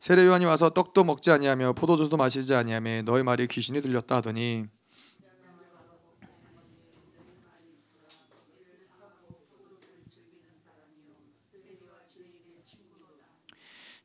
[0.00, 4.66] 세례 요한이 와서 떡도 먹지 아니하며 포도주도 마시지 아니하며 너희 말이 귀신이 들렸다 하더니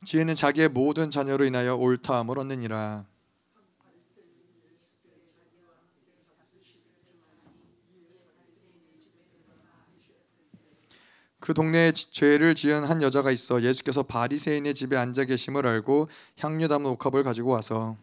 [0.04, 3.06] 지혜는 자기의 모든 자녀로 인하여 옳다함을 얻느니라
[11.46, 16.08] 그 동네에 지- 죄를 지은 한 여자가 있어 예수께서 바리새인의 집에 앉아 계심을 알고
[16.40, 17.96] 향유 담은 옥합을 가지고 와서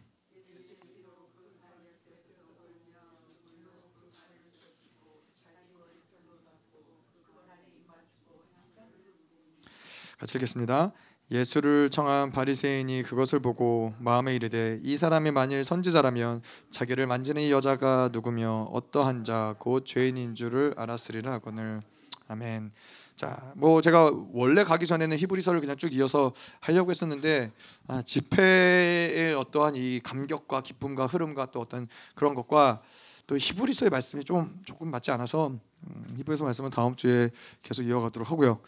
[10.20, 10.92] 같이 읽겠습니다.
[11.32, 18.10] 예수를 청한 바리새인이 그것을 보고 마음에 이르되 이 사람이 만일 선지자라면 자기를 만지는 이 여자가
[18.12, 21.82] 누구며 어떠한 자 곧 죄인인 줄을 알았으리라 하거늘
[22.28, 22.72] 아멘.
[23.16, 27.52] 자, 뭐 제가 원래 가기 전에는 히브리서를 그냥 쭉 이어서 하려고 했었는데
[27.88, 32.82] 아, 집회의 어떠한 이 감격과 기쁨과 흐름과 또 어떤 그런 것과
[33.28, 35.52] 또 히브리서의 말씀이 좀 조금 맞지 않아서
[35.86, 37.30] 음, 히브리서 말씀은 다음 주에
[37.62, 38.60] 계속 이어가도록 하고요.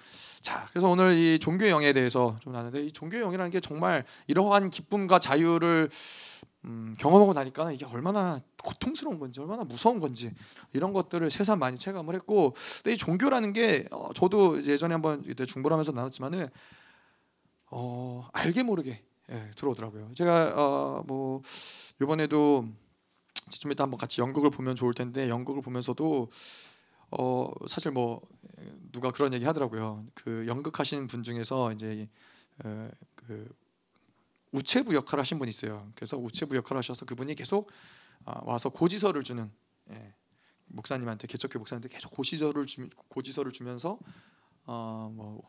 [0.42, 4.70] 자, 그래서 오늘 이 종교의 영에 대해서 좀 나는데 이 종교의 영이라는 게 정말 이러한
[4.70, 5.90] 기쁨과 자유를
[6.66, 10.34] 음, 경험하고 나니까 이게 얼마나 고통스러운 건지 얼마나 무서운 건지
[10.74, 15.46] 이런 것들을 새삼 많이 체감을 했고 근데 이 종교라는 게 어, 저도 예전에 한번 이때
[15.46, 16.48] 중보하면서 나눴지만은
[17.72, 20.12] 어, 알게 모르게 예, 들어오더라고요.
[20.14, 21.42] 제가 어, 뭐
[22.02, 22.66] 이번에도
[23.52, 26.30] 좀 이따 한번 같이 연극을 보면 좋을 텐데 연극을 보면서도
[27.12, 28.22] 어 사실 뭐
[28.92, 30.06] 누가 그런 얘기 하더라고요.
[30.16, 32.08] 그 연극 하시는 분 중에서 이제
[32.66, 33.48] 에, 그
[34.52, 35.90] 우체부 역할 하신 분이 있어요.
[35.96, 37.72] 그래서 우체부 역할 하셔서 그분이 계속
[38.26, 39.52] 아, 와서 고지서를 주는
[39.92, 40.14] 예,
[40.68, 44.00] 목사님한테 개척교 목사님한테 계속 고지서를 주 고지서를 주면서
[44.66, 45.42] 어뭐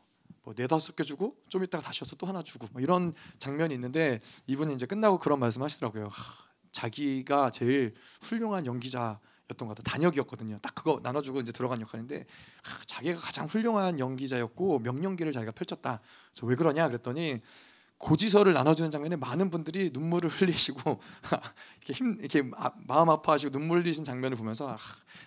[0.42, 4.20] 뭐 네다섯 개 주고 좀 이따가 다시 와서 또 하나 주고 뭐 이런 장면이 있는데
[4.46, 6.06] 이분이 이제 끝나고 그런 말씀하시더라고요.
[6.06, 9.18] 하, 자기가 제일 훌륭한 연기자
[9.50, 9.90] 였던 것 같아.
[9.92, 10.58] 단역이었거든요.
[10.58, 12.26] 딱 그거 나눠주고 이제 들어간 역할인데
[12.62, 16.00] 하, 자기가 가장 훌륭한 연기자였고 명연기를 자기가 펼쳤다.
[16.32, 17.40] 그래서 왜 그러냐 그랬더니
[17.98, 21.00] 고지서를 나눠주는 장면에 많은 분들이 눈물을 흘리시고
[21.78, 24.76] 이렇게 힘 이렇게 아, 마음 아파하시고 눈물 흘리신 장면을 보면서 아,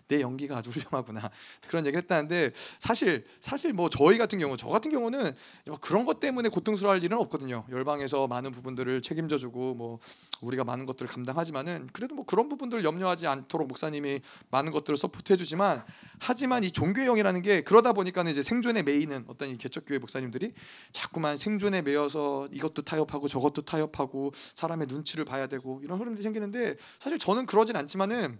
[0.07, 1.29] 내 연기가 아주 훌륭하구나.
[1.67, 5.31] 그런 얘기를 했다는데 사실 사실 뭐 저희 같은 경우 저 같은 경우는
[5.65, 7.65] 뭐 그런 것 때문에 고통스러워할 일은 없거든요.
[7.69, 9.99] 열방에서 많은 부분들을 책임져주고 뭐
[10.41, 15.83] 우리가 많은 것들을 감당하지만은 그래도 뭐 그런 부분들을 염려하지 않도록 목사님이 많은 것들을 서포트해주지만
[16.19, 20.53] 하지만 이 종교형이라는 게 그러다 보니까는 이제 생존에 매이는 어떤 이 개척교회 목사님들이
[20.91, 27.17] 자꾸만 생존에 매여서 이것도 타협하고 저것도 타협하고 사람의 눈치를 봐야 되고 이런 흐름들이 생기는데 사실
[27.17, 28.39] 저는 그러진 않지만은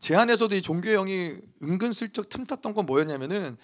[0.00, 3.56] 제 안에서도 이 종교형이 은근슬쩍 틈탔던 건 뭐였냐면은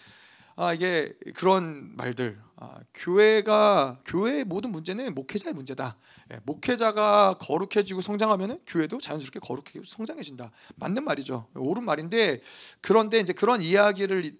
[0.54, 5.97] 아 이게 그런 말들 아, 교회가 교회의 모든 문제는 목회자의 문제다.
[6.32, 10.50] 예, 목회자가 거룩해지고 성장하면은 교회도 자연스럽게 거룩해지고 성장해진다.
[10.75, 11.47] 맞는 말이죠.
[11.54, 12.41] 옳은 말인데
[12.81, 14.37] 그런데 이제 그런 이야기를 이-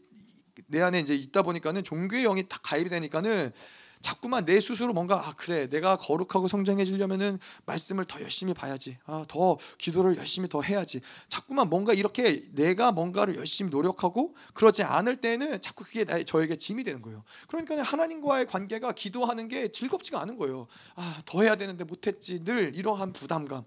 [0.67, 3.53] 내 안에 이제 있다 보니까는 종교의 영이 딱 가입이 되니까는
[4.01, 8.97] 자꾸만 내 스스로 뭔가 아 그래 내가 거룩하고 성장해지려면은 말씀을 더 열심히 봐야지.
[9.07, 11.01] 아 더 기도를 열심히 더 해야지.
[11.29, 16.85] 자꾸만 뭔가 이렇게 내가 뭔가를 열심히 노력하고 그러지 않을 때는 자꾸 그게 나 저에게 짐이
[16.85, 17.25] 되는 거예요.
[17.49, 20.67] 그러니까 하나님과의 관계가 기도하는 게 즐겁지가 않은 거예요.
[20.95, 22.43] 아 더 해야 되는데 못했지.
[22.45, 23.59] 늘 이러한 부담감.
[23.59, 23.65] 어,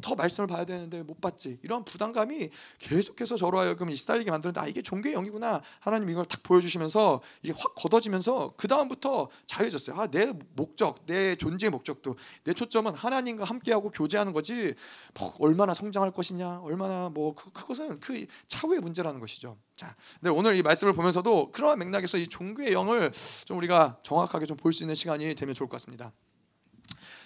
[0.00, 1.58] 더 말씀을 봐야 되는데 못 봤지.
[1.62, 2.48] 이런 부담감이
[2.78, 5.60] 계속해서 저로 하여금 이 시달리게 만드는데 아 이게 종교의 영이구나.
[5.80, 9.96] 하나님 이걸 딱 보여주시면서 이게 확 걷어지면서 그 다음부터 자유해졌어요.
[10.00, 14.74] 아 내 목적 내 존재의 목적도 내 초점은 하나님과 함께하고 교제하는 거지.
[15.18, 19.58] 뭐 얼마나 성장할 것이냐 얼마나 뭐 그, 그것은 그 차후의 문제라는 것이죠.
[19.76, 23.10] 자 근데 오늘 이 말씀을 보면서도 그러한 맥락에서 이 종교의 영을
[23.44, 26.12] 좀 우리가 정확하게 좀 볼 수 있는 시간이 되면 좋을 것 같습니다.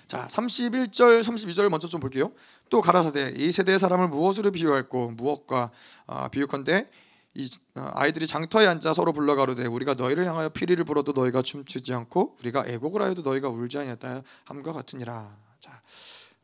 [0.07, 2.33] 자, 31절, 32절 먼저 좀 볼게요.
[2.69, 5.71] 또 가라사대 이 세대의 사람을 무엇으로 비유할고 무엇과
[6.07, 6.89] 아, 비유컨대
[7.35, 12.37] 이 아, 아이들이 장터에 앉아 서로 불러가로되 우리가 너희를 향하여 피리를 불어도 너희가 춤추지 않고
[12.41, 15.46] 우리가 애곡을 하여도 너희가 울지 아니하다 함과 같으니라.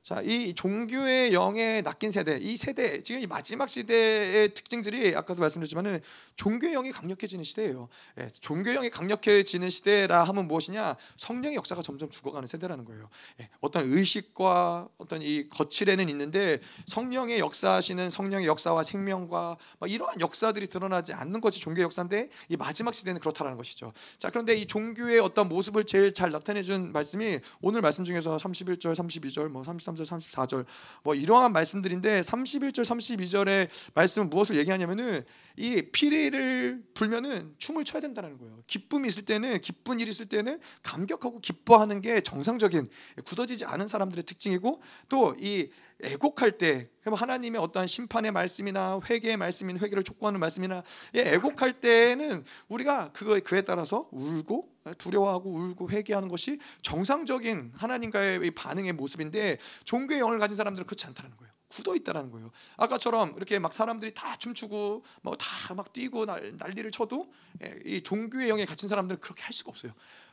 [0.02, 5.40] 자, 자, 이 종교의 영에 낚인 세대, 이 세대 지금 이 마지막 시대의 특징들이 아까도
[5.40, 6.00] 말씀드렸지만은
[6.36, 7.88] 종교의 영이 강력해지는 시대예요.
[8.20, 10.96] 예, 종교의 영이 강력해지는 시대라 하면 무엇이냐?
[11.16, 13.08] 성령의 역사가 점점 죽어가는 세대라는 거예요.
[13.40, 20.66] 예, 어떤 의식과 어떤 이 거칠에는 있는데 성령의 역사하시는 성령의 역사와 생명과 막 이러한 역사들이
[20.66, 23.94] 드러나지 않는 것이 종교의 역사인데 이 마지막 시대는 그렇다라는 것이죠.
[24.18, 28.94] 자, 그런데 이 종교의 어떤 모습을 제일 잘 나타내 준 말씀이 오늘 말씀 중에서 31절,
[28.94, 30.64] 32절, 뭐 33절 33절, 34절
[31.02, 35.24] 뭐 이러한 말씀들인데 31절, 32절의 말씀은 무엇을 얘기하냐면은
[35.56, 38.62] 이 피리를 불면은 춤을 춰야 된다는 거예요.
[38.66, 42.88] 기쁨이 있을 때는 기쁜 일이 있을 때는 감격하고 기뻐하는 게 정상적인
[43.24, 45.70] 굳어지지 않은 사람들의 특징이고 또이
[46.02, 50.82] 애곡할 때 하나님의 어떠한 심판의 말씀이나 회개의 말씀인 회개를 촉구하는 말씀이나
[51.14, 54.68] 애곡할 때는 우리가 그거 그에 따라서 울고
[54.98, 61.52] 두려워하고 울고 회개하는 것이 정상적인 하나님과의 반응의 모습인데 종교의 영을 가진 사람들은 그렇지 않다는 거예요.
[61.68, 62.50] 굳어 있다라는 거예요.
[62.76, 67.32] 아까처럼 이렇게 막 사람들이 다 춤추고 뭐 다 막 뛰고 난리를 쳐도
[67.64, 69.92] 예, 이 종교의 영에 갇힌 사람들은 그렇게 할 수가 없어요.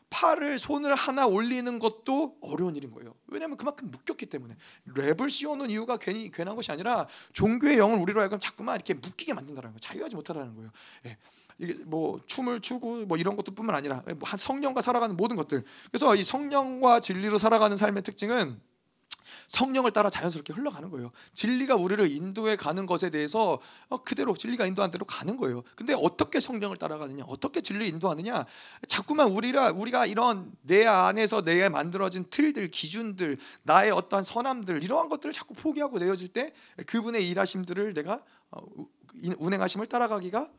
[0.10, 3.14] 팔을 손을 하나 올리는 것도 어려운 일인 거예요.
[3.28, 4.56] 왜냐하면 그만큼 묶였기 때문에
[4.96, 9.70] 랩을 씌워놓은 이유가 괜히 괜한 것이 아니라 종교의 영을 우리로 하여금 자꾸만 이렇게 묶이게 만든다는
[9.70, 9.80] 거예요.
[9.80, 10.72] 자유하지 못하다는 거예요.
[11.06, 11.18] 예.
[11.60, 15.64] 이게 뭐 춤을 추고 뭐 이런 것도뿐만 아니라 뭐 성령과 살아가는 모든 것들.
[15.92, 18.60] 그래서 이 성령과 진리로 살아가는 삶의 특징은
[19.48, 21.12] 성령을 따라 자연스럽게 흘러가는 거예요.
[21.34, 23.60] 진리가 우리를 인도해 가는 것에 대해서
[23.90, 25.64] 어, 그대로 진리가 인도한 대로 가는 거예요.
[25.76, 28.46] 근데 어떻게 성령을 따라가느냐, 어떻게 진리를 인도하느냐,
[28.88, 35.34] 자꾸만 우리가 우리가 이런 내 안에서 내 만들어진 틀들, 기준들, 나의 어떠한 선함들 이러한 것들을
[35.34, 36.54] 자꾸 포기하고 내어질 때
[36.86, 38.62] 그분의 일하심들을 내가 어,
[39.40, 40.50] 운행하심을 따라가기가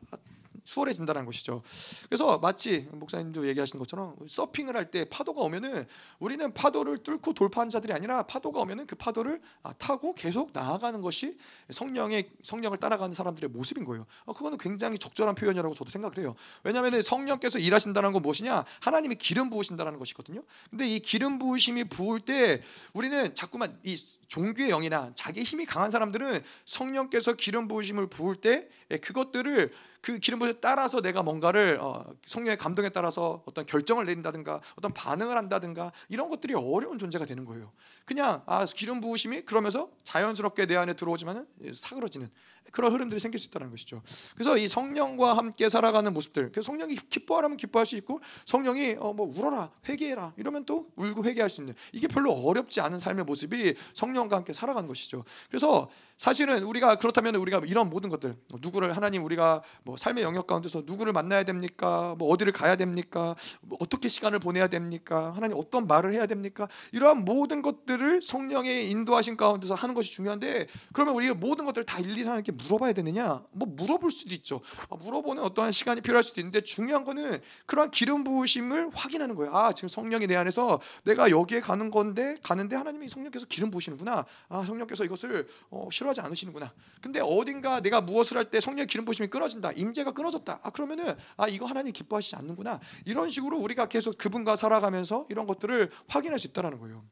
[0.63, 1.63] 수월해진다는 것이죠.
[2.07, 5.85] 그래서 마치 목사님도 얘기하시는 것처럼 서핑을 할 때 파도가 오면은
[6.19, 11.37] 우리는 파도를 뚫고 돌파하는 자들이 아니라 파도가 오면은 그 파도를 아, 타고 계속 나아가는 것이
[11.69, 14.05] 성령의 성령을 따라가는 사람들의 모습인 거예요.
[14.25, 16.35] 어, 그거는 굉장히 적절한 표현이라고 저도 생각을 해요.
[16.63, 18.65] 왜냐하면 성령께서 일하신다는 건 무엇이냐?
[18.81, 20.43] 하나님이 기름 부으신다는 것이거든요.
[20.69, 22.61] 근데 이 기름 부으심이 부을 때
[22.93, 23.95] 우리는 자꾸만 이
[24.27, 29.71] 종교의 영이나 자기 힘이 강한 사람들은 성령께서 기름 부으심을 부을 때 예, 그것들을
[30.01, 35.37] 그 기름 부에 따라서 내가 뭔가를 어, 성령의 감동에 따라서 어떤 결정을 내린다든가 어떤 반응을
[35.37, 37.71] 한다든가 이런 것들이 어려운 존재가 되는 거예요.
[38.05, 42.29] 그냥 아 기름 부으심이 그러면서 자연스럽게 내 안에 들어오지만은 사그러지는
[42.71, 44.01] 그런 흐름들이 생길 수 있다는 것이죠.
[44.33, 46.51] 그래서 이 성령과 함께 살아가는 모습들.
[46.51, 51.49] 그 성령이 기뻐하라면 기뻐할 수 있고 성령이 어, 뭐 울어라 회개해라 이러면 또 울고 회개할
[51.49, 55.23] 수 있는 이게 별로 어렵지 않은 삶의 모습이 성령과 함께 살아가는 것이죠.
[55.49, 55.89] 그래서
[56.21, 60.83] 사실은 우리가 그렇다면 우리가 이런 모든 것들 뭐 누구를 하나님 우리가 뭐 삶의 영역 가운데서
[60.85, 62.13] 누구를 만나야 됩니까?
[62.19, 63.35] 뭐 어디를 가야 됩니까?
[63.61, 65.33] 뭐 어떻게 시간을 보내야 됩니까?
[65.35, 66.67] 하나님 어떤 말을 해야 됩니까?
[66.91, 72.23] 이러한 모든 것들을 성령의 인도하신 가운데서 하는 것이 중요한데 그러면 우리가 모든 것들을 다 일일이
[72.43, 73.43] 게 물어봐야 되느냐?
[73.49, 74.61] 뭐 물어볼 수도 있죠.
[74.91, 79.55] 아, 물어보는 어떠한 시간이 필요할 수도 있는데 중요한 거는 그러한 기름 부으심을 확인하는 거예요.
[79.55, 84.23] 아 지금 성령이 내 안에서 내가 여기에 가는 건데 가는데 하나님이 성령께서 기름 부으시는구나.
[84.49, 86.73] 아 성령께서 이것을 어, 싫어 필요하지 않으시는구나.
[87.01, 89.71] 근데 어딘가 내가 무엇을 할 때 성령 기름 부심이 끊어진다.
[89.71, 90.59] 임재가 끊어졌다.
[90.61, 92.79] 아 그러면은 아 이거 하나님 기뻐하시지 않는구나.
[93.05, 97.03] 이런 식으로 우리가 계속 그분과 살아가면서 이런 것들을 확인할 수 있다라는 거예요.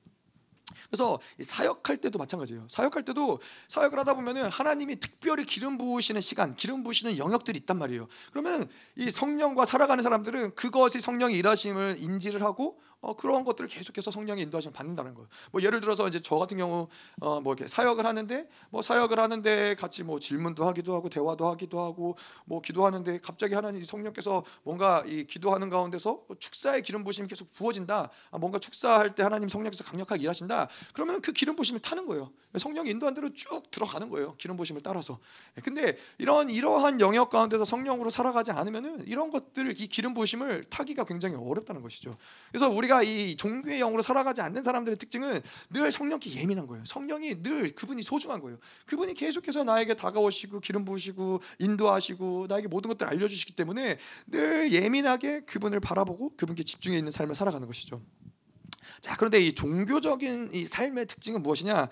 [0.87, 2.67] 그래서 사역할 때도 마찬가지예요.
[2.69, 8.07] 사역할 때도 사역을 하다 보면은 하나님이 특별히 기름 부으시는 시간, 기름 부으시는 영역들이 있단 말이에요.
[8.31, 14.43] 그러면 이 성령과 살아가는 사람들은 그것이 성령의 일하심을 인지를 하고 어, 그런 것들을 계속해서 성령의
[14.43, 15.27] 인도하심 받는다는 거예요.
[15.51, 16.87] 뭐 예를 들어서 이제 저 같은 경우
[17.21, 21.79] 어, 뭐 이렇게 사역을 하는데 뭐 사역을 하는데 같이 뭐 질문도 하기도 하고 대화도 하기도
[21.79, 28.09] 하고 뭐 기도하는데 갑자기 하나님 성령께서 뭔가 이 기도하는 가운데서 축사의 기름 부심이 계속 부어진다.
[28.31, 30.67] 아, 뭔가 축사할 때 하나님 성령께서 강력하게 일하신다.
[30.93, 32.31] 그러면 그 기름 부심을 타는 거예요.
[32.57, 34.35] 성령이 인도한 대로 쭉 들어가는 거예요.
[34.37, 35.19] 기름 부심을 따라서.
[35.57, 41.05] 예, 근데 이런 이러한 영역 가운데서 성령으로 살아가지 않으면은 이런 것들 이 기름 부심을 타기가
[41.05, 42.17] 굉장히 어렵다는 것이죠.
[42.51, 46.83] 그래서 우리 우리가 이 종교의 영으로 살아가지 않는 사람들의 특징은 늘 성령께 예민한 거예요.
[46.85, 48.57] 성령이 늘 그분이 소중한 거예요.
[48.87, 55.79] 그분이 계속해서 나에게 다가오시고 기름 부으시고 인도하시고 나에게 모든 것들을 알려주시기 때문에 늘 예민하게 그분을
[55.79, 58.01] 바라보고 그분께 집중해 있는 삶을 살아가는 것이죠.
[59.01, 61.87] 자 그런데 이 종교적인 이 삶의 특징은 무엇이냐?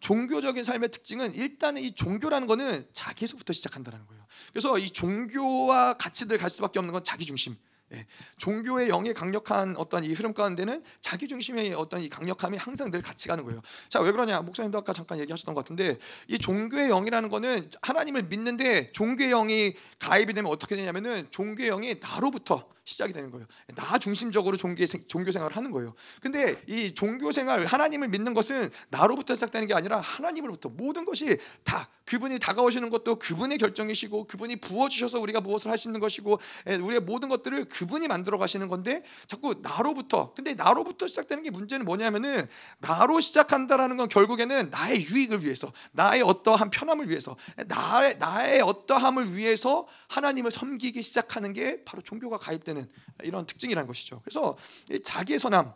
[0.00, 4.24] 종교적인 삶의 특징은 일단은 이 종교라는 거는 자기에서부터 시작한다는 거예요.
[4.52, 7.56] 그래서 이 종교와 늘갈 수밖에 없는 건 자기 중심.
[7.92, 13.00] 예, 종교의 영의 강력한 어떤 이 흐름 가운데는 자기 중심의 어떤 이 강력함이 항상 늘
[13.00, 13.62] 같이 가는 거예요.
[13.88, 14.42] 자, 왜 그러냐?
[14.42, 15.96] 목사님도 아까 잠깐 얘기하셨던 것 같은데
[16.28, 22.68] 이 종교의 영이라는 거는 하나님을 믿는데 종교의 영이 가입이 되면 어떻게 되냐면은 종교의 영이 나로부터
[22.88, 23.46] 시작이 되는 거예요.
[23.74, 25.94] 나 중심적으로 종교 종교 생활을 하는 거예요.
[26.22, 31.88] 근데 이 종교 생활 하나님을 믿는 것은 나로부터 시작되는 게 아니라 하나님으로부터 모든 것이 다
[32.06, 37.28] 그분이 다가오시는 것도 그분의 결정이시고 그분이 부어 주셔서 우리가 무엇을 있는 것이고 예, 우리의 모든
[37.28, 42.46] 것들을 그분이 만들어 가시는 건데 자꾸 나로부터 근데 나로부터 시작되는 게 문제는 뭐냐면은
[42.78, 49.86] 나로 시작한다라는 건 결국에는 나의 유익을 위해서 나의 어떠한 편함을 위해서 나의 나의 어떠함을 위해서
[50.08, 52.77] 하나님을 섬기기 시작하는 게 바로 종교가 가입되는
[53.22, 54.20] 이런 특징이라는 것이죠.
[54.24, 54.56] 그래서
[55.04, 55.72] 자기의 선함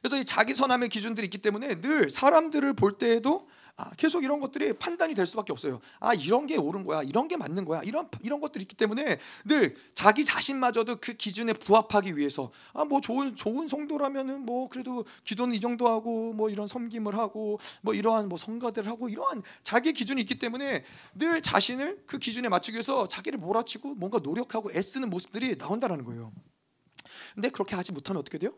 [0.00, 3.48] 그래서 이 자기 선함의 기준들이 있기 때문에 늘 사람들을 볼 때에도
[3.80, 5.80] 아, 계속 이런 것들이 판단이 될 수밖에 없어요.
[6.00, 9.76] 아 이런 게 옳은 거야, 이런 게 맞는 거야, 이런 이런 것들이 있기 때문에 늘
[9.94, 15.60] 자기 자신마저도 그 기준에 부합하기 위해서 아 뭐 좋은 좋은 성도라면은 뭐 그래도 기도는 이
[15.60, 20.38] 정도 하고 뭐 이런 섬김을 하고 뭐 이러한 뭐 성가대를 하고 이러한 자기 기준이 있기
[20.38, 26.32] 때문에 늘 자신을 그 기준에 맞추기 위해서 자기를 몰아치고 뭔가 노력하고 애쓰는 모습들이 나온다라는 거예요.
[27.34, 28.52] 근데 그렇게 하지 못하면 어떻게 돼요?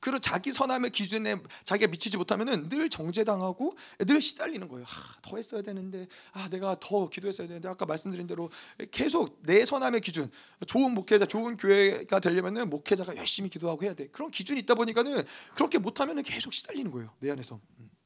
[0.00, 3.76] 그리고 자기 선함의 기준에 자기가 미치지 못하면은 늘 정죄당하고
[4.06, 4.84] 늘 시달리는 거예요.
[4.86, 8.50] 아, 더 했어야 되는데, 아 내가 더 기도했어야 되는데 아까 말씀드린 대로
[8.90, 10.30] 계속 내 선함의 기준,
[10.66, 14.08] 좋은 목회자, 좋은 교회가 되려면은 목회자가 열심히 기도하고 해야 돼.
[14.08, 15.24] 그런 기준이 있다 보니까는
[15.54, 17.12] 그렇게 못하면은 계속 시달리는 거예요.
[17.20, 17.60] 내 안에서.
[17.80, 17.97] 음.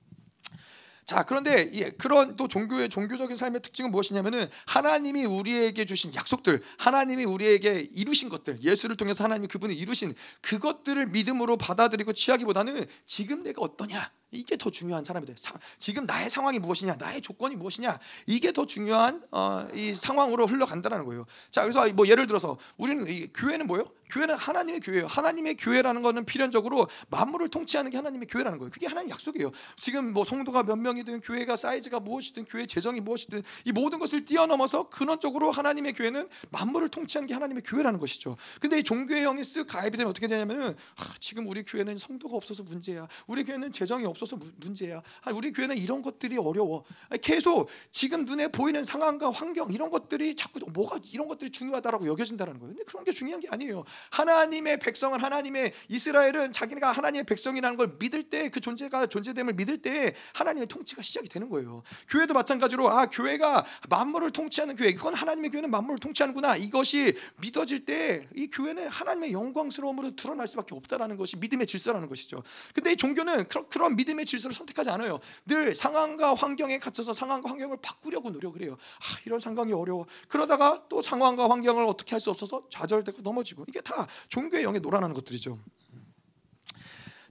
[1.05, 7.25] 자 그런데 예, 그런 또 종교의 종교적인 삶의 특징은 무엇이냐면은 하나님이 우리에게 주신 약속들, 하나님이
[7.25, 14.11] 우리에게 이루신 것들, 예수를 통해서 하나님이 그분이 이루신 그것들을 믿음으로 받아들이고 취하기보다는 지금 내가 어떠냐
[14.33, 15.35] 이게 더 중요한 사람이 돼.
[15.37, 21.05] 사, 지금 나의 상황이 무엇이냐, 나의 조건이 무엇이냐, 이게 더 중요한 어, 이 상황으로 흘러간다는
[21.05, 21.27] 거예요.
[21.51, 23.85] 자, 그래서 뭐 예를 들어서 우리는 이 교회는 뭐요?
[24.11, 25.07] 교회는 하나님의 교회예요.
[25.07, 28.71] 하나님의 교회라는 것은 필연적으로 만물을 통치하는 게 하나님의 교회라는 거예요.
[28.71, 29.51] 그게 하나님 약속이에요.
[29.77, 34.25] 지금 뭐 성도가 몇 명이 든 교회가 사이즈가 무엇이든 교회 재정이 무엇이든 이 모든 것을
[34.25, 38.37] 뛰어넘어서 근원적으로 하나님의 교회는 만물을 통치하는 게 하나님의 교회라는 것이죠.
[38.61, 42.63] 근데 이 종교의 형이 쓱 가입이 되면 어떻게 되냐면은 아, 지금 우리 교회는 성도가 없어서
[42.63, 43.07] 문제야.
[43.27, 45.03] 우리 교회는 재정이 없어 없어서 문제야.
[45.35, 46.85] 우리 교회는 이런 것들이 어려워.
[47.21, 52.75] 계속 지금 눈에 보이는 상황과 환경 이런 것들이 자꾸 뭐가 이런 것들이 중요하다라고 여겨진다는 거예요.
[52.75, 53.85] 근데 그런 게 중요한 게 아니에요.
[54.11, 60.15] 하나님의 백성은 하나님의 이스라엘은 자기가 하나님의 백성이라는 걸 믿을 때 그 존재가 존재됨을 믿을 때
[60.35, 61.83] 하나님의 통 치가 시작이 되는 거예요.
[62.09, 68.27] 교회도 마찬가지로 아 교회가 만물을 통치하는 교회 이건 하나님의 교회는 만물을 통치하는구나 이것이 믿어질 때
[68.35, 72.43] 이 교회는 하나님의 영광스러움으로 드러날 수밖에 없다라는 것이 믿음의 질서라는 것이죠.
[72.75, 75.19] 근데 이 종교는 그런, 그런 믿음의 질서를 선택하지 않아요.
[75.47, 78.77] 늘 상황과 환경에 갇혀서 상황과 환경을 바꾸려고 노력을 해요.
[78.79, 80.07] 아, 이런 상황이 어려워.
[80.29, 85.12] 그러다가 또 상황과 환경을 어떻게 할 수 없어서 좌절되고 넘어지고 이게 다 종교의 영에 놀아나는
[85.12, 85.59] 것들이죠.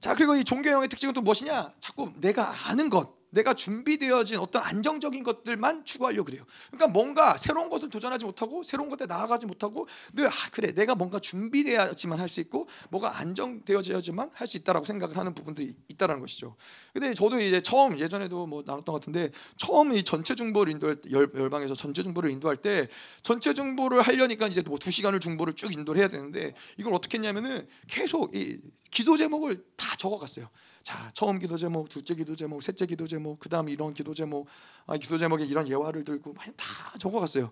[0.01, 1.71] 자 그리고 이 종교의 영의 특징은 또 무엇이냐?
[1.79, 6.43] 자꾸 내가 아는 것 내가 준비되어진 어떤 안정적인 것들만 추구하려고 그래요.
[6.67, 11.19] 그러니까 뭔가 새로운 것을 도전하지 못하고 새로운 것에 나아가지 못하고 늘 아, 그래 내가 뭔가
[11.19, 16.55] 준비되어야지만 할 수 있고 뭐가 안정되어져야지만 할 수 있다라고 생각을 하는 부분들이 있다라는 것이죠.
[16.93, 21.29] 근데 저도 이제 처음 예전에도 뭐 나눴던 것 같은데 처음 이 전체 중보를 인도할 열,
[21.33, 22.87] 열방에서 전체 중보를 인도할 때
[23.23, 27.67] 전체 중보를 하려니까 이제 뭐 두 시간을 중보를 쭉 인도를 해야 되는데 이걸 어떻게 했냐면은
[27.87, 28.59] 계속 이
[28.89, 30.49] 기도 제목을 다 적어갔어요.
[30.83, 34.47] 자 처음 기도 제목, 둘째 기도 제목, 셋째 기도 제목, 그다음 이런 기도 제목,
[34.87, 37.51] 아, 기도 제목에 이런 예화를 들고 다 적어갔어요.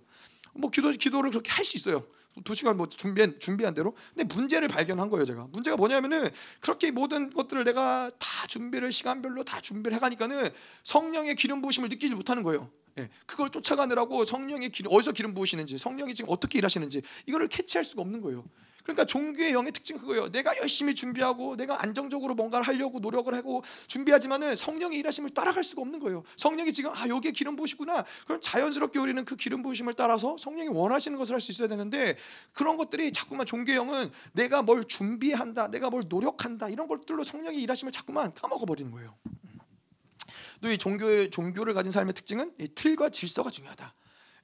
[0.53, 2.05] 뭐 기도 기도를 그렇게 할 수 있어요.
[2.43, 3.95] 두 시간 뭐 준비한 준비한 대로.
[4.15, 5.47] 근데 문제를 발견한 거예요, 제가.
[5.51, 6.27] 문제가 뭐냐면은
[6.61, 10.49] 그렇게 모든 것들을 내가 다 준비를 시간별로 다 준비를 해 가니까는
[10.83, 12.69] 성령의 기름 부으심을 느끼지 못하는 거예요.
[12.97, 18.01] 예, 그걸 쫓아가느라고 성령의 기름 어디서 기름 부으시는지, 성령이 지금 어떻게 일하시는지 이거를 캐치할 수가
[18.01, 18.45] 없는 거예요.
[18.83, 20.29] 그러니까 종교의 영의 특징 그거예요.
[20.29, 25.99] 내가 열심히 준비하고 내가 안정적으로 뭔가를 하려고 노력을 하고 준비하지만은 성령의 일하심을 따라갈 수가 없는
[25.99, 26.23] 거예요.
[26.37, 28.05] 성령이 지금 아 여기에 기름 부으시구나.
[28.25, 32.17] 그럼 자연스럽게 우리는 그 기름 부으심을 따라서 성령이 원하시는 것을 할 수 있어야 되는데
[32.51, 37.93] 그런 것들이 자꾸만 종교의 영은 내가 뭘 준비한다, 내가 뭘 노력한다 이런 것들로 성령의 일하심을
[37.93, 39.15] 자꾸만 까먹어 버리는 거예요.
[40.61, 43.95] 또 이 종교의 종교를 가진 삶의 특징은 이 틀과 질서가 중요하다.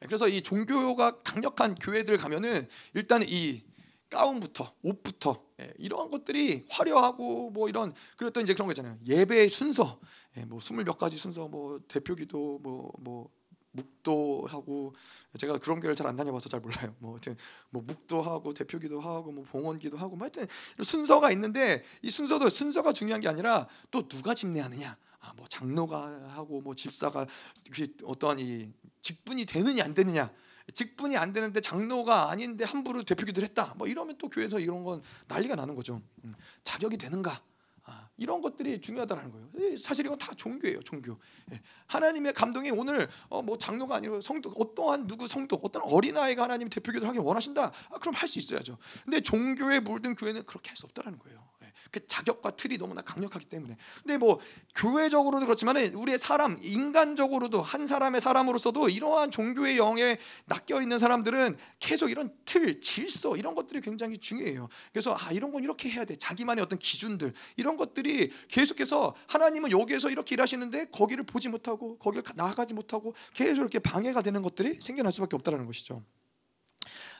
[0.01, 3.63] 그래서 이 종교가 강력한 교회들 가면은 일단 이
[4.09, 7.93] 가운부터 옷부터 예, 이러한 것들이 화려하고 뭐 이런
[8.33, 9.99] 또 이제 그런 거 있잖아요 예배의 순서
[10.37, 13.29] 예, 뭐 스물 몇 가지 순서 뭐 대표기도 뭐뭐 뭐
[13.75, 14.95] 묵도하고
[15.37, 16.93] 제가 그런 교회를 잘 안 다녀봐서 잘 몰라요.
[16.99, 17.35] 뭐 하여튼
[17.71, 20.47] 뭐 묵도하고 대표기도 하고 뭐 봉헌기도 하고 뭐 하여튼
[20.81, 24.95] 순서가 있는데 이 순서도 순서가 중요한 게 아니라 또 누가 집례하느냐.
[25.19, 27.25] 아, 뭐 장로가 하고 뭐 집사가
[27.71, 28.71] 그 어떠한 이
[29.01, 30.31] 직분이 되느냐 안 되느냐
[30.73, 33.73] 직분이 안 되는데 장로가 아닌데 함부로 대표기도를 했다.
[33.77, 36.01] 뭐 이러면 또 교회에서 이런 건 난리가 나는 거죠.
[36.23, 37.41] 음, 자격이 되는가?
[37.87, 39.77] 아, 이런 것들이 중요하다는 거예요.
[39.77, 41.19] 사실 이건 다 종교예요, 종교.
[41.51, 46.43] 예, 하나님의 감동이 오늘 어, 뭐 장로가 아니고 성도 어떠한 누구 성도 어떤 어린 아이가
[46.43, 47.71] 하나님 대표기도를 하기 원하신다.
[47.91, 48.79] 아, 그럼 할 수 있어야죠.
[49.03, 51.47] 근데 종교에 물든 교회는 그렇게 할 수 없다는 거예요.
[51.91, 53.77] 그 자격과 틀이 너무나 강력하기 때문에.
[54.01, 54.39] 근데 뭐
[54.75, 62.09] 교회적으로도 그렇지만 우리의 사람 인간적으로도 한 사람의 사람으로서도 이러한 종교의 영에 낚여 있는 사람들은 계속
[62.11, 64.69] 이런 틀, 질서 이런 것들이 굉장히 중요해요.
[64.91, 66.15] 그래서 아 이런 건 이렇게 해야 돼.
[66.15, 72.73] 자기만의 어떤 기준들 이런 것들이 계속해서 하나님은 여기에서 이렇게 일하시는데 거기를 보지 못하고 거기를 나아가지
[72.73, 76.03] 못하고 계속 이렇게 방해가 되는 것들이 생겨날 수밖에 없다라는 것이죠.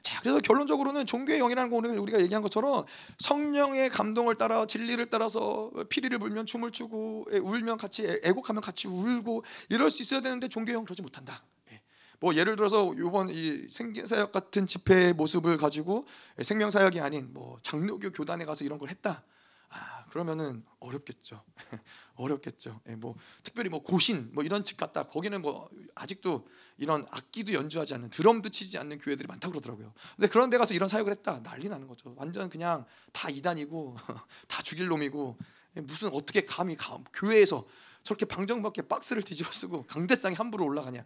[0.06, 2.86] 자, 그래서 결론적으로는 종교의 영이라는 거 오늘 우리가 얘기한 것처럼
[3.18, 8.88] 성령의 감동을 따라 진리를 따라서 피리를 불면 춤을 추고 예, 울면 같이 애- 애곡하면 같이
[8.88, 11.44] 울고 이럴 수 있어야 되는데 종교의 영 그러지 못한다.
[11.72, 11.82] 예.
[12.20, 16.06] 뭐 예를 들어서 이번 이 생명사역 같은 집회의 모습을 가지고
[16.38, 19.24] 예, 생명사역이 아닌 뭐 장로교 교단에 가서 이런 걸 했다.
[19.70, 21.44] 아 그러면은 어렵겠죠.
[22.16, 22.80] 어렵겠죠.
[22.88, 25.04] 예, 뭐 특별히 뭐 고신 뭐 이런 집 같다.
[25.04, 29.94] 거기는 뭐 아직도 이런 악기도 연주하지 않는 드럼도 치지 않는 교회들이 많다고 그러더라고요.
[30.16, 31.42] 근데 그런 데 가서 이런 사역을 했다.
[31.44, 32.14] 난리 나는 거죠.
[32.18, 33.98] 완전 그냥 다 이단이고
[34.48, 35.38] 다 죽일 놈이고
[35.78, 37.66] 예, 무슨 어떻게 감히 감, 교회에서
[38.04, 41.04] 저렇게 방정맞게 박스를 뒤집어 쓰고 강대상에 함부로 올라가냐.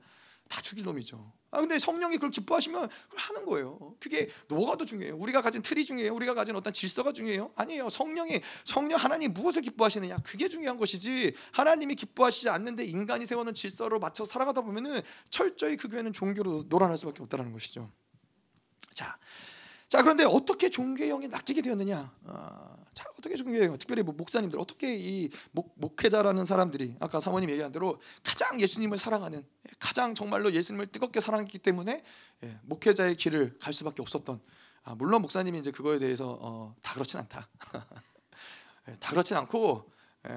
[0.50, 1.32] 다 죽일 놈이죠.
[1.52, 3.96] 아 근데 성령이 그걸 기뻐하시면 그걸 하는 거예요.
[4.00, 5.16] 그게 뭐가 더 중요해요?
[5.16, 6.14] 우리가 가진 틀이 중요해요?
[6.14, 7.52] 우리가 가진 어떤 질서가 중요해요?
[7.56, 7.90] 아니에요.
[7.90, 10.18] 성령이 성령 하나님 무엇을 기뻐하시느냐?
[10.24, 11.34] 그게 중요한 것이지.
[11.52, 16.98] 하나님이 기뻐하시지 않는데 인간이 세우는 질서로 맞춰 서 살아가다 보면은 철저히 그 교회는 종교로 놀아날
[16.98, 17.90] 수밖에 없다는 것이죠.
[18.94, 19.18] 자,
[19.90, 22.14] 자 그런데 어떻게 종교의 영이 낚이게 되었느냐?
[22.26, 27.50] 아, 자 어떻게 종교의 영, 특별히 뭐 목사님들 어떻게 이 목, 목회자라는 사람들이 아까 사모님
[27.50, 29.44] 얘기한 대로 가장 예수님을 사랑하는
[29.80, 32.04] 가장 정말로 예수님을 뜨겁게 사랑했기 때문에
[32.44, 34.40] 예, 목회자의 길을 갈 수밖에 없었던.
[34.84, 37.50] 아, 물론 목사님이 이제 그거에 대해서 어, 다 그렇진 않다.
[38.90, 39.92] 예, 다 그렇진 않고
[40.28, 40.32] 에,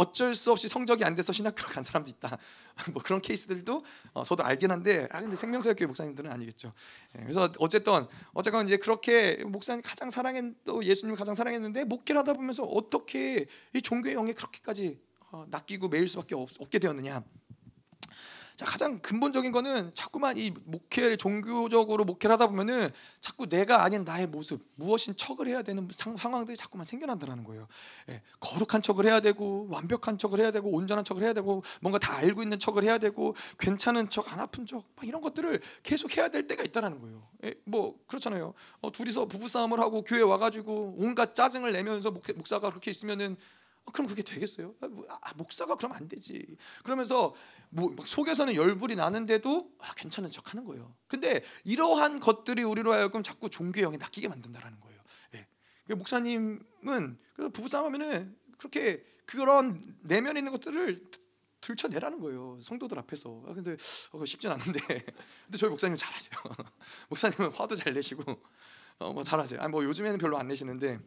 [0.00, 2.38] 어쩔 수 없이 성적이 안 돼서 신학교를 간 사람도 있다.
[2.94, 6.72] 뭐 그런 케이스들도 어, 저도 알긴 한데 아 근데 생명사역교회 목사님들은 아니겠죠.
[7.18, 12.32] 예, 그래서 어쨌든 어쨌건 이제 그렇게 목사님 가장 사랑했 또 예수님을 가장 사랑했는데 목회를 하다
[12.32, 14.98] 보면서 어떻게 이 종교의 영에 그렇게까지
[15.32, 17.22] 어, 낚이고 매일 수밖에 없, 없게 되었느냐.
[18.60, 22.90] 자, 가장 근본적인 거는 자꾸만 이 목회를 종교적으로 목회를 하다 보면은
[23.22, 27.66] 자꾸 내가 아닌 나의 모습 무엇인 척을 해야 되는 상, 상황들이 자꾸만 생겨난다는 거예요.
[28.10, 32.16] 예, 거룩한 척을 해야 되고 완벽한 척을 해야 되고 온전한 척을 해야 되고 뭔가 다
[32.16, 36.46] 알고 있는 척을 해야 되고 괜찮은 척 안 아픈 척막 이런 것들을 계속 해야 될
[36.46, 37.26] 때가 있다라는 거예요.
[37.44, 38.52] 예, 뭐 그렇잖아요.
[38.82, 43.59] 어, 둘이서 부부 싸움을 하고 교회 와가지고 온갖 짜증을 내면서 목, 목사가 그렇게 있으면은 어,
[43.92, 44.74] 그럼 그게 되겠어요?
[44.80, 46.56] 아, 뭐, 아, 목사가 그러면 안 되지.
[46.84, 47.34] 그러면서
[47.70, 50.94] 뭐막 속에서는 열불이 나는데도 아, 괜찮은 척 하는 거예요.
[51.06, 55.00] 근데 이러한 것들이 우리로 하여금 자꾸 종교형에 낚이게 만든다라는 거예요.
[55.34, 55.46] 예.
[55.86, 57.18] 그 목사님은
[57.52, 61.04] 부부싸움하면은 그렇게 그런 내면 있는 것들을
[61.60, 62.58] 들춰내라는 거예요.
[62.62, 63.42] 성도들 앞에서.
[63.46, 63.76] 아, 근데
[64.12, 64.80] 어, 쉽진 않은데.
[65.44, 66.32] 근데 저희 목사님 잘하세요.
[67.08, 68.40] 목사님은 화도 잘 내시고
[68.98, 69.60] 어, 뭐 잘하세요.
[69.60, 70.98] 아니 뭐 요즘에는 별로 안 내시는데.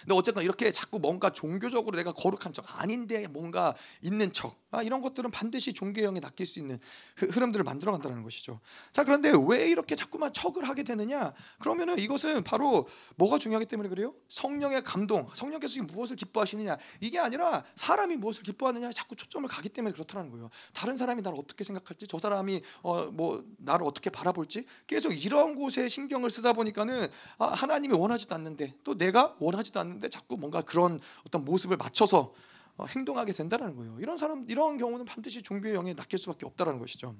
[0.00, 5.00] 근데 어쨌건 이렇게 자꾸 뭔가 종교적으로 내가 거룩한 척 아닌데 뭔가 있는 척 아, 이런
[5.00, 6.78] 것들은 반드시 종교형에 낚일 수 있는
[7.14, 8.60] 그 흐름들을 만들어 간다는 것이죠.
[8.92, 11.32] 자 그런데 왜 이렇게 자꾸만 척을 하게 되느냐?
[11.58, 14.14] 그러면은 이것은 바로 뭐가 중요하기 때문에 그래요?
[14.28, 19.92] 성령의 감동, 성령께서 지금 무엇을 기뻐하시느냐 이게 아니라 사람이 무엇을 기뻐하느냐에 자꾸 초점을 가기 때문에
[19.92, 20.50] 그렇다는 거예요.
[20.74, 25.88] 다른 사람이 나를 어떻게 생각할지, 저 사람이 어, 뭐 나를 어떻게 바라볼지 계속 이런 곳에
[25.88, 31.00] 신경을 쓰다 보니까는 아, 하나님이 원하지도 않는데 또 내가 원하지도 않는 데 자꾸 뭔가 그런
[31.26, 32.32] 어떤 모습을 맞춰서
[32.76, 33.98] 어, 행동하게 된다는 거예요.
[34.00, 37.14] 이런 사람 이런 경우는 반드시 종교의 영에 낚일 수밖에 없다는 것이죠.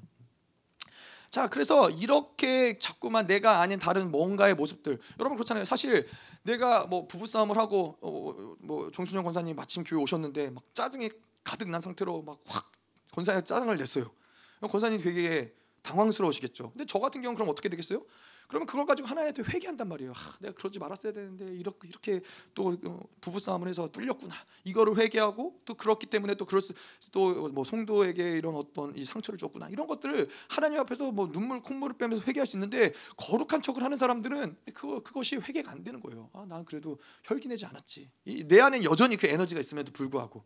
[1.30, 4.98] 자, 그래서 이렇게 자꾸만 내가 아닌 다른 뭔가의 모습들.
[5.18, 5.64] 여러분 그렇잖아요.
[5.64, 6.06] 사실
[6.42, 11.10] 내가 뭐 부부 싸움을 하고 어, 뭐 정순영 권사님 마침 교회 오셨는데 막 짜증이
[11.44, 12.70] 가득 난 상태로 막 확
[13.12, 14.10] 권사님 짜증을 냈어요.
[14.60, 16.70] 권사님 되게 당황스러우시겠죠.
[16.70, 18.02] 근데 저 같은 경우는 그럼 어떻게 되겠어요?
[18.48, 20.12] 그러면 그걸 가지고 하나님한테 회개한단 말이에요.
[20.12, 22.20] 아, 내가 그러지 말았어야 되는데 이렇게 이렇게
[22.54, 24.34] 또 어, 부부 싸움을 해서 뚫렸구나.
[24.64, 26.62] 이거를 회개하고 또 그렇기 때문에 또 그럴
[27.12, 29.68] 또뭐 송도에게 이런 어떤 이 상처를 줬구나.
[29.68, 34.56] 이런 것들을 하나님 앞에서 뭐 눈물 콧물을 빼면서 회개할 수 있는데 거룩한 척을 하는 사람들은
[34.74, 36.30] 그거 그것이 회개가 안 되는 거예요.
[36.32, 38.10] 아, 난 그래도 혈기 내지 않았지.
[38.26, 40.44] 이, 내 안에 여전히 그 에너지가 있음에도 불구하고.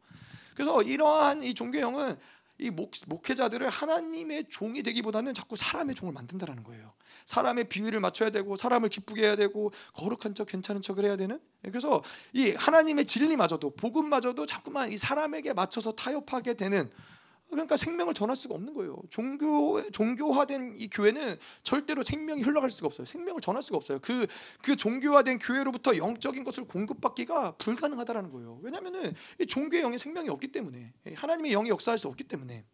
[0.54, 2.16] 그래서 이러한 이 종교형은
[2.60, 6.92] 이 목, 목회자들을 하나님의 종이 되기보다는 자꾸 사람의 종을 만든다라는 거예요.
[7.24, 11.40] 사람의 비위를 맞춰야 되고 사람을 기쁘게 해야 되고 거룩한 척 괜찮은 척을 해야 되는.
[11.62, 16.90] 그래서 이 하나님의 진리마저도 복음마저도 자꾸만 이 사람에게 맞춰서 타협하게 되는
[17.50, 18.96] 그러니까 생명을 전할 수가 없는 거예요.
[19.10, 23.04] 종교 종교화된 이 교회는 절대로 생명이 흘러갈 수가 없어요.
[23.04, 23.98] 생명을 전할 수가 없어요.
[23.98, 28.60] 그그 종교화된 교회로부터 영적인 것을 공급받기가 불가능하다라는 거예요.
[28.62, 32.64] 왜냐하면은 이 종교의 영에 생명이 없기 때문에 하나님의 영이 역사할 수 없기 때문에.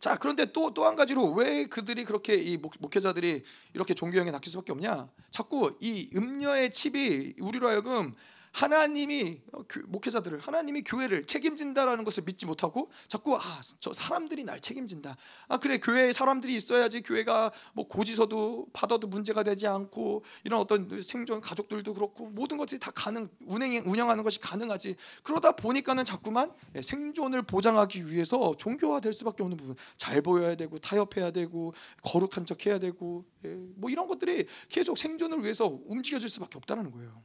[0.00, 4.50] 자 그런데 또 또 한 가지로 왜 그들이 그렇게 이 목, 목회자들이 이렇게 종교형에 낚일
[4.50, 5.08] 수밖에 없냐?
[5.30, 8.14] 자꾸 이 음녀의 칩이 우리로 하여금
[8.54, 15.16] 하나님이 어, 목회자들을 하나님이 교회를 책임진다라는 것을 믿지 못하고 자꾸 아 저 사람들이 날 책임진다.
[15.48, 21.40] 아 그래 교회에 사람들이 있어야지 교회가 뭐 고지서도 받아도 문제가 되지 않고 이런 어떤 생존
[21.40, 24.96] 가족들도 그렇고 모든 것들이 다 가능 운행 운영하는 것이 가능하지.
[25.22, 29.76] 그러다 보니까는 자꾸만 예, 생존을 보장하기 위해서 종교화될 수밖에 없는 부분.
[29.96, 35.66] 잘 보여야 되고 타협해야 되고 거룩한 척해야 되고 예, 뭐 이런 것들이 계속 생존을 위해서
[35.86, 37.22] 움직여질 수밖에 없다는 거예요.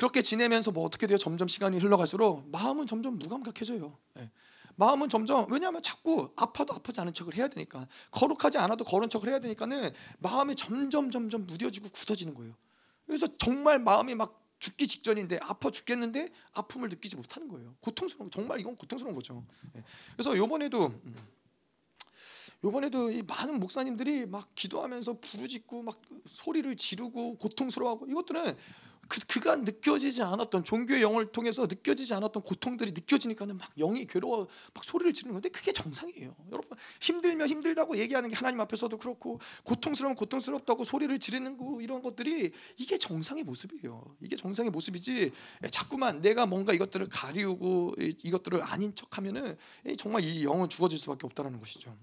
[0.00, 1.18] 그렇게 지내면서 뭐 어떻게 돼요?
[1.18, 3.98] 점점 시간이 흘러갈수록 마음은 점점 무감각해져요.
[4.18, 4.30] 예.
[4.76, 9.40] 마음은 점점 왜냐하면 자꾸 아파도 아프지 않은 척을 해야 되니까 거룩하지 않아도 거룩한 척을 해야
[9.40, 12.54] 되니까는 마음이 점점 점점 무뎌지고 굳어지는 거예요.
[13.04, 17.74] 그래서 정말 마음이 막 죽기 직전인데 아파 죽겠는데 아픔을 느끼지 못하는 거예요.
[17.80, 19.44] 고통스러운 정말 이건 고통스러운 거죠.
[19.76, 19.84] 예.
[20.14, 21.14] 그래서 요번에도 음,
[22.62, 28.56] 요번에도 이 많은 목사님들이 막 기도하면서 부르짖고 막 소리를 지르고 고통스러워하고 이것들은
[29.10, 34.84] 그, 그간 느껴지지 않았던 종교의 영을 통해서 느껴지지 않았던 고통들이 느껴지니까는 막 영이 괴로워 막
[34.84, 36.36] 소리를 지르는 건데 그게 정상이에요.
[36.52, 42.52] 여러분 힘들면 힘들다고 얘기하는 게 하나님 앞에서도 그렇고 고통스러우면 고통스럽다고 소리를 지르는 거 이런 것들이
[42.76, 44.16] 이게 정상의 모습이에요.
[44.20, 45.32] 이게 정상의 모습이지
[45.64, 49.56] 예, 자꾸만 내가 뭔가 이것들을 가리우고 이것들을 아닌 척하면은
[49.98, 51.96] 정말 이 영은 죽어질 수밖에 없다라는 것이죠.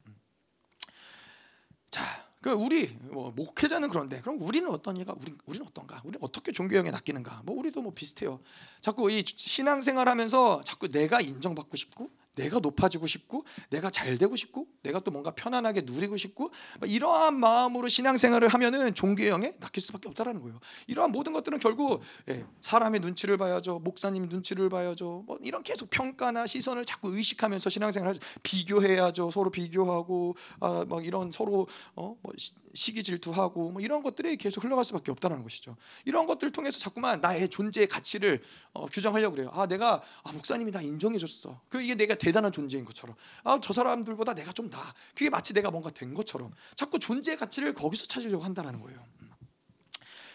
[1.87, 1.91] 음.
[1.91, 2.27] 자.
[2.39, 6.01] 그 우리 뭐 목회자는 그런데 그럼 우리는 어떠니까 우리 우리는 어떤가?
[6.05, 7.41] 우리는 어떻게 종교형에 낚이는가?
[7.45, 8.39] 뭐 우리도 뭐 비슷해요.
[8.79, 14.99] 자꾸 이 신앙생활하면서 자꾸 내가 인정받고 싶고 내가 높아지고 싶고 내가 잘 되고 싶고 내가
[14.99, 16.51] 또 뭔가 편안하게 누리고 싶고
[16.85, 20.59] 이러한 마음으로 신앙생활을 하면은 종교형에 낚일 수밖에 없다라는 거예요.
[20.87, 25.23] 이러한 모든 것들은 결국 예, 사람의 눈치를 봐야죠, 목사님 눈치를 봐야죠.
[25.25, 29.31] 뭐 이런 계속 평가나 시선을 자꾸 의식하면서 신앙생활을 비교해야죠.
[29.31, 32.33] 서로 비교하고 아, 막 이런 서로 어, 뭐
[32.73, 35.75] 시기 질투하고 뭐 이런 것들이 계속 흘러갈 수밖에 없다는 것이죠.
[36.05, 38.41] 이런 것들을 통해서 자꾸만 나의 존재의 가치를
[38.73, 39.49] 어, 규정하려고 그래요.
[39.53, 41.59] 아 내가 아, 목사님이 나 인정해줬어.
[41.69, 43.15] 그 이게 내가 대단한 존재인 것처럼.
[43.45, 44.93] 아 저 사람들보다 내가 좀 나.
[45.15, 46.51] 그게 마치 내가 뭔가 된 것처럼.
[46.75, 49.01] 자꾸 존재의 가치를 거기서 찾으려고 한다는 거예요.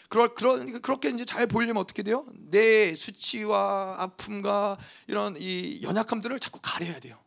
[0.09, 2.27] 그럴 그런 그렇게 이제 잘 보이려면 어떻게 돼요?
[2.35, 4.77] 내 수치와 아픔과
[5.07, 7.19] 이런 이 연약함들을 자꾸 가려야 돼요.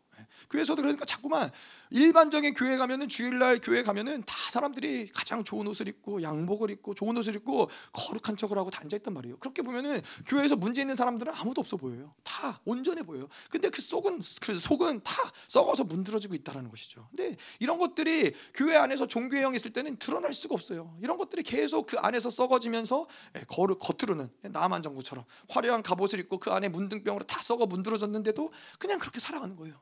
[0.50, 1.52] 교회에서도 그러니까 자꾸만
[1.90, 7.16] 일반적인 교회 가면은 주일날 교회 가면은 다 사람들이 가장 좋은 옷을 입고 양복을 입고 좋은
[7.18, 9.38] 옷을 입고 거룩한 척을 하고 앉아 있단 말이에요.
[9.38, 12.14] 그렇게 보면은 교회에서 문제 있는 사람들은 아무도 없어 보여요.
[12.24, 13.28] 다 온전해 보여요.
[13.50, 17.08] 근데 그 속은 그 속은 다 썩어서 문드러지고 있다라는 것이죠.
[17.10, 20.98] 근데 이런 것들이 교회 안에서 종교형이 있을 때는 드러날 수가 없어요.
[21.02, 26.52] 이런 것들이 계속 그 안에서 썩어지면서 예, 거룩 겉으로는 남한 정부처럼 화려한 갑옷을 입고 그
[26.52, 29.80] 안에 문둥병으로 다 썩어 문드러졌는데도 그냥 그렇게 살아가는 거예요.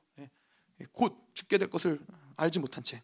[0.82, 0.86] 예.
[0.92, 2.00] 곧 죽게 될 것을
[2.36, 3.02] 알지 못한 채.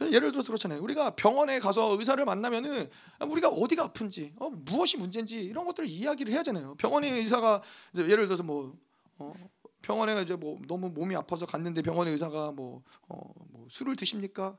[0.00, 0.80] 예를 들어서 그렇잖아요.
[0.80, 2.88] 우리가 병원에 가서 의사를 만나면은
[3.20, 6.76] 우리가 어디가 아픈지, 어, 무엇이 문제인지 이런 것들을 이야기를 해야 하잖아요.
[6.76, 7.62] 병원의 의사가
[7.96, 8.78] 예를 들어서 뭐
[9.18, 9.34] 어,
[9.82, 14.56] 병원에 이제 뭐 너무 몸이 아파서 갔는데 병원의 의사가 뭐, 어, 뭐 술을 드십니까?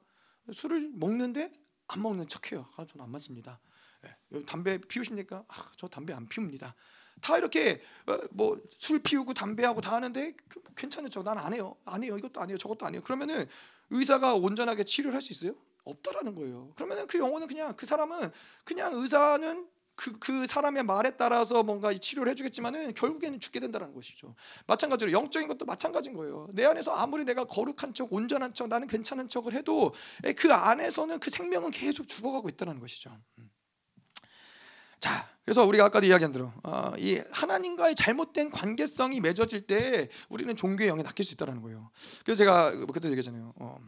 [0.51, 1.51] 술을 먹는데
[1.87, 2.67] 안 먹는 척해요.
[2.75, 3.59] 아, 저는 안 맞습니다.
[4.05, 5.43] 예, 담배 피우십니까?
[5.47, 6.75] 아, 저 담배 안 피웁니다.
[7.21, 11.75] 다 이렇게 어, 뭐술 피우고 담배하고 다 하는데 그뭐 괜찮은 척난안 해요.
[11.85, 12.17] 안 해요.
[12.17, 12.57] 이것도 안 해요.
[12.57, 13.01] 저것도 안 해요.
[13.03, 13.47] 그러면은
[13.89, 15.55] 의사가 온전하게 치료를 할 수 있어요?
[15.83, 16.71] 없다라는 거예요.
[16.75, 18.29] 그러면은 그 영혼은 그냥 그 사람은
[18.63, 24.33] 그냥 의사는 그, 그 사람의 말에 따라서 뭔가 치료를 해주겠지만은 결국에는 죽게 된다는 것이죠.
[24.65, 26.47] 마찬가지로 영적인 것도 마찬가지인 거예요.
[26.53, 29.93] 내 안에서 아무리 내가 거룩한 척, 온전한 척, 나는 괜찮은 척을 해도
[30.37, 33.11] 그 안에서는 그 생명은 계속 죽어가고 있다는 것이죠.
[34.99, 35.01] 음.
[35.01, 40.89] 자, 그래서 우리가 아까도 이야기한 대로 어, 이 하나님과의 잘못된 관계성이 맺어질 때 우리는 종교의
[40.89, 41.89] 영에 낚일 수 있다는 거예요.
[42.23, 43.53] 그래서 제가 뭐 그때 얘기했잖아요.
[43.55, 43.79] 어,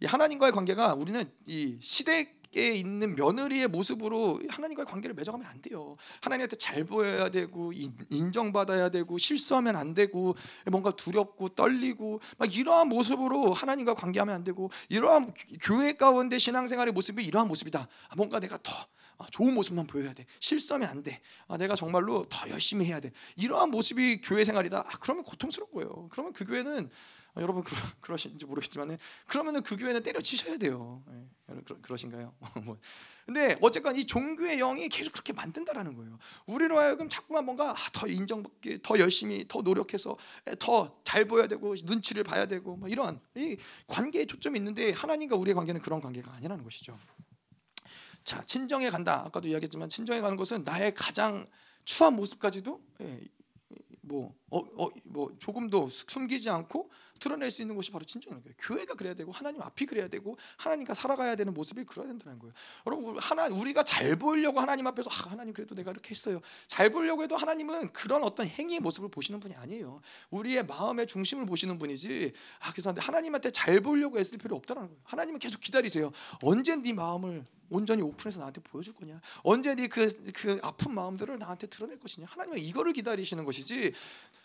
[0.00, 5.96] 이 하나님과의 관계가 우리는 이 시대 에 있는 며느리의 모습으로 하나님과의 관계를 맺어가면 안 돼요.
[6.20, 7.72] 하나님한테 잘 보여야 되고
[8.10, 10.36] 인정받아야 되고 실수하면 안 되고
[10.70, 17.24] 뭔가 두렵고 떨리고 막 이러한 모습으로 하나님과 관계하면 안 되고 이러한 교회 가운데 신앙생활의 모습이
[17.24, 17.88] 이러한 모습이다.
[18.18, 18.86] 뭔가 내가 더 아,
[19.30, 20.26] 좋은 모습만 보여야 돼.
[20.40, 21.20] 실수하면 안 돼.
[21.48, 23.10] 아, 내가 정말로 더 열심히 해야 돼.
[23.36, 24.78] 이러한 모습이 교회 생활이다.
[24.78, 26.08] 아, 그러면 고통스러운 거예요.
[26.10, 26.90] 그러면 그 교회는
[27.34, 31.02] 아, 여러분 그러, 그러신지 모르겠지만 그러면은 그 교회는 때려치셔야 돼요.
[31.10, 32.34] 예, 그러, 그러신가요?
[32.64, 32.78] 뭐.
[33.24, 36.18] 근데 어쨌건 이 종교의 영이 계속 그렇게 만든다라는 거예요.
[36.46, 40.16] 우리로 하여금 자꾸만 뭔가 아, 더 인정받기, 더 열심히, 더 노력해서
[40.50, 43.56] 예, 더잘 보여야 되고 눈치를 봐야 되고 뭐 이런 이
[43.86, 46.98] 관계에 초점이 있는데 하나님과 우리의 관계는 그런 관계가 아니라는 것이죠.
[48.24, 49.24] 자, 친정에 간다.
[49.26, 51.44] 아까도 이야기했지만 친정에 가는 것은 나의 가장
[51.84, 53.20] 추한 모습까지도 예,
[54.02, 56.90] 뭐, 어, 어, 뭐 조금도 숨기지 않고
[57.22, 58.54] 드러낼 수 있는 곳이 바로 진정한 거예요.
[58.58, 62.52] 교회가 그래야 되고 하나님 앞이 그래야 되고 하나님과 살아가야 되는 모습이 그래야 된다는 거예요.
[62.84, 66.40] 여러분 하나 우리가 잘 보이려고 하나님 앞에서 아, 하나님 그래도 내가 이렇게 했어요.
[66.66, 70.00] 잘 보려고 해도 하나님은 그런 어떤 행위의 모습을 보시는 분이 아니에요.
[70.30, 72.32] 우리의 마음의 중심을 보시는 분이지.
[72.58, 75.00] 아 그래서 하나님한테 잘 보려고 애쓸 필요 없다는 거예요.
[75.04, 76.10] 하나님은 계속 기다리세요.
[76.42, 79.20] 언제 네 마음을 온전히 오픈해서 나한테 보여줄 거냐?
[79.44, 82.26] 언제 네그 그 아픈 마음들을 나한테 드러낼 것이냐?
[82.28, 83.92] 하나님은 이거를 기다리시는 것이지.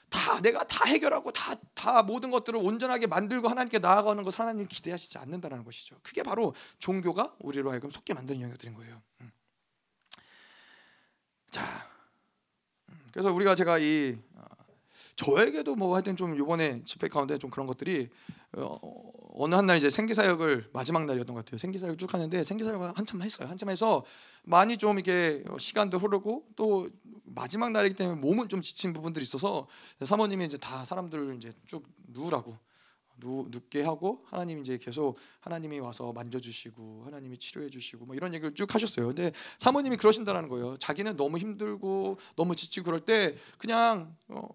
[0.10, 1.56] 다 내가 다 해결하고 다
[1.88, 5.96] 다 모든 것들을 온전하게 만들고 하나님께 나아가는 것을 하나님 기대하시지 않는다는 것이죠.
[6.04, 9.02] 그게 바로 종교가 우리로 하여금 속게 만드는 영역들인 거예요.
[9.22, 9.32] 음.
[11.50, 11.88] 자,
[12.90, 14.44] 음, 그래서 우리가 제가 이 어,
[15.16, 18.10] 저에게도 뭐 하여튼 좀 이번에 집회 가운데 좀 그런 것들이
[18.58, 18.80] 어,
[19.40, 21.58] 어느 한 날 이제 생기사역을 마지막 날이었던 것 같아요.
[21.58, 23.48] 생기사역 쭉 하는데 생기사역을 한참 했어요.
[23.48, 24.04] 한참 해서
[24.44, 26.90] 많이 좀 이렇게 시간도 흐르고 또
[27.24, 29.68] 마지막 날이기 때문에 몸은 좀 지친 부분들이 있어서
[30.02, 32.58] 사모님이 이제 다 사람들 이제 쭉 누우라고
[33.20, 38.74] 누, 눕게 하고 하나님이 이제 계속 하나님이 와서 만져주시고 하나님이 치료해주시고 뭐 이런 얘기를 쭉
[38.74, 39.08] 하셨어요.
[39.08, 40.78] 근데 사모님이 그러신다는 거예요.
[40.78, 44.48] 자기는 너무 힘들고 너무 지치고 그럴 때 그냥 어,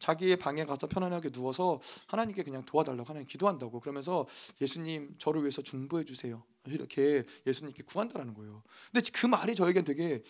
[0.00, 4.26] 자기의 방에 가서 편안하게 누워서 하나님께 그냥 도와달라고 하나님 기도한다고 그러면서
[4.60, 8.62] 예수님 저를 위해서 중보해 주세요 이렇게 예수님께 구한다라는 거예요.
[8.90, 10.22] 근데 그 말이 저에겐 되게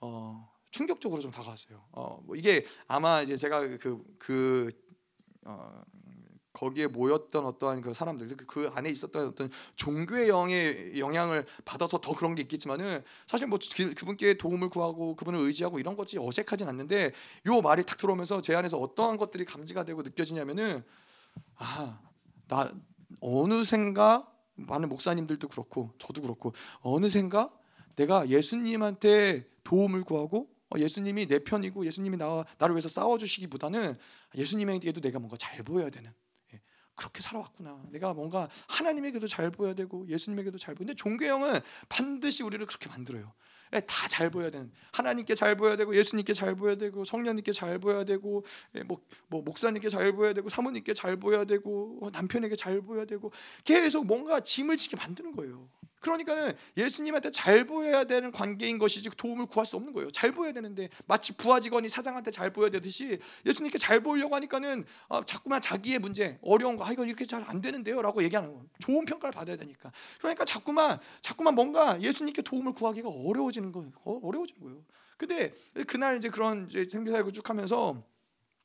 [0.00, 1.82] 어, 충격적으로 좀 다가왔어요.
[1.92, 4.70] 어, 뭐 이게 아마 이제 제가 그 그,
[5.44, 5.82] 어,
[6.52, 12.14] 거기에 모였던 어떠한 그 사람들 그, 그 안에 있었던 어떤 종교의 영의 영향을 받아서 더
[12.14, 17.12] 그런 게 있겠지만은 사실 뭐 그, 그분께 도움을 구하고 그분을 의지하고 이런 것이 어색하진 않는데
[17.46, 20.82] 요 말이 탁 들어오면서 제 안에서 어떠한 것들이 감지가 되고 느껴지냐면은
[21.56, 21.98] 아
[22.48, 22.72] 나
[23.20, 27.52] 어느샌가 많은 목사님들도 그렇고 저도 그렇고 어느샌가
[27.94, 33.96] 내가 예수님한테 도움을 구하고 어, 예수님이 내 편이고 예수님이 나, 나를 위해서 싸워주시기보다는
[34.36, 36.27] 예수님에게도 내가 뭔가 잘 보여야 되는 예,
[36.98, 37.84] 그렇게 살아왔구나.
[37.90, 40.86] 내가 뭔가 하나님에게도 잘 보여야 되고 예수님에게도 잘 보여.
[40.86, 43.32] 근데 종교형은 반드시 우리를 그렇게 만들어요.
[43.74, 48.04] 예, 다잘 보여야 되는 하나님께 잘 보여야 되고 예수님께 잘 보여야 되고 성령님께 잘 보여야
[48.04, 52.80] 되고 예, 뭐, 뭐 목사님께 잘 보여야 되고 사모님께 잘 보여야 되고 어, 남편에게 잘
[52.80, 53.30] 보여야 되고
[53.64, 55.68] 계속 뭔가 짐을 지게 만드는 거예요.
[56.00, 60.10] 그러니까는 예수님한테 잘 보여야 되는 관계인 것이지 도움을 구할 수 없는 거예요.
[60.10, 65.24] 잘 보여야 되는데 마치 부하 직원이 사장한테 잘 보여야 되듯이 예수님께 잘 보이려고 하니까는 어,
[65.24, 68.66] 자꾸만 자기의 문제, 어려운 거, 아 이거 이렇게 잘 안 되는데요라고 얘기하는 거예요.
[68.80, 69.90] 좋은 평가를 받아야 되니까.
[70.18, 73.92] 그러니까 자꾸만 자꾸만 뭔가 예수님께 도움을 구하기가 어려워지는 거예요.
[74.04, 74.84] 어, 어려워지는 거예요.
[75.16, 75.52] 근데
[75.86, 78.02] 그날 이제 그런 이제 생기사역을 쭉 하면서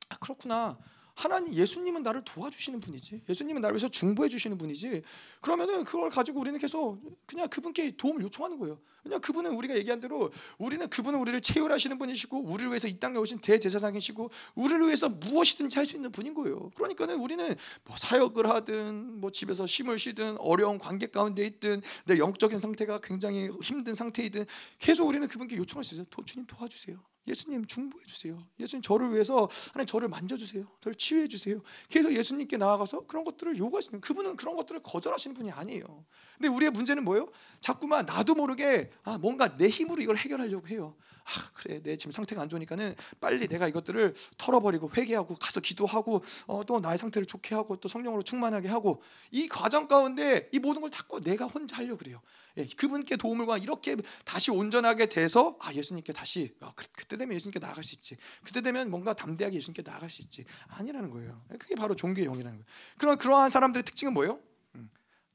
[0.10, 0.78] 아, 그렇구나.
[1.15, 3.21] 하나님 예수님은 나를 도와주시는 분이지.
[3.30, 5.04] 예수님은 나를 위해서 중보해 주시는 분이지.
[5.41, 8.80] 그러면은 그걸 가지고 우리는 계속 그냥 그분께 도움을 요청하는 거예요.
[9.04, 13.39] 그냥 그분은 우리가 얘기한 대로 우리는 그분은 우리를 체휼하시는 분이시고 우리를 위해서 이 땅에 오신
[13.39, 16.71] 대제사장이시고 우리를 위해서 무엇이든지 할 수 있는 분인 거예요.
[16.76, 22.58] 그러니까는 우리는 뭐 사역을 하든 뭐 집에서 심을 쉬든 어려운 관계 가운데 있든 내 영적인
[22.58, 24.45] 상태가 굉장히 힘든 상태이든
[24.80, 26.06] 계속 우리는 그분께 요청할 수 있어요.
[26.26, 27.12] 주님 도와주세요.
[27.28, 28.46] 예수님 중보해 주세요.
[28.60, 30.66] 예수님 저를 위해서 하나님 저를 만져 주세요.
[30.82, 31.62] 저를 치유해 주세요.
[31.90, 36.06] 계속 예수님께 나아가서 그런 것들을 요구하시는 그분은 그런 것들을 거절하시는 분이 아니에요.
[36.38, 37.30] 근데 우리의 문제는 뭐예요?
[37.62, 40.96] 자꾸만 나도 모르게 아 뭔가 내 힘으로 이걸 해결하려고 해요.
[41.24, 46.66] 아 그래 내 지금 상태가 안 좋으니까는 빨리 내가 이것들을 털어버리고 회개하고 가서 기도하고 어,
[46.66, 50.92] 또 나의 상태를 좋게 하고 또 성령으로 충만하게 하고 이 과정 가운데 이 모든 걸
[50.92, 52.22] 자꾸 내가 혼자 하려고 그래요.
[52.58, 57.34] 예, 그분께 도움을 과 이렇게 다시 온전하게 돼서 아 예수님께 다시 아, 그, 그때 되면
[57.36, 58.18] 예수님께 나아갈 수 있지.
[58.44, 60.46] 그때 되면 뭔가 담대하게 예수님께 나아갈 수 있지.
[60.68, 61.44] 아니라는 거예요.
[61.60, 62.66] 그게 바로 종교의 영이라는 거예요.
[62.98, 64.39] 그런 그러한 사람들의 특징은 뭐예요?
[64.76, 64.89] 음,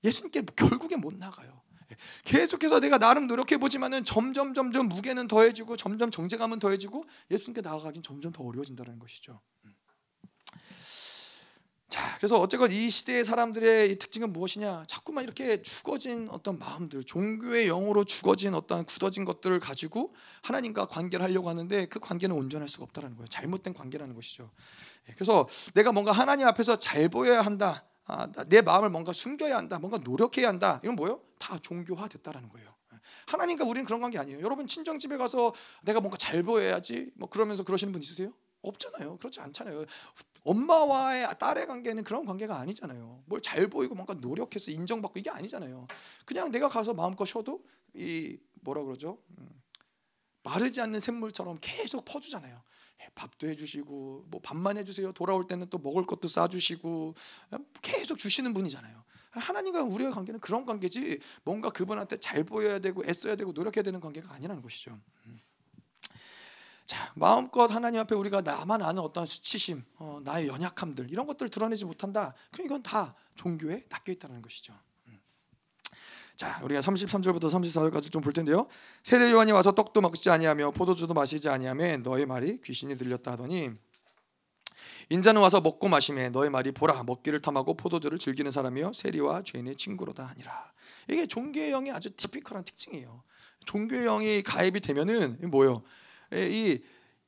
[0.04, 1.60] 예수님께 결국에 못 나가요.
[1.90, 8.02] 예, 계속해서 내가 나름 노력해 보지만은 점점 점점 무게는 더해지고 점점 정제감은 더해지고 예수님께 나아가긴
[8.02, 9.40] 점점 더 어려워진다는 것이죠.
[11.98, 14.84] 자, 그래서 어쨌건 이 시대의 사람들의 이 특징은 무엇이냐?
[14.86, 21.48] 자꾸만 이렇게 죽어진 어떤 마음들, 종교의 영으로 죽어진 어떤 굳어진 것들을 가지고 하나님과 관계를 하려고
[21.48, 23.26] 하는데 그 관계는 온전할 수가 없다라는 거예요.
[23.26, 24.48] 잘못된 관계라는 것이죠.
[25.08, 27.84] 예, 그래서 내가 뭔가 하나님 앞에서 잘 보여야 한다.
[28.04, 29.80] 아, 내 마음을 뭔가 숨겨야 한다.
[29.80, 30.80] 뭔가 노력해야 한다.
[30.84, 31.20] 이건 뭐예요?
[31.40, 32.72] 다 종교화 됐다라는 거예요.
[32.92, 34.40] 예, 하나님과 우리는 그런 관계 아니에요.
[34.40, 38.32] 여러분 친정 집에 가서 내가 뭔가 잘 보여야지 뭐 그러면서 그러시는 분 있으세요?
[38.62, 39.16] 없잖아요.
[39.18, 39.84] 그렇지 않잖아요.
[40.44, 43.22] 엄마와의 딸의 관계는 그런 관계가 아니잖아요.
[43.26, 45.86] 뭘 잘 보이고 뭔가 노력해서 인정받고 이게 아니잖아요.
[46.24, 49.18] 그냥 내가 가서 마음껏 쉬어도 이 뭐라 그러죠?
[49.38, 49.62] 음,
[50.42, 52.62] 마르지 않는 샘물처럼 계속 퍼주잖아요.
[53.00, 55.12] 예, 밥도 해주시고 뭐 밥만 해주세요.
[55.12, 57.14] 돌아올 때는 또 먹을 것도 싸주시고
[57.82, 59.04] 계속 주시는 분이잖아요.
[59.30, 64.32] 하나님과 우리의 관계는 그런 관계지 뭔가 그분한테 잘 보여야 되고 애써야 되고 노력해야 되는 관계가
[64.34, 64.98] 아니라는 것이죠.
[66.88, 66.96] 음.
[66.96, 71.84] 자 마음껏 하나님 앞에 우리가 나만 아는 어떤 수치심, 어, 나의 연약함들 이런 것들을 드러내지
[71.84, 72.34] 못한다.
[72.50, 74.72] 그럼 이건 다 종교에 낚여 있다는 것이죠.
[75.08, 75.18] 음.
[76.36, 78.66] 자, 우리가 33절부터 34절까지 좀 볼 텐데요.
[79.02, 83.70] 세례 요한이 와서 떡도 먹지 아니하며 포도주도 마시지 아니하며 너의 말이 귀신이 들렸다 하더니
[85.10, 90.24] 인자는 와서 먹고 마심에 너의 말이 보라 먹기를 탐하고 포도주를 즐기는 사람이여 세리와 죄인의 친구로다
[90.26, 90.72] 하니라.
[91.08, 93.22] 이게 종교의 영이 아주 티피컬한 특징이에요.
[93.64, 95.82] 종교의 영이 가입이 되면은 뭐요?
[96.32, 96.80] 이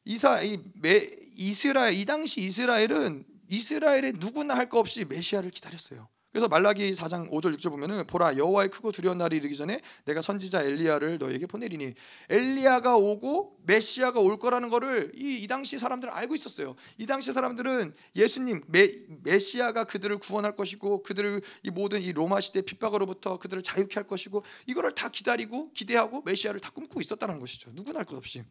[0.04, 6.08] 이사 이 메, 이스라엘 이 당시 이스라엘은 이스라엘에 누구나 할거 없이 메시아를 기다렸어요.
[6.32, 10.62] 그래서 말라기 4장 5절 6절 보면은 보라 여호와의 크고 두려운 날이 이르기 전에 내가 선지자
[10.62, 11.94] 엘리야를 너에게 보내리니
[12.28, 16.76] 엘리야가 오고 메시아가 올 거라는 거를 이, 이 당시 사람들은 알고 있었어요.
[16.98, 18.92] 이 당시 사람들은 예수님 메,
[19.24, 24.44] 메시아가 그들을 구원할 것이고 그들을 이 모든 이 로마 시대 핍박으로부터 그들을 자유케 할 것이고
[24.68, 27.72] 이거를 다 기다리고 기대하고 메시아를 다 꿈꾸고 있었다는 것이죠.
[27.74, 28.44] 누구나 할 것 없이.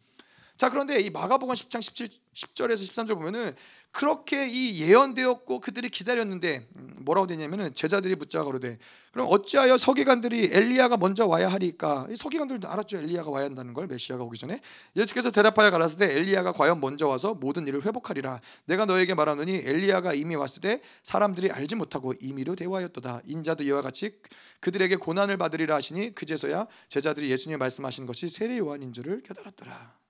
[0.60, 3.54] 자 그런데 이 마가복음 10장 17 10절에서 13절 보면은
[3.92, 8.76] 그렇게 이 예언되었고 그들이 기다렸는데 음, 뭐라고 되냐면은 제자들이 묻자 가로되
[9.10, 12.06] 그럼 어찌하여 서기관들이 엘리야가 먼저 와야 하리까?
[12.10, 14.60] 이 서기관들도 알았죠 엘리야가 와야 한다는 걸 메시아가 오기 전에
[14.96, 18.42] 예수께서 대답하여 가라사대 엘리야가 과연 먼저 와서 모든 일을 회복하리라.
[18.66, 23.22] 내가 너에게 말하노니 엘리야가 이미 왔을 때 사람들이 알지 못하고 임의로 대화하였도다.
[23.24, 24.12] 인자도 이와 같이
[24.60, 30.00] 그들에게 고난을 받으리라 하시니 그제서야 제자들이 예수님이 말씀하신 것이 세례 요한인 줄을 깨달았더라.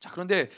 [0.00, 0.48] 자 그런데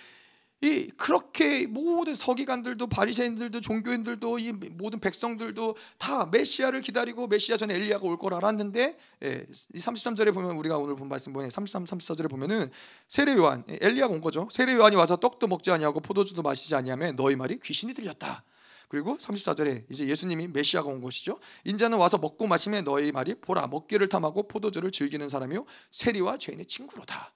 [0.61, 8.05] 이 그렇게 모든 서기관들도 바리새인들도 종교인들도 이 모든 백성들도 다 메시아를 기다리고 메시아 전에 엘리야가
[8.05, 12.69] 올 걸 알았는데 예, 이 33절에 보면 우리가 오늘 본 말씀 보면 33, 34절에 보면은
[13.07, 14.49] 세례 요한 엘리야가 온 거죠.
[14.51, 18.43] 세례 요한이 와서 떡도 먹지 아니하고 포도주도 마시지 아니하며 너희 말이 귀신이 들렸다.
[18.89, 21.39] 그리고 34절에 이제 예수님이 메시아가 온 것이죠.
[21.65, 27.33] 인자는 와서 먹고 마시며 너희 말이 보라 먹기를 탐하고 포도주를 즐기는 사람이요 세리와 죄인의 친구로다.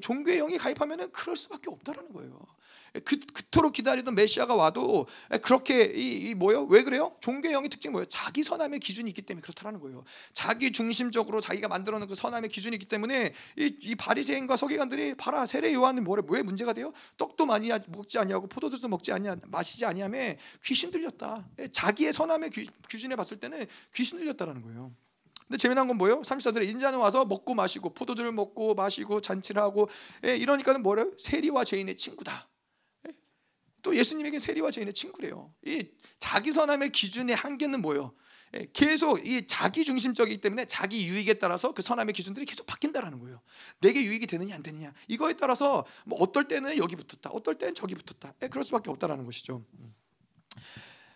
[0.00, 2.38] 종교의 영이 가입하면은 그럴 수밖에 없다라는 거예요.
[3.04, 5.06] 그, 그토록 기다리던 메시아가 와도
[5.42, 6.64] 그렇게 이, 이 뭐요?
[6.64, 7.16] 왜 그래요?
[7.20, 8.04] 종교의 영의 특징이 뭐예요?
[8.06, 10.04] 자기 선함의 기준이 있기 때문에 그렇다라는 거예요.
[10.32, 15.72] 자기 중심적으로 자기가 만들어놓은 그 선함의 기준이 있기 때문에 이, 이 바리새인과 서기관들이 봐라 세례
[15.72, 16.92] 요한은 뭐래 왜 문제가 돼요?
[17.16, 20.18] 떡도 많이 먹지 아니하고 포도주도 먹지 아니하 마시지 아니하며
[20.64, 21.48] 귀신 들렸다.
[21.72, 23.64] 자기의 선함의 기, 준에 봤을 때는
[23.94, 24.92] 귀신 들렸다라는 거예요.
[25.52, 26.22] 근데 재미난 건 뭐예요?
[26.22, 29.86] 34절에 인자는 와서 먹고 마시고 포도주를 먹고 마시고 잔치를 하고
[30.24, 31.12] 예, 이러니까는 뭐래요?
[31.18, 32.48] 세리와 죄인의 친구다.
[33.06, 33.12] 예?
[33.82, 35.52] 또 예수님에게 세리와 죄인의 친구래요.
[35.66, 35.84] 이
[36.18, 38.14] 자기 선함의 기준의 한계는 뭐예요?
[38.54, 43.42] 예, 계속 이 자기 중심적이기 때문에 자기 유익에 따라서 그 선함의 기준들이 계속 바뀐다라는 거예요.
[43.82, 47.94] 내게 유익이 되느냐 안 되느냐 이거에 따라서 뭐 어떨 때는 여기 붙었다, 어떨 때는 저기
[47.94, 48.32] 붙었다.
[48.40, 49.62] 예, 그럴 수밖에 없다라는 것이죠.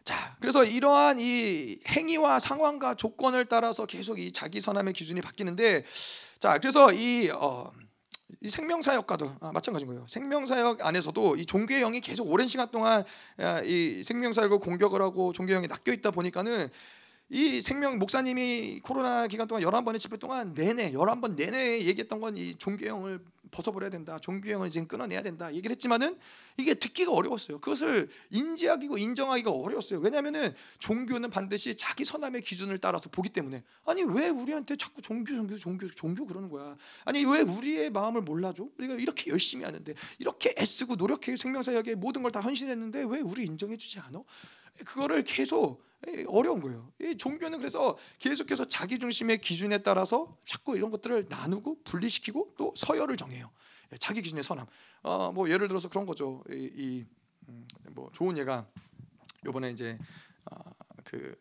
[0.07, 0.09] 음.
[0.09, 5.85] 자, 그래서 이러한 이 행위와 상황과 조건을 따라서 계속 이 자기 선함의 기준이 바뀌는데,
[6.39, 7.73] 자, 그래서 이, 어,
[8.41, 10.07] 이 생명 사역과도 아, 마찬가지인 거예요.
[10.09, 13.03] 생명 사역 안에서도 이 종교의 영이 계속 오랜 시간 동안
[13.65, 16.69] 이 생명 사역을 공격을 하고 종교의 영이 낚여 있다 보니까는
[17.29, 22.55] 이 생명 목사님이 코로나 기간 동안 11번의 집회 동안 내내 11번 내내 얘기했던 건 이
[22.57, 24.19] 종교형을 벗어버려야 된다.
[24.19, 25.53] 종교형을 지금 끊어내야 된다.
[25.53, 26.19] 얘기를 했지만은
[26.57, 27.59] 이게 듣기가 어려웠어요.
[27.59, 30.01] 그것을 인지하기고 인정하기가 어려웠어요.
[30.01, 35.57] 왜냐하면은 종교는 반드시 자기 선함의 기준을 따라서 보기 때문에 아니 왜 우리한테 자꾸 종교 종교
[35.57, 36.77] 종교 종교 그러는 거야?
[37.05, 38.69] 아니 왜 우리의 마음을 몰라줘?
[38.79, 44.01] 우리가 이렇게 열심히 하는데 이렇게 애쓰고 노력해 생명사역에 모든 걸 다 헌신했는데 왜 우리 인정해주지
[44.01, 44.21] 않아?
[44.85, 45.86] 그거를 계속
[46.29, 46.93] 어려운 거예요.
[47.01, 53.17] 이 종교는 그래서 계속해서 자기 중심의 기준에 따라서 자꾸 이런 것들을 나누고 분리시키고 또 서열을
[53.17, 53.51] 정해요.
[53.93, 54.67] 예, 자기 기준의 선함.
[55.03, 56.43] 어, 뭐 예를 들어서 그런 거죠.
[56.51, 57.07] 이, 이
[57.49, 58.67] 음, 뭐 좋은 예가
[59.45, 59.99] 요번에 이제
[60.51, 60.59] 어,
[61.05, 61.35] 그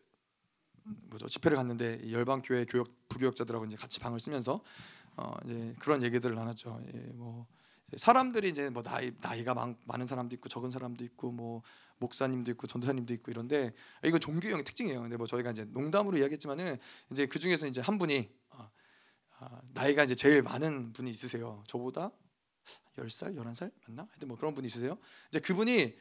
[0.84, 4.62] 뭐죠 집회를 갔는데 열방 교회 교역 부교역자들하고 이제 같이 방을 쓰면서
[5.16, 6.80] 어, 이제 그런 얘기들을 나눴죠.
[6.94, 7.46] 예, 뭐
[7.96, 11.62] 사람들이 이제 뭐 나이 나이가 많, 많은 사람도 있고 적은 사람도 있고 뭐
[11.98, 13.72] 목사님도 있고 전도사님도 있고 이런데
[14.04, 15.00] 이거 종교형의 특징이에요.
[15.02, 16.76] 근데 뭐 저희가 이제 농담으로 이야기했지만은
[17.10, 18.70] 이제 그 중에서 이제 한 분이 어,
[19.40, 21.62] 어, 나이가 이제 제일 많은 분이 있으세요.
[21.66, 22.10] 저보다
[22.98, 24.06] 10살, 11살 맞나?
[24.10, 24.98] 하여튼 뭐 그런 분이 있으세요.
[25.28, 25.96] 이제 그분이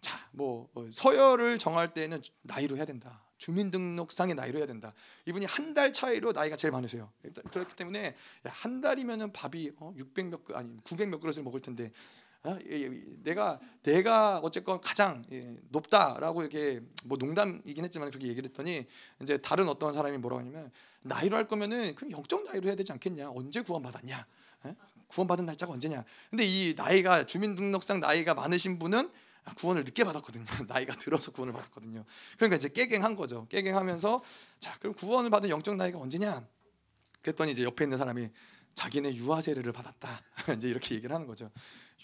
[0.00, 3.24] 자, 뭐 어, 서열을 정할 때는 나이로 해야 된다.
[3.38, 4.92] 주민등록상의 나이로 해야 된다.
[5.26, 7.12] 이분이 한 달 차이로 나이가 제일 많으세요.
[7.52, 11.90] 그렇기 때문에 한 달이면은 밥이 600몇 그 아니 900몇 그릇을 먹을 텐데 어?
[13.22, 18.86] 내가 내가 어쨌건 가장 예, 높다라고 이렇게 뭐 농담이긴 했지만 그렇게 얘기를 했더니
[19.22, 20.70] 이제 다른 어떤 사람이 뭐라고 하냐면
[21.02, 23.30] 나이로 할 거면은 그럼 영적 나이로 해야 되지 않겠냐?
[23.30, 24.26] 언제 구원 받았냐?
[24.66, 24.74] 예?
[25.08, 26.04] 구원 받은 날짜가 언제냐?
[26.30, 29.10] 근데 이 나이가 주민등록상 나이가 많으신 분은
[29.56, 30.44] 구원을 늦게 받았거든요.
[30.68, 32.04] 나이가 들어서 구원을 받았거든요.
[32.36, 33.46] 그러니까 이제 깨갱한 거죠.
[33.48, 34.22] 깨갱하면서
[34.60, 36.46] 자 그럼 구원을 받은 영적 나이가 언제냐?
[37.22, 38.28] 그랬더니 이제 옆에 있는 사람이
[38.74, 40.22] 자기는 유아 세례를 받았다.
[40.56, 41.50] 이제 이렇게 얘기를 하는 거죠.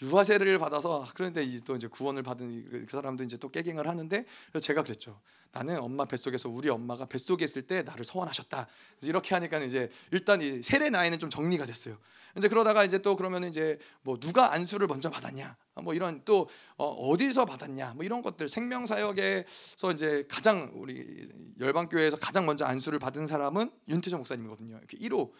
[0.01, 4.25] 유아세를 받아서 그런데 이제 또 이제 구원을 받은 그 사람도 이제 또 깨갱을 하는데
[4.61, 5.19] 제가 그랬죠.
[5.51, 8.67] 나는 엄마 뱃속에서 우리 엄마가 뱃속에 있을 때 나를 서원하셨다.
[9.03, 11.97] 이렇게 하니까 이제 일단 이 세례 나이는 좀 정리가 됐어요.
[12.37, 17.15] 이제 그러다가 이제 또 그러면 이제 뭐 누가 안수를 먼저 받았냐, 뭐 이런 또 어,
[17.17, 21.29] 디서 받았냐, 뭐 이런 것들 생명 사역에서 이제 가장 우리
[21.61, 24.77] 열방 교회에서 가장 먼저 안수를 받은 사람은 윤태정 목사님이거든요.
[24.77, 25.31] 이렇게 1호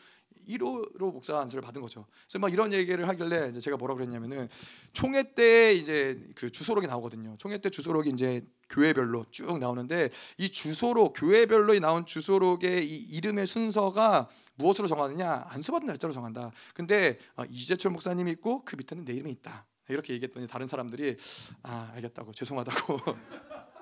[0.48, 2.06] 1호로 목사 안수를 받은 거죠.
[2.26, 4.48] 그래서 막 이런 얘기를 하길래 이제 제가 뭐라 그랬냐면은
[4.94, 7.36] 총회 때 이제 그 주소록이 나오거든요.
[7.38, 14.30] 총회 때 주소록이 이제 교회별로 쭉 나오는데 이 주소록 교회별로 나온 주소록의 이 이름의 순서가
[14.56, 16.52] 무엇으로 정하느냐 안수받은 날짜로 정한다.
[16.74, 19.66] 근데 어, 이재철 목사님이 있고 그 밑에는 내 이름이 있다.
[19.90, 21.16] 이렇게 얘기했더니 다른 사람들이
[21.64, 23.14] 아 알겠다고 죄송하다고 예,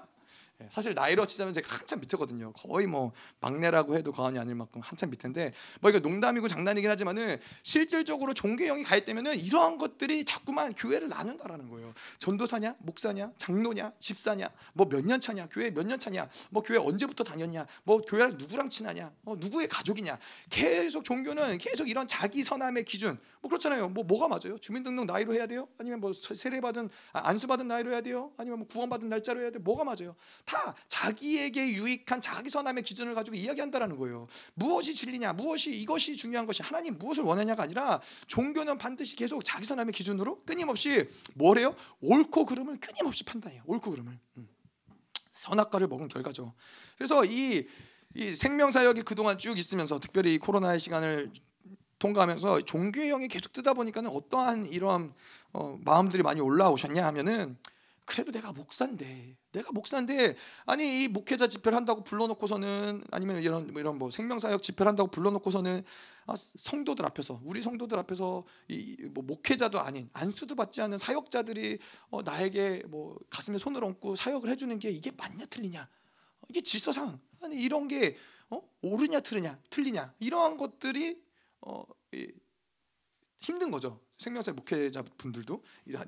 [0.70, 2.53] 사실 나이로 치자면 제가 한참 밑에거든요.
[2.53, 8.34] 거의 뭐 막내라고 해도 과언이 아닐 만큼 한참 밑인데 뭐 이거 농담이고 장난이긴 하지만은 실질적으로
[8.34, 11.93] 종교형이 가입되면은 이러한 것들이 자꾸만 교회를 나눈다라는 거예요.
[12.20, 17.24] 전도사냐, 목사냐, 장로냐, 집사냐, 뭐 몇 년 차냐, 교회 몇 년 차냐, 뭐 교회 언제부터
[17.24, 20.18] 다녔냐, 뭐 교회랑 누구랑 친하냐, 뭐 누구의 가족이냐,
[20.49, 23.89] 계속 종교는 계속 이런 자기 선함의 기준, 뭐 그렇잖아요.
[23.89, 24.57] 뭐 뭐가 맞아요?
[24.59, 25.68] 주민등록 나이로 해야 돼요?
[25.80, 28.32] 아니면 뭐 세례 받은 아, 안수 받은 나이로 해야 돼요?
[28.38, 29.59] 아니면 뭐 구원 받은 날짜로 해야 돼?
[29.59, 30.16] 뭐가 맞아요?
[30.54, 34.28] 다 자기에게 유익한 자기 선함의 기준을 가지고 이야기한다라는 거예요.
[34.54, 39.93] 무엇이 진리냐, 무엇이 이것이 중요한 것이 하나님 무엇을 원하냐가 아니라 종교는 반드시 계속 자기 선함의
[39.93, 41.76] 기준으로 끊임없이 뭐래요?
[42.01, 43.64] 옳고 그름을 끊임없이 판단해요.
[43.66, 44.20] 옳고 그름을.
[44.38, 44.47] 음.
[45.32, 46.54] 선악과를 먹은 결과죠.
[46.97, 47.68] 그래서 이,
[48.14, 51.32] 이 생명사역이 그동안 쭉 있으면서 특별히 코로나의 시간을
[51.97, 55.14] 통과하면서 종교형이 계속 뜨다 보니까는 어떠한 이런
[55.51, 57.58] 어, 마음들이 많이 올라오셨냐 하면은
[58.06, 60.36] 그래도 내가 목사인데 내가 목사인데
[60.66, 65.84] 아니 이 목회자 집회를 한다고 불러놓고서는 아니면 이런 뭐 이런 뭐 생명사역 집회를 한다고 불러놓고서는
[66.26, 71.80] 아, 성도들 앞에서 우리 성도들 앞에서 이 뭐 목회자도 아닌 안수도 받지 않은 사역자들이
[72.10, 75.88] 어, 나에게 뭐 가슴에 손을 얹고 사역을 해주는 게 이게 맞냐 틀리냐
[76.49, 78.18] 이게 질서상 아니 이런 게
[78.49, 78.62] 어?
[78.82, 81.22] 옳으냐 틀리냐 틀리냐 이러한 것들이
[81.62, 81.84] 어,
[82.14, 82.32] 이,
[83.39, 83.99] 힘든 거죠.
[84.24, 85.62] 생명사 목회자 분들도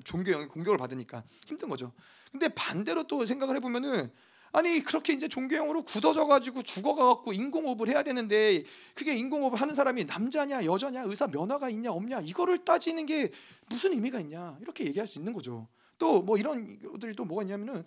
[0.03, 1.91] 종교 영 공격을 받으니까 힘든 거죠.
[2.31, 4.11] 근데 반대로 또 생각을 해보면은
[4.53, 8.63] 아니 그렇게 이제 종교형으로 굳어져 가지고 죽어가 갖고 인공호흡을 해야 되는데
[8.93, 13.31] 그게 인공호흡을 하는 사람이 남자냐 여자냐 의사 면허가 있냐 없냐 이거를 따지는 게
[13.67, 15.67] 무슨 의미가 있냐 이렇게 얘기할 수 있는 거죠.
[15.97, 17.83] 또 뭐 이런 것들이 또 뭐가 있냐면은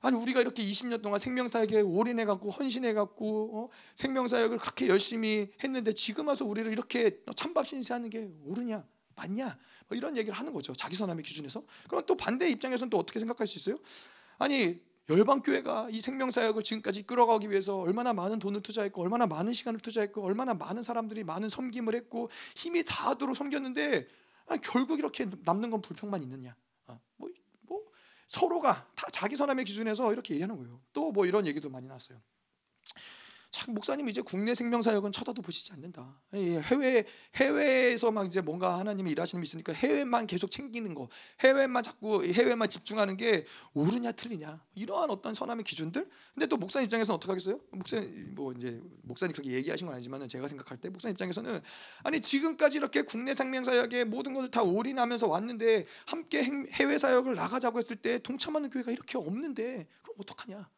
[0.00, 3.68] 아니 우리가 이렇게 20년 동안 생명사역에 올인해 갖고 헌신해 갖고 어?
[3.96, 8.84] 생명사역을 그렇게 열심히 했는데 지금 와서 우리를 이렇게 찬밥 신세하는 게 옳으냐
[9.16, 9.58] 맞냐
[9.88, 13.46] 뭐 이런 얘기를 하는 거죠 자기 선함의 기준에서 그럼 또 반대 입장에서는 또 어떻게 생각할
[13.46, 13.78] 수 있어요?
[14.38, 19.80] 아니 열방 교회가 이 생명사역을 지금까지 끌어가기 위해서 얼마나 많은 돈을 투자했고 얼마나 많은 시간을
[19.80, 24.08] 투자했고 얼마나 많은 사람들이 많은 섬김을 했고 힘이 다하도록 섬겼는데
[24.48, 26.56] 아니, 결국 이렇게 남는 건 불평만 있느냐?
[26.86, 27.28] 어, 뭐,
[27.62, 27.82] 뭐
[28.28, 30.80] 서로가 다 자기 선함의 기준에서 이렇게 얘기하는 거예요.
[30.92, 32.20] 또 뭐 이런 얘기도 많이 나왔어요.
[33.50, 36.20] 참 목사님 이제 국내 생명사역은 쳐다도 보시지 않는다.
[36.34, 37.04] 해외
[37.36, 41.08] 해외에서 막 이제 뭔가 하나님이 일하시는 게 있으니까 해외만 계속 챙기는 거,
[41.40, 46.08] 해외만 자꾸 해외만 집중하는 게 옳으냐 틀리냐 이러한 어떤 선함의 기준들.
[46.34, 47.60] 근데 또 목사 입장에서는 어떻게 하겠어요?
[47.70, 48.00] 목사
[48.34, 51.60] 뭐 이제 목사님 그렇게 얘기하신 건 아니지만은 제가 생각할 때 목사 입장에서는
[52.02, 56.42] 아니 지금까지 이렇게 국내 생명사역에 모든 것을 다 올인하면서 왔는데 함께
[56.72, 60.68] 해외 사역을 나가자고 했을 때 동참하는 교회가 이렇게 없는데 그럼 어떡하냐?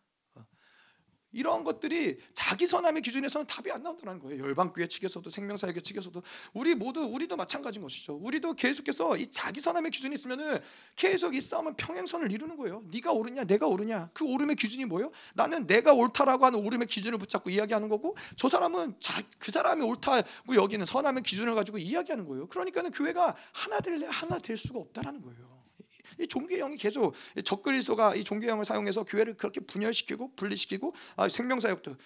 [1.39, 4.45] 이러한 것들이 자기 선함의 기준에서는 답이 안 나온다는 거예요.
[4.45, 6.20] 열방교회 측에서도 생명사역의 측에서도
[6.53, 8.18] 우리 모두 우리도 마찬가지인 것이죠.
[8.20, 10.59] 우리도 계속해서 이 자기 선함의 기준이 있으면은
[10.97, 12.82] 계속 이 싸움은 평행선을 이루는 거예요.
[12.91, 14.11] 네가 옳으냐, 내가 옳으냐.
[14.12, 15.12] 그 옳음의 기준이 뭐예요?
[15.34, 20.57] 나는 내가 옳다라고 하는 옳음의 기준을 붙잡고 이야기하는 거고 저 사람은 자, 그 사람이 옳다고
[20.57, 22.49] 여기는 선함의 기준을 가지고 이야기하는 거예요.
[22.49, 25.58] 그러니까는 교회가 하나 될래 하나 될 수가 없다라는 거예요.
[26.21, 31.97] 이 종교형이 계속 적그리스도가 이 종교형을 사용해서 교회를 그렇게 분열시키고 분리시키고 아, 생명사역도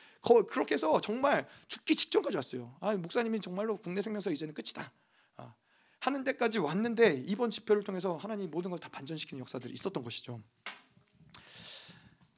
[0.48, 2.76] 그렇게 해서 정말 죽기 직전까지 왔어요.
[2.80, 4.92] 아, 목사님이 정말로 국내 생명사 이제는 끝이다.
[5.36, 5.54] 아,
[6.00, 10.42] 하는 데까지 왔는데 이번 집회를 통해서 하나님 모든 걸 다 반전시키는 역사들이 있었던 것이죠.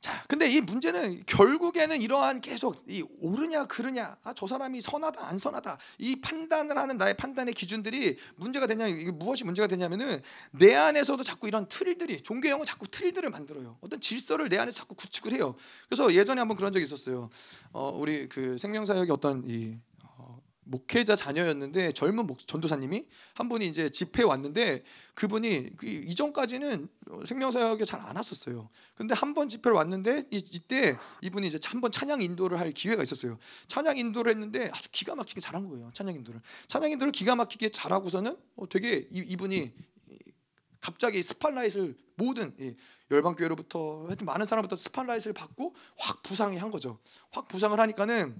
[0.04, 5.38] 자, 근데 이 문제는 결국에는 이러한 계속 이 옳으냐 그르냐, 아, 저 사람이 선하다 안
[5.38, 11.22] 선하다 이 판단을 하는 나의 판단의 기준들이 문제가 되냐 이게 무엇이 문제가 되냐면은 내 안에서도
[11.22, 13.78] 자꾸 이런 틀들이 종교형은 자꾸 틀들을 만들어요.
[13.80, 15.54] 어떤 질서를 내 안에서 자꾸 구축을 해요.
[15.88, 17.30] 그래서 예전에 한번 그런 적이 있었어요.
[17.72, 19.78] 어, 우리 그 생명사역의 어떤 이
[20.66, 24.82] 목회자 자녀였는데 젊은 목, 전도사님이 한 분이 이제 집회 왔는데
[25.14, 26.88] 그분이 그 이전까지는
[27.26, 28.68] 생명사역에 잘 안 왔었어요.
[28.94, 33.02] 근데 한 번 집회를 왔는데 이, 이때 이분이 이제 한 번 찬양 인도를 할 기회가
[33.02, 33.38] 있었어요.
[33.68, 35.90] 찬양 인도를 했는데 아주 기가 막히게 잘한 거예요.
[35.94, 36.40] 찬양 인도를.
[36.68, 39.72] 찬양 인도를 기가 막히게 잘하고서는 어, 되게 이, 이분이
[40.80, 42.74] 갑자기 스팟라이트를 모든 이
[43.10, 46.98] 열방 교회로부터 하여튼 많은 사람부터 스팟라이트를 받고 확 부상이 한 거죠.
[47.30, 48.38] 확 부상을 하니까는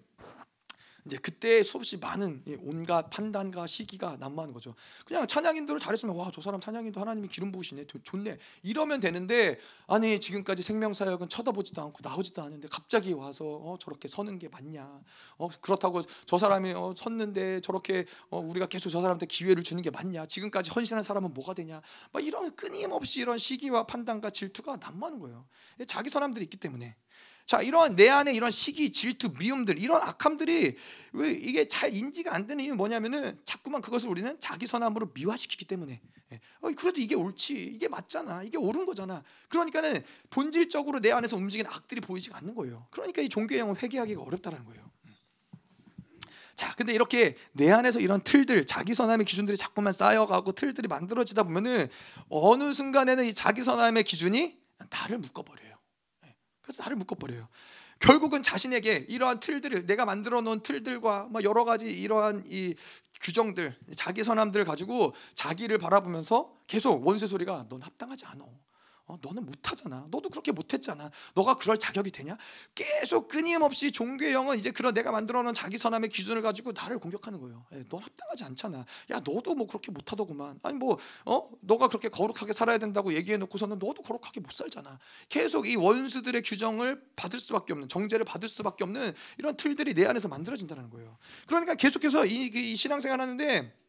[1.06, 4.74] 이제 그때 수없이 많은 온갖 판단과 시기가 난무하는 거죠.
[5.06, 10.64] 그냥 찬양인도를 잘했으면 와 저 사람 찬양인도 하나님이 기름 부으시네 좋네 이러면 되는데 아니 지금까지
[10.64, 15.00] 생명사역은 쳐다보지도 않고 나오지도 않는데 갑자기 와서 어, 저렇게 서는 게 맞냐?
[15.36, 19.90] 어, 그렇다고 저 사람이 어, 섰는데 저렇게 어, 우리가 계속 저 사람한테 기회를 주는 게
[19.90, 20.26] 맞냐?
[20.26, 21.80] 지금까지 헌신한 사람은 뭐가 되냐?
[22.12, 25.46] 막 이런 끊임없이 이런 시기와 판단과 질투가 난무하는 거예요.
[25.86, 26.96] 자기 사람들이 있기 때문에.
[27.46, 30.76] 자, 이러한 내 안에 이런 시기, 질투, 미움들, 이런 악함들이
[31.12, 36.00] 왜 이게 잘 인지가 안 되는 이유는 뭐냐면은 자꾸만 그것을 우리는 자기 선함으로 미화시키기 때문에.
[36.32, 36.40] 예.
[36.62, 39.22] 어, 그래도 이게 옳지, 이게 맞잖아, 이게 옳은 거잖아.
[39.48, 42.86] 그러니까는 본질적으로 내 안에서 움직이는 악들이 보이지가 않는 거예요.
[42.90, 44.84] 그러니까 이 종교의 영을 회개하기가 어렵다라는 거예요.
[46.56, 51.88] 자, 근데 이렇게 내 안에서 이런 틀들, 자기 선함의 기준들이 자꾸만 쌓여가고 틀들이 만들어지다 보면은
[52.30, 54.56] 어느 순간에는 이 자기 선함의 기준이
[54.88, 55.63] 나를 묶어버려요.
[56.64, 57.46] 그래서 나를 묶어버려요.
[58.00, 62.74] 결국은 자신에게 이러한 틀들을 내가 만들어 놓은 틀들과 뭐 여러 가지 이러한 이
[63.22, 68.44] 규정들, 자기 선함들을 가지고 자기를 바라보면서 계속 원수 소리가 넌 합당하지 않아.
[69.06, 70.06] 어, 너는 못하잖아.
[70.10, 71.10] 너도 그렇게 못했잖아.
[71.34, 72.38] 너가 그럴 자격이 되냐?
[72.74, 77.66] 계속 끊임없이 종교의 영은 이제 그런 내가 만들어놓은 자기 선함의 기준을 가지고 나를 공격하는 거예요.
[77.72, 78.78] 예, 넌 합당하지 않잖아.
[78.78, 80.58] 야 너도 뭐 그렇게 못하더구만.
[80.62, 80.96] 아니 뭐
[81.26, 81.50] 어?
[81.60, 84.98] 너가 그렇게 거룩하게 살아야 된다고 얘기해놓고서는 너도 거룩하게 못 살잖아.
[85.28, 90.28] 계속 이 원수들의 규정을 받을 수밖에 없는 정죄를 받을 수밖에 없는 이런 틀들이 내 안에서
[90.28, 91.18] 만들어진다는 거예요.
[91.46, 93.83] 그러니까 계속해서 이, 이 신앙생활하는데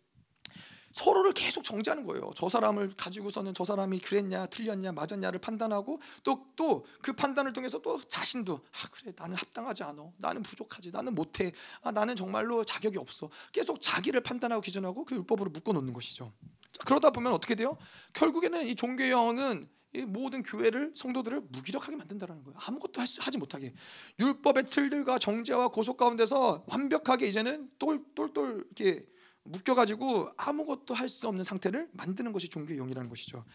[0.95, 2.31] 서로를 계속 정지하는 거예요.
[2.37, 7.99] 저 사람을 가지고서는 저 사람이 그랬냐, 틀렸냐, 맞았냐를 판단하고 또 또 그 판단을 통해서 또
[8.01, 13.29] 자신도 아 그래 나는 합당하지 않아, 나는 부족하지, 나는 못해, 아 나는 정말로 자격이 없어.
[13.51, 16.31] 계속 자기를 판단하고 기준하고 그 율법으로 묶어놓는 것이죠.
[16.85, 17.77] 그러다 보면 어떻게 돼요?
[18.13, 22.57] 결국에는 이 종교의 영은 이 모든 교회를 성도들을 무기력하게 만든다는 거예요.
[22.65, 23.73] 아무것도 하지 못하게
[24.19, 29.05] 율법의 틀들과 정죄와 고속 가운데서 완벽하게 이제는 똘똘똘 이렇게
[29.45, 33.45] 묶여가지고 아무것도 할 수 없는 상태를 만드는 것이 종교의 영이라는 것이죠.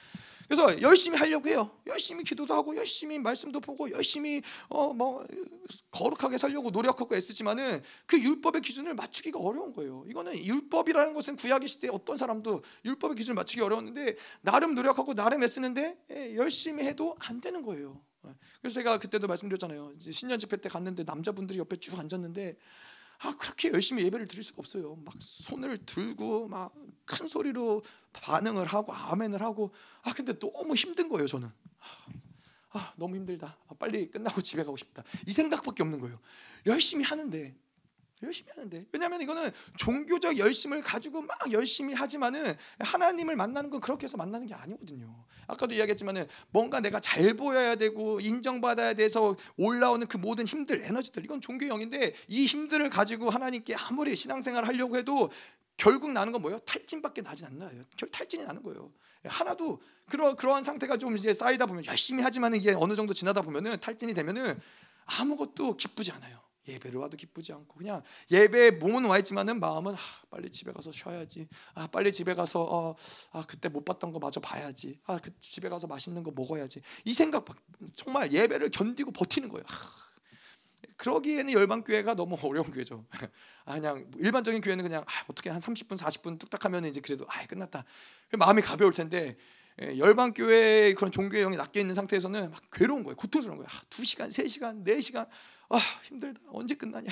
[0.48, 1.70] 그래서 열심히 하려고 해요.
[1.86, 5.24] 열심히 기도도 하고 열심히 말씀도 보고 열심히 어 뭐
[5.90, 10.04] 거룩하게 살려고 노력하고 애쓰지만은 그 율법의 기준을 맞추기가 어려운 거예요.
[10.08, 15.98] 이거는 율법이라는 것은 구약의 시대에 어떤 사람도 율법의 기준을 맞추기 어려웠는데 나름 노력하고 나름 애쓰는데
[16.12, 18.00] 예, 열심히 해도 안 되는 거예요.
[18.60, 19.94] 그래서 제가 그때도 말씀드렸잖아요.
[20.10, 22.56] 신년 집회 때 갔는데 남자분들이 옆에 쭉 앉았는데
[23.22, 24.96] 아 그렇게 열심히 예배를 드릴 수가 없어요.
[25.04, 26.72] 막 손을 들고 막
[27.10, 31.48] 큰 소리로 반응을 하고 아멘을 하고 아 근데 너무 힘든 거예요 저는.
[31.48, 32.12] 아,
[32.70, 33.58] 아 너무 힘들다.
[33.66, 35.02] 아, 빨리 끝나고 집에 가고 싶다.
[35.26, 36.20] 이 생각밖에 없는 거예요.
[36.66, 37.56] 열심히 하는데
[38.22, 44.16] 열심히 하는데 왜냐하면 이거는 종교적 열심을 가지고 막 열심히 하지만은 하나님을 만나는 건 그렇게 해서
[44.16, 45.24] 만나는 게 아니거든요.
[45.46, 51.40] 아까도 이야기했지만은 뭔가 내가 잘 보여야 되고 인정받아야 돼서 올라오는 그 모든 힘들, 에너지들 이건
[51.40, 55.30] 종교의 영인데 이 힘들을 가지고 하나님께 아무리 신앙생활 하려고 해도
[55.76, 56.58] 결국 나는 건 뭐예요?
[56.60, 57.70] 탈진밖에 나진 않나요?
[57.96, 58.92] 결 탈진이 나는 거예요.
[59.24, 63.78] 하나도 그러 그러한 상태가 좀 이제 쌓이다 보면 열심히 하지만은 이게 어느 정도 지나다 보면은
[63.80, 64.60] 탈진이 되면은
[65.06, 66.49] 아무것도 기쁘지 않아요.
[66.70, 69.98] 예배를 와도 기쁘지 않고 그냥 예배에 몸은 와 있지만은 마음은 아,
[70.30, 71.48] 빨리 집에 가서 쉬어야지.
[71.74, 72.94] 아 빨리 집에 가서 어,
[73.32, 74.98] 아 그때 못 봤던 거 마저 봐야지.
[75.06, 76.80] 아 그 집에 가서 맛있는 거 먹어야지.
[77.04, 77.44] 이 생각
[77.94, 79.64] 정말 예배를 견디고 버티는 거예요.
[79.68, 79.74] 아,
[80.96, 83.04] 그러기에는 열방 교회가 너무 어려운 교회죠.
[83.64, 87.46] 아, 그냥 일반적인 교회는 그냥 아, 어떻게 한 30분 40분 뚝딱 하면 이제 그래도 아
[87.46, 87.84] 끝났다.
[88.38, 89.36] 마음이 가벼울 텐데
[89.82, 93.16] 예, 열방 교회의 그런 종교의 영이 낚여 있는 상태에서는 막 괴로운 거예요.
[93.16, 93.68] 고통스러운 거예요.
[93.70, 95.26] 아, 2시간, 3시간, 4시간
[95.70, 96.40] 아 힘들다.
[96.52, 97.10] 언제 끝나냐?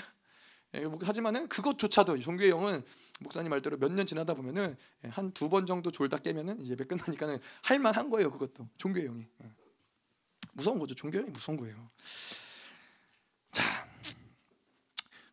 [0.74, 2.82] 예, 뭐 하지만은 그것조차도 종교의 영은
[3.20, 8.10] 목사님 말대로 몇 년 지나다 보면은 예, 한두 번 정도 졸다 깨면은 이제 끝나니까는 할만한
[8.10, 8.68] 거예요 그것도.
[8.76, 9.26] 종교의 영이.
[9.44, 9.50] 예.
[10.52, 10.94] 무서운 거죠.
[10.94, 11.90] 종교의 영이 무서운 거예요.
[13.52, 13.87] 자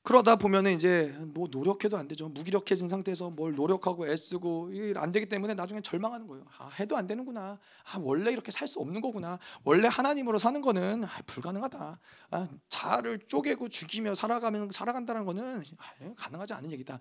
[0.06, 2.30] 그러다 보면은 이제 뭐 노력해도 안 되죠.
[2.30, 6.45] 무기력해진 상태에서 뭘 노력하고 애쓰고 안 되기 때문에 나중에 절망하는 거예요.
[6.60, 7.58] 아, 해도 안 되는구나.
[7.91, 9.39] 아, 원래 이렇게 살 수 없는 거구나.
[9.64, 11.99] 원래 하나님으로 사는 거는 아, 불가능하다.
[12.32, 16.99] 아, 자를 쪼개고 죽이며 살아가면 살아간다는 거는 아, 가능하지 않은 얘기다.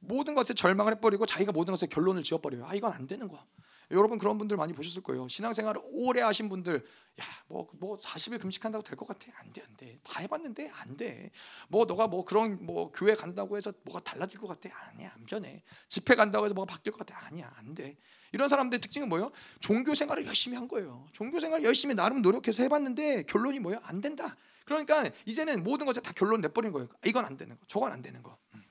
[0.00, 2.66] 모든 것에 절망을 해버리고 자기가 모든 것에 결론을 지어버려요.
[2.66, 3.44] 아, 이건 안 되는 거야.
[3.90, 5.28] 여러분 그런 분들 많이 보셨을 거예요.
[5.28, 6.76] 신앙생활을 오래 하신 분들,
[7.20, 9.26] 야, 뭐, 뭐 40일 금식한다고 될 것 같아?
[9.36, 9.98] 안 돼, 안 돼.
[10.02, 11.30] 다 해봤는데 안 돼.
[11.68, 14.68] 뭐 너가 뭐 그런 뭐 교회 간다고 해서 뭐가 달라질 것 같아?
[14.88, 15.62] 아니야, 안 변해.
[15.88, 17.26] 집회 간다고 해서 뭐가 바뀔 것 같아?
[17.26, 17.96] 아니야, 안 돼.
[18.32, 19.30] 이런 사람들의 특징은 뭐예요?
[19.60, 21.06] 종교 생활을 열심히 한 거예요.
[21.12, 23.80] 종교 생활 열심히 나름 노력해서 해봤는데 결론이 뭐예요?
[23.84, 24.36] 안 된다.
[24.64, 26.88] 그러니까 이제는 모든 것에 다 결론 내버린 거예요.
[27.06, 28.36] 이건 안 되는 거, 저건 안 되는 거.
[28.54, 28.64] 음.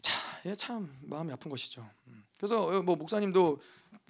[0.00, 1.88] 자, 참 마음이 아픈 것이죠.
[2.42, 2.46] 음.
[2.46, 3.60] 그래서 어, 뭐 목사님도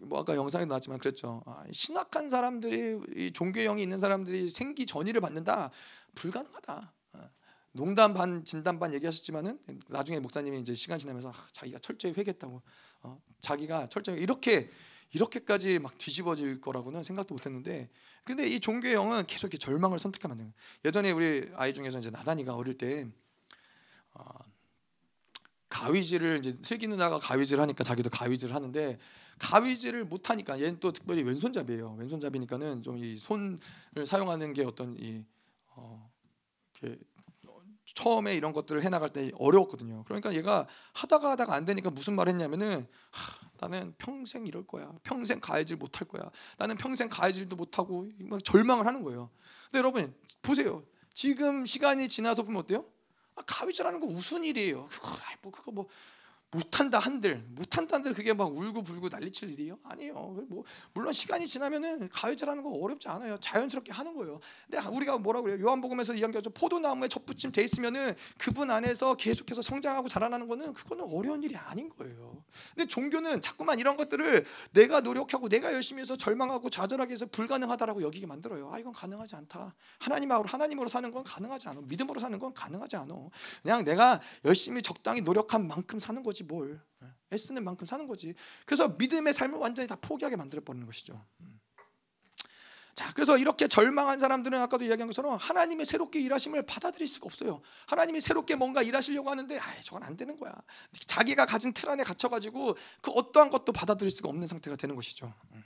[0.03, 1.43] 뭐 아까 영상에 나왔지만 그랬죠.
[1.47, 5.71] 아, 신학한 사람들이 이 종교의 영이 있는 사람들이 생기 전이를 받는다
[6.15, 6.93] 불가능하다.
[7.13, 7.31] 어,
[7.73, 9.59] 농담 반 진담 반 얘기하셨지만은
[9.89, 12.63] 나중에 목사님이 이제 시간 지나면서 아, 자기가 철저히 회개했다고
[13.03, 14.71] 어, 자기가 철저히 이렇게
[15.11, 17.91] 이렇게까지 막 뒤집어질 거라고는 생각도 못했는데
[18.25, 20.53] 근데 이 종교의 영은 계속 이렇게 절망을 선택하면 되는
[20.87, 23.07] 예전에 우리 아이 중에서 이제 나단이가 어릴 때
[24.15, 24.25] 어,
[25.73, 28.99] 가위질을 이제 슬기 누나가 가위질 하니까 자기도 가위질을 하는데
[29.39, 31.97] 가위질을 못 하니까 얘는 또 특별히 왼손잡이에요.
[31.99, 33.59] 왼손잡이니까는 좀 이 손을
[34.07, 35.25] 사용하는 게 어떤 이
[35.69, 36.11] 어,
[36.83, 36.99] 이렇게
[37.95, 40.05] 처음에 이런 것들을 해 나갈 때 어려웠거든요.
[40.05, 44.93] 그러니까 얘가 하다가 하다가 안 되니까 무슨 말 했냐면은 하, 나는 평생 이럴 거야.
[45.03, 46.23] 평생 가해질 못할 거야.
[46.59, 49.31] 나는 평생 가해질도 못 하고 막 절망을 하는 거예요.
[49.65, 50.85] 근데 여러분 보세요.
[51.15, 52.85] 지금 시간이 지나서 보면 어때요?
[53.35, 54.87] 아, 가위질하는 거 무슨 일이에요?
[54.87, 55.09] 그거
[55.43, 55.89] 뭐 그거 뭐
[56.53, 59.79] 못한다 한들 못한다 한들 그게 막 울고 불고 난리칠 일이요?
[59.85, 60.13] 아니에요.
[60.49, 63.39] 뭐 물론 시간이 지나면은 가위질하는 거 어렵지 않아요.
[63.39, 64.39] 자연스럽게 하는 거예요.
[64.71, 65.65] 근데 우리가 뭐라 그래요?
[65.65, 66.51] 요한복음에서 이야기하죠.
[66.51, 72.45] 포도나무에 젖붙임 돼 있으면은 그분 안에서 계속해서 성장하고 자라나는 거는 그거는 어려운 일이 아닌 거예요.
[72.75, 78.27] 근데 종교는 자꾸만 이런 것들을 내가 노력하고 내가 열심히 해서 절망하고 좌절하게 해서 불가능하다라고 여기게
[78.27, 78.71] 만들어요.
[78.71, 79.75] 아 이건 가능하지 않다.
[80.01, 81.81] 하나님하고 하나님으로 사는 건 가능하지 않아.
[81.85, 83.15] 믿음으로 사는 건 가능하지 않아.
[83.63, 86.42] 그냥 내가 열심히 적당히 노력한 만큼 사는 거지.
[86.43, 88.35] 뭘 예, 애쓰는 만큼 사는 거지.
[88.67, 91.25] 그래서 믿음의 삶을 완전히 다 포기하게 만들어 버리는 것이죠.
[91.41, 91.61] 음.
[92.95, 97.63] 자, 그래서 이렇게 절망한 사람들은 아까도 이야기한 것처럼 하나님의 새롭게 일하심을 받아들일 수가 없어요.
[97.87, 100.53] 하나님이 새롭게 뭔가 일하시려고 하는데, 아, 저건 안 되는 거야.
[101.07, 105.33] 자기가 가진 틀 안에 갇혀가지고 그 어떠한 것도 받아들일 수가 없는 상태가 되는 것이죠.
[105.53, 105.65] 음.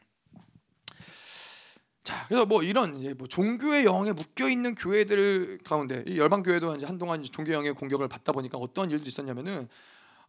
[2.05, 7.25] 자, 그래서 뭐 이런 이제 뭐 종교의 영에 묶여 있는 교회들 가운데 열방 교회도 한동안
[7.25, 9.69] 종교 영의 공격을 받다 보니까 어떤 일들이 있었냐면은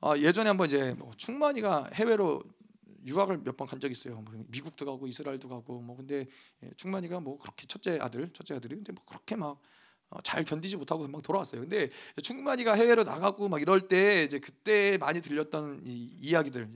[0.01, 2.43] 어, 예전에 한번 이제 뭐 충만이가 해외로
[3.05, 4.21] 유학을 몇 번 간 적이 있어요.
[4.21, 6.27] 뭐 미국도 가고 이스라엘도 가고 뭐 근데
[6.63, 11.07] 예, 충만이가 뭐 그렇게 첫째 아들, 첫째 아들이 근데 뭐 그렇게 막잘 어, 견디지 못하고
[11.07, 11.61] 막 돌아왔어요.
[11.61, 11.89] 근데
[12.21, 16.69] 충만이가 해외로 나가고 막 이럴 때 이제 그때 많이 들렸던 이 이야기들,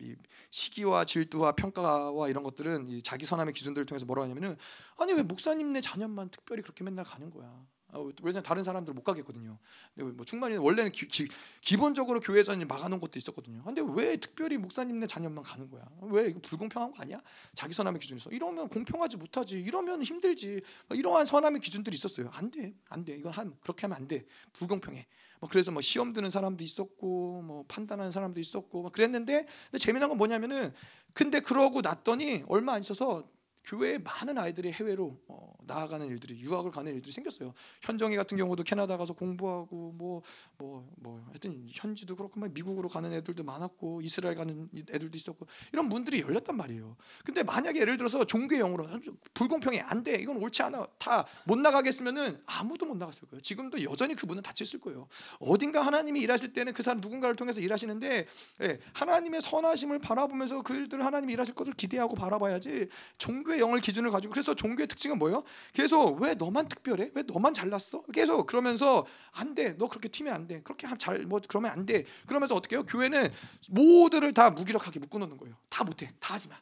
[0.00, 0.14] 이
[0.50, 4.56] 시기와 질투와 평가와 이런 것들은 이 자기 선함의 기준들을 통해서 뭐라고 하냐면은
[4.98, 7.64] 아니 왜 목사님네 자녀만 특별히 그렇게 맨날 가는 거야.
[7.92, 9.58] 어, 왜냐면 다른 사람들 못 가겠거든요.
[9.94, 13.62] 뭐 충만히 원래는 기, 본적으로 교회 전이 막아놓은 것도 있었거든요.
[13.62, 15.84] 근데 왜 특별히 목사님네 자녀만 가는 거야?
[16.00, 17.20] 왜 이거 불공평한 거 아니야?
[17.54, 19.60] 자기 선함의 기준에서 이러면 공평하지 못하지.
[19.60, 20.62] 이러면 힘들지.
[20.90, 22.30] 이러한 선함의 기준들이 있었어요.
[22.32, 23.14] 안 돼, 안 돼.
[23.14, 24.24] 이건 한 그렇게 하면 안 돼.
[24.54, 25.06] 불공평해.
[25.40, 30.08] 뭐 그래서 뭐 시험 드는 사람도 있었고, 뭐 판단하는 사람도 있었고, 막 그랬는데 근데 재미난
[30.08, 30.72] 건 뭐냐면은
[31.12, 33.28] 근데 그러고 났더니 얼마 안 있어서
[33.64, 37.52] 교회에 많은 아이들이 해외로 어, 나아가는 일들이 유학을 가는 일들이 생겼어요.
[37.82, 40.22] 현정이 같은 경우도 캐나다 가서 공부하고 뭐뭐뭐
[40.58, 45.88] 뭐, 뭐, 하여튼 현지도 그렇고 막 미국으로 가는 애들도 많았고 이스라엘 가는 애들도 있었고 이런
[45.88, 46.96] 문들이 열렸단 말이에요.
[47.24, 48.86] 근데 만약에 예를 들어서 종교 영으로
[49.34, 50.16] 불공평해 안 돼.
[50.16, 50.86] 이건 옳지 않아.
[50.98, 53.40] 다 못 나가겠으면은 아무도 못 나갔을 거예요.
[53.40, 55.08] 지금도 여전히 그 문은 닫혀 있을 거예요.
[55.38, 58.26] 어딘가 하나님이 일하실 때는 그 사람 누군가를 통해서 일하시는데
[58.62, 62.88] 예, 하나님의 선하심을 바라보면서 그 일들을 하나님이 일하실 것을 기대하고 바라봐야지
[63.18, 65.44] 종교 종교의 영을 기준을 가지고 그래서 종교의 특징은 뭐예요?
[65.72, 67.10] 계속 왜 너만 특별해?
[67.14, 68.02] 왜 너만 잘났어?
[68.12, 69.76] 계속 그러면서 안 돼.
[69.76, 70.62] 너 그렇게 튀면 안 돼.
[70.62, 72.04] 그렇게 잘 뭐 그러면 안 돼.
[72.26, 72.84] 그러면서 어떻게 해요?
[72.84, 73.30] 교회는
[73.70, 75.54] 모두를 다 무기력하게 묶어 놓는 거예요.
[75.68, 76.12] 다 못해.
[76.18, 76.56] 다 하지 마.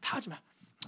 [0.00, 0.38] 다 하지 마.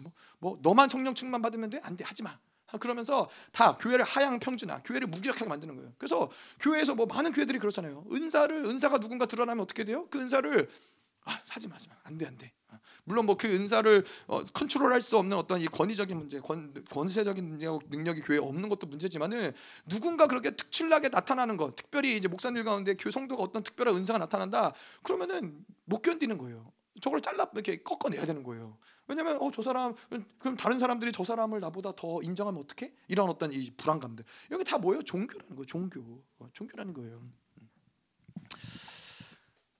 [0.00, 1.80] 뭐, 뭐 너만 성령 충만 받으면 돼?
[1.82, 2.04] 안 돼.
[2.04, 2.36] 하지 마.
[2.80, 5.92] 그러면서 다 교회를 하향 평준화, 교회를 무기력하게 만드는 거예요.
[5.98, 6.30] 그래서
[6.60, 8.04] 교회에서 뭐 많은 교회들이 그렇잖아요.
[8.10, 10.06] 은사를 은사가 누군가 드러나면 어떻게 돼요?
[10.10, 10.70] 그 은사를
[11.24, 11.96] 아, 하지 마, 하지 마.
[12.04, 12.52] 안 돼, 안 돼.
[13.04, 17.80] 물론 뭐 그 은사를 어, 컨트롤할 수 없는 어떤 이 권위적인 문제, 권, 권세적인 문제하고
[17.90, 19.52] 능력이 교회에 없는 것도 문제지만은
[19.88, 25.64] 누군가 그렇게 특출나게 나타나는 것, 특별히 이제 목사님 가운데 교성도가 어떤 특별한 은사가 나타난다, 그러면은
[25.84, 26.72] 못 견디는 거예요.
[27.00, 28.78] 저걸 잘라 이렇게 꺾어내야 되는 거예요.
[29.08, 29.94] 왜냐면 어 저 사람
[30.38, 32.94] 그럼 다른 사람들이 저 사람을 나보다 더 인정하면 어떻게?
[33.08, 34.24] 이런 어떤 이 불안감들.
[34.52, 35.02] 이게 다 뭐예요?
[35.02, 35.66] 종교라는 거예요.
[35.66, 36.22] 종교.
[36.38, 37.20] 어, 종교라는 거예요.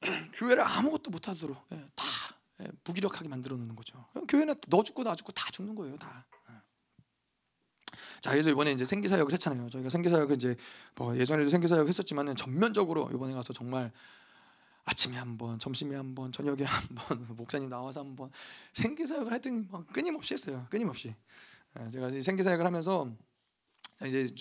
[0.05, 0.31] 음.
[0.35, 2.05] 교회를 아무것도 못하도록 예, 다
[2.61, 4.05] 예, 무기력하게 만들어 놓는 거죠.
[4.29, 6.27] 교회는 너 죽고 나 죽고 다 죽는 거예요, 다.
[6.51, 6.55] 예.
[8.21, 9.69] 자, 그래서 이번에 이제 생기사역을 했잖아요.
[9.71, 10.57] 저희가 생기사역을 이제
[10.95, 13.91] 뭐 예전에도 생기사역 했었지만은 전면적으로 이번에 가서 정말
[14.85, 18.31] 아침에 한 번, 점심에 한 번, 저녁에 한 번, 목사님 나와서 한 번
[18.75, 20.67] 생기사역을 하여튼 막 끊임없이 했어요.
[20.71, 21.15] 끊임없이.
[21.81, 23.11] 예, 제가 생기사역을 하면서
[24.07, 24.35] 이제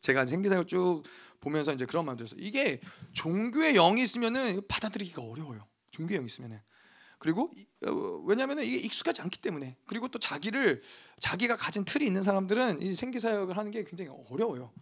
[0.00, 1.02] 제가 생기사역 쭉
[1.40, 2.40] 보면서 이제 그런 마음 들었어요.
[2.40, 2.80] 이게
[3.12, 5.66] 종교의 영이 있으면은 받아들이기가 어려워요.
[5.90, 6.60] 종교의 영이 있으면은.
[7.18, 7.52] 그리고
[7.86, 7.90] 어,
[8.26, 10.82] 왜냐하면 이게 익숙하지 않기 때문에 그리고 또 자기를
[11.20, 14.72] 자기가 가진 틀이 있는 사람들은 이 생기 사역을 하는 게 굉장히 어려워요.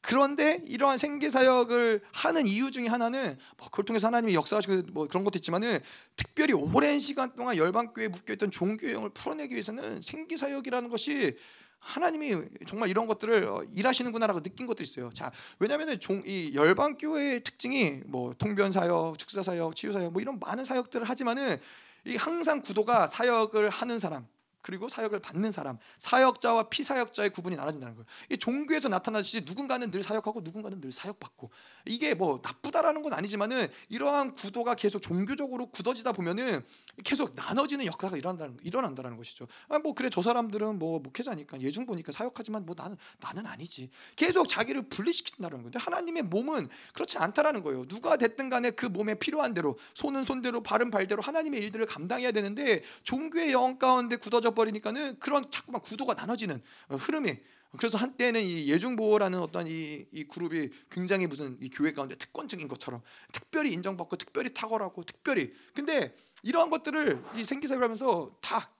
[0.00, 5.22] 그런데 이러한 생계 사역을 하는 이유 중에 하나는 뭐 그걸 통해서 하나님이 역사하시고 뭐 그런
[5.22, 5.78] 것도 있지만은
[6.16, 11.36] 특별히 오랜 시간 동안 열방 교회에 묶여 있던 종교형을 풀어내기 위해서는 생계 사역이라는 것이
[11.82, 15.10] 하나님이 정말 이런 것들을 어, 일하시는구나라고 느낀 것도 있어요.
[15.10, 20.38] 자, 왜냐하면 이 열방 교회의 특징이 뭐 통변 사역, 축사 사역, 치유 사역 뭐 이런
[20.38, 21.60] 많은 사역들을 하지만은
[22.04, 24.26] 이 항상 구도가 사역을 하는 사람,
[24.62, 28.06] 그리고 사역을 받는 사람, 사역자와 피사역자의 구분이 나눠진다는 거예요.
[28.30, 31.50] 이 종교에서 나타나듯이 누군가는 늘 사역하고 누군가는 늘 사역받고
[31.86, 36.64] 이게 뭐 나쁘다라는 건 아니지만은 이러한 구도가 계속 종교적으로 굳어지다 보면은
[37.04, 39.48] 계속 나눠지는 역사가 일어난다는 일어난다는 것이죠.
[39.68, 43.90] 아, 뭐 그래 저 사람들은 뭐 목회자니까 예중 보니까 사역하지만 뭐 나는 나는 아니지.
[44.14, 47.84] 계속 자기를 분리시킨다는 건데 하나님의 몸은 그렇지 않다라는 거예요.
[47.86, 52.82] 누가 됐든 간에 그 몸에 필요한 대로 손은 손대로 발은 발대로 하나님의 일들을 감당해야 되는데
[53.02, 57.36] 종교의 영 가운데 굳어져 버리니까는 그런 자꾸만 구도가 나눠지는 어, 흐름이
[57.78, 63.00] 그래서 한때는 이 예중보호라는 어떤 이, 이 그룹이 굉장히 무슨 이 교회 가운데 특권적인 것처럼
[63.32, 68.70] 특별히 인정받고 특별히 탁월하고 특별히 근데 이러한 것들을 이 생기사를 하면서 다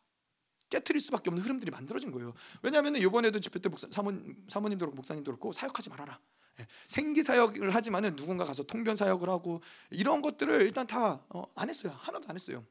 [0.68, 2.34] 깨트릴 수밖에 없는 흐름들이 만들어진 거예요.
[2.62, 4.12] 왜냐하면 이번에도 집회 때 목사, 사모,
[4.48, 6.18] 사모님도 그렇고 목사님도 그렇고 사역하지 말아라.
[6.60, 11.94] 예, 생기 사역을 하지만은 누군가 가서 통변 사역을 하고 이런 것들을 일단 다안 어, 했어요.
[11.96, 12.64] 하나도 안 했어요.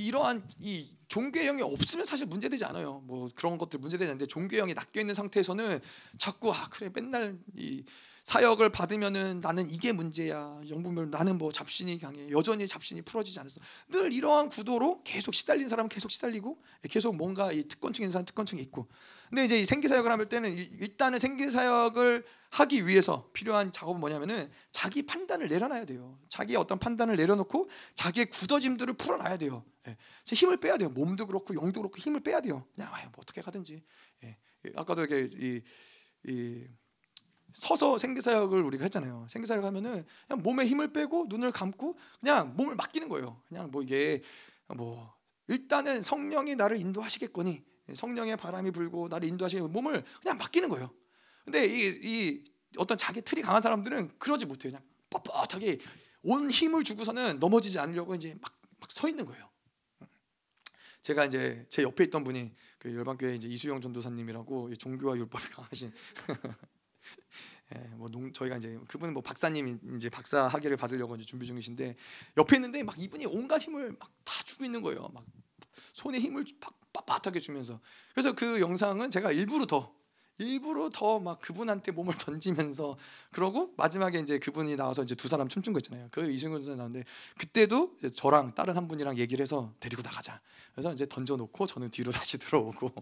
[0.00, 3.02] 이러한 이 종교형이 없으면 사실 문제되지 않아요.
[3.06, 5.80] 뭐 그런 것들 문제되지 않는데 종교형이 낚여 있는 상태에서는
[6.18, 7.84] 자꾸 아 그래 맨날 이
[8.26, 10.60] 사역을 받으면은 나는 이게 문제야.
[10.68, 12.28] 영분별 나는 뭐 잡신이 강해.
[12.30, 13.60] 여전히 잡신이 풀어지지 않았어.
[13.88, 16.60] 늘 이러한 구도로 계속 시달린 사람은 계속 시달리고
[16.90, 18.88] 계속 뭔가 이 특권층인 사람 특권층이 있고.
[19.28, 24.50] 근데 이제 이 생기 사역을 할 때는 일단은 생기 사역을 하기 위해서 필요한 작업은 뭐냐면은
[24.72, 26.18] 자기 판단을 내려놔야 돼요.
[26.28, 29.64] 자기의 어떤 판단을 내려놓고 자기의 굳어짐들을 풀어놔야 돼요.
[29.86, 29.96] 예.
[30.24, 30.88] 힘을 빼야 돼요.
[30.88, 32.66] 몸도 그렇고 영도 그렇고 힘을 빼야 돼요.
[32.74, 33.84] 그냥 아, 뭐 어떻게 가든지.
[34.24, 34.36] 예.
[34.74, 35.62] 아까도 이렇게 이,
[36.26, 36.64] 이
[37.56, 39.26] 서서 생기사역을 우리가 했잖아요.
[39.30, 43.40] 생기사역 하면은 그냥 몸에 힘을 빼고 눈을 감고 그냥 몸을 맡기는 거예요.
[43.48, 44.20] 그냥 뭐 이게
[44.74, 45.14] 뭐
[45.48, 47.62] 일단은 성령이 나를 인도하시겠거니
[47.94, 50.90] 성령의 바람이 불고 나를 인도하시겠 몸을 그냥 맡기는 거예요.
[51.44, 52.44] 근데 이, 이
[52.78, 54.72] 어떤 자기 틀이 강한 사람들은 그러지 못해요.
[54.72, 55.80] 그냥 뻣뻣하게
[56.22, 59.48] 온 힘을 주고서는 넘어지지 않으려고 이제 막 막 서 있는 거예요.
[61.02, 65.92] 제가 이제 제 옆에 있던 분이 그 열방교회 이제 이수영 전도사님이라고 종교와 율법이 강하신
[67.74, 71.96] 예, 뭐 농, 저희가 이제 그분은 뭐 박사님 이제 박사 학위를 받으려고 이제 준비 중이신데
[72.36, 75.08] 옆에 있는데 막 이분이 온갖 힘을 막 다 주고 있는 거예요.
[75.14, 75.24] 막
[75.94, 76.44] 손에 힘을
[76.92, 77.80] 빳빳하게 주면서
[78.14, 79.94] 그래서 그 영상은 제가 일부러 더
[80.38, 82.98] 일부러 더 막 그분한테 몸을 던지면서
[83.30, 86.08] 그러고 마지막에 이제 그분이 나와서 이제 두 사람 춤춘 거 있잖아요.
[86.10, 87.06] 그 이승훈 선수 나왔는데
[87.38, 90.40] 그때도 저랑 다른 한 분이랑 얘기를 해서 데리고 나가자.
[90.72, 92.92] 그래서 이제 던져놓고 저는 뒤로 다시 들어오고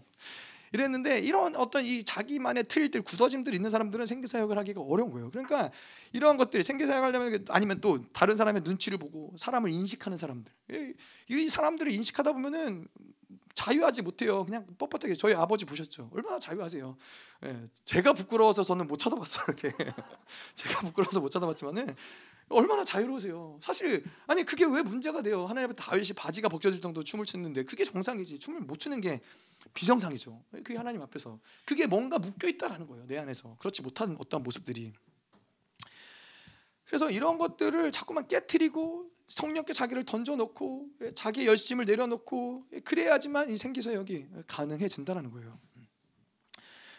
[0.73, 5.29] 이랬는데 이런 어떤 이 자기만의 틀들 굳어짐들 있는 사람들은 생계 사역을 하기가 어려운 거예요.
[5.31, 5.71] 그러니까
[6.13, 10.51] 이런 것들 생계 사역하려면 아니면 또 다른 사람의 눈치를 보고 사람을 인식하는 사람들
[11.29, 12.87] 이 사람들을 인식하다 보면은
[13.55, 14.45] 자유하지 못해요.
[14.45, 16.09] 그냥 뻣뻣하게 저희 아버지 보셨죠?
[16.13, 16.97] 얼마나 자유하세요.
[17.45, 19.45] 예, 제가 부끄러워서 저는 못 쳐다봤어요.
[19.47, 19.71] 이렇게
[20.55, 21.95] 제가 부끄러워서 못 쳐다봤지만은
[22.49, 23.57] 얼마나 자유로우세요.
[23.63, 25.47] 사실 아니 그게 왜 문제가 돼요?
[25.47, 28.39] 하나님 앞에 다윗이 바지가 벗겨질 정도 춤을 췄는데 그게 정상이지.
[28.39, 29.21] 춤을 못 추는 게
[29.73, 30.43] 비정상이죠.
[30.51, 33.07] 그게 하나님 앞에서 그게 뭔가 묶여 있다라는 거예요.
[33.07, 34.93] 내 안에서 그렇지 못한 어떤 모습들이.
[36.85, 45.31] 그래서 이런 것들을 자꾸만 깨뜨리고 성령께 자기를 던져놓고 자기의 열심을 내려놓고 그래야지만 이 생기서역이 가능해진다는
[45.31, 45.59] 거예요.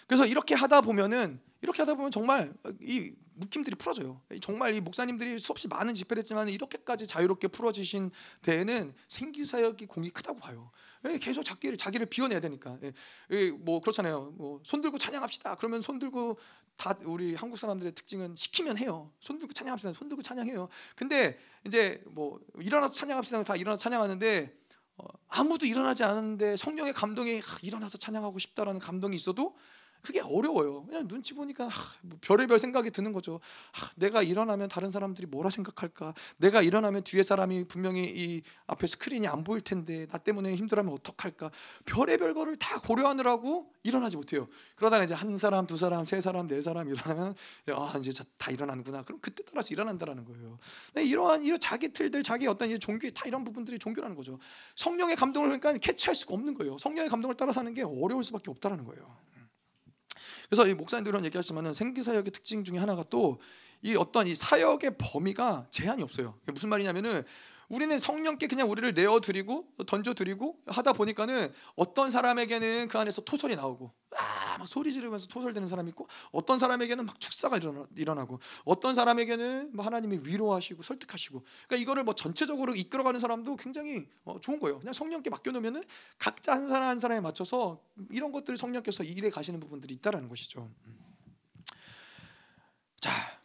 [0.07, 4.20] 그래서 이렇게 하다 보면은 이렇게 하다 보면 정말 이 묶임들이 풀어져요.
[4.41, 8.11] 정말 이 목사님들이 수없이 많은 집회를 했지만 이렇게까지 자유롭게 풀어지신
[8.43, 10.70] 데에는 생기사역이 공이 크다고 봐요.
[11.09, 12.79] 예, 계속 자기를 자기를 비워내야 되니까.
[12.83, 12.93] 예,
[13.33, 14.33] 예, 뭐 그렇잖아요.
[14.37, 15.57] 뭐 손 들고 찬양합시다.
[15.57, 16.39] 그러면 손 들고
[16.77, 19.12] 다 우리 한국 사람들의 특징은 시키면 해요.
[19.18, 19.93] 손 들고 찬양합시다.
[19.95, 20.68] 손 들고 찬양해요.
[20.95, 23.43] 근데 이제 뭐 일어나서 찬양합시다.
[23.45, 24.57] 다 일어나서 찬양하는데
[24.99, 29.57] 어, 아무도 일어나지 않았는데 성령의 감동이 아, 일어나서 찬양하고 싶다라는 감동이 있어도
[30.03, 30.85] 그게 어려워요.
[30.85, 31.71] 그냥 눈치 보니까 아,
[32.03, 33.41] 뭐 별의별 생각이 드는 거죠.
[33.73, 36.15] 아, 내가 일어나면 다른 사람들이 뭐라 생각할까?
[36.37, 41.51] 내가 일어나면 뒤에 사람이 분명히 이 앞에 스크린이 안 보일 텐데 나 때문에 힘들어하면 어떡할까?
[41.85, 44.49] 별의별 거를 다 고려하느라고 일어나지 못해요.
[44.77, 47.35] 그러다가 이제 한 사람, 두 사람, 세 사람, 네 사람 일어나면
[47.73, 49.03] 아 이제 다 일어나는구나.
[49.03, 50.59] 그럼 그때 따라서 일어난다라는 거예요.
[50.97, 54.39] 이러한 이 자기 틀들, 자기 어떤 종교 다 이런 부분들이 종교라는 거죠.
[54.75, 56.79] 성령의 감동을 그러니까 캐치할 수가 없는 거예요.
[56.79, 59.17] 성령의 감동을 따라 사는 게 어려울 수밖에 없다라는 거예요.
[60.49, 63.41] 그래서 이 목사님들은 얘기하지만은 생기 사역의 특징 중에 하나가 또
[63.83, 66.39] 이 어떤 이 사역의 범위가 제한이 없어요.
[66.47, 67.22] 무슨 말이냐면은
[67.68, 73.57] 우리는 성령께 그냥 우리를 내어 드리고 던져 드리고 하다 보니까는 어떤 사람에게는 그 안에서 토설이
[73.57, 77.59] 나오고 아 막 소리 지르면서 토설대는 사람이 있고 어떤 사람에게는 막 축사가
[77.97, 84.09] 일어나, 고 어떤 사람에게는 뭐 하나님이 위로하시고 설득하시고 그러니까 이거를 뭐 전체적으로 이끌어가는 사람도 굉장히
[84.24, 84.79] 어, 좋은 거예요.
[84.79, 85.83] 그냥 성령께 맡겨놓으면은
[86.18, 90.70] 각자 한 사람 한 사람에 맞춰서 이런 것들을 성령께서 일해 가시는 부분들이 있다라는 것이죠.
[90.87, 91.06] 음.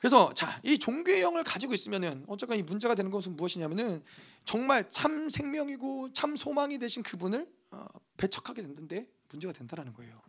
[0.02, 4.04] 자, 그래서 자, 이 종교의 영을 가지고 있으면은 어쨌건 이 문제가 되는 것은 무엇이냐면은
[4.43, 7.86] 정말 참 생명이고 참 소망이 되신 그분을 어,
[8.18, 10.20] 배척하게 됐는데 문제가 된다라는 거예요.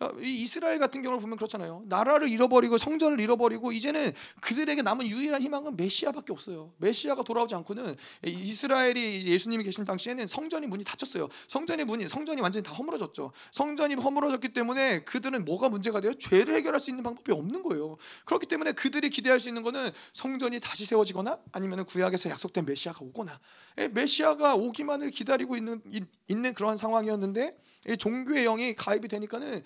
[0.00, 1.84] 어, 이 이스라엘 같은 경우를 보면 그렇잖아요.
[1.86, 6.72] 나라를 잃어버리고 성전을 잃어버리고 이제는 그들에게 남은 유일한 희망은 메시아밖에 없어요.
[6.78, 11.28] 메시아가 돌아오지 않고는 이스라엘이 예수님이 계신 당시에는 성전이 문이 닫혔어요.
[11.48, 13.32] 성전의 문이 성전이 완전히 다 허물어졌죠.
[13.52, 16.12] 성전이 허물어졌기 때문에 그들은 뭐가 문제가 돼요?
[16.14, 17.96] 죄를 해결할 수 있는 방법이 없는 거예요.
[18.24, 23.38] 그렇기 때문에 그들이 기대할 수 있는 거는 성전이 다시 세워지거나 아니면 구약에서 약속된 메시아가 오거나
[23.78, 25.80] 예, 메시아가 오기만을 기다리고 있는
[26.28, 27.56] 있는 그러한 상황이었는데
[27.98, 29.62] 종교의 영이 가입이 되니까는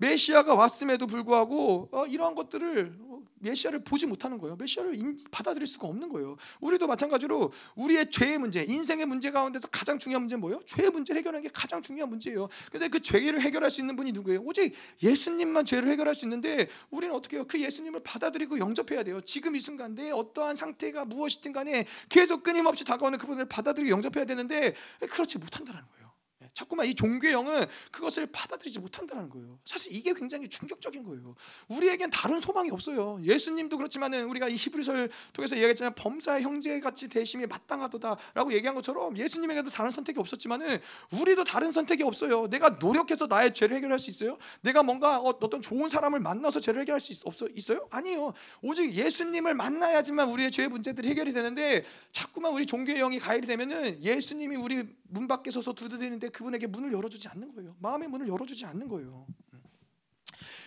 [0.00, 4.56] 메시아가 왔음에도 불구하고 어, 이러한 것들을 어, 메시아를 보지 못하는 거예요.
[4.56, 6.36] 메시아를 인, 받아들일 수가 없는 거예요.
[6.60, 10.58] 우리도 마찬가지로 우리의 죄의 문제, 인생의 문제 가운데서 가장 중요한 문제는 뭐예요?
[10.64, 12.48] 죄의 문제를 해결하는 게 가장 중요한 문제예요.
[12.72, 14.40] 근데 그 죄를 해결할 수 있는 분이 누구예요?
[14.40, 17.44] 오직 예수님만 죄를 해결할 수 있는데 우리는 어떻게 해요?
[17.46, 19.20] 그 예수님을 받아들이고 영접해야 돼요.
[19.20, 24.74] 지금 이 순간 내 어떠한 상태가 무엇이든 간에 계속 끊임없이 다가오는 그분을 받아들이고 영접해야 되는데
[25.00, 26.09] 그렇지 못한다는 거예요.
[26.54, 29.58] 자꾸만 이 종교의 영은 그것을 받아들이지 못한다는 거예요.
[29.64, 31.34] 사실 이게 굉장히 충격적인 거예요.
[31.68, 33.20] 우리에겐 다른 소망이 없어요.
[33.22, 35.94] 예수님도 그렇지만은 우리가 이 히브리서를 통해서 얘기했잖아요.
[35.96, 40.78] 범사의 형제같이 대심이 마땅하도다라고 얘기한 것처럼 예수님에게도 다른 선택이 없었지만은
[41.20, 42.48] 우리도 다른 선택이 없어요.
[42.48, 44.36] 내가 노력해서 나의 죄를 해결할 수 있어요?
[44.60, 47.88] 내가 뭔가 어, 어떤 좋은 사람을 만나서 죄를 해결할 수 있, 없어, 있어요?
[47.90, 48.32] 아니에요.
[48.62, 54.56] 오직 예수님을 만나야지만 우리의 죄의 문제들이 해결이 되는데 자꾸만 우리 종교의 영이 가입이 되면은 예수님이
[54.56, 57.76] 우리 문 밖에 서서 두드리는데 그 분에게 문을 열어주지 않는 거예요.
[57.78, 59.26] 마음의 문을 열어주지 않는 거예요.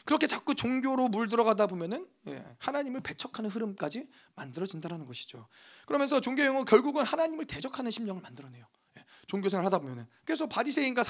[0.06, 5.48] 그렇게 자꾸 종교로 물들어가다 보면은 예, 하나님을 배척하는 흐름까지 만들어진다는 것이죠.
[5.86, 8.66] 그러면서 종교형은 결국은 하나님을 대적하는 심령을 만들어내요.
[8.98, 11.04] 예, 종교 생활 하다 보면은 그래서 바리새인과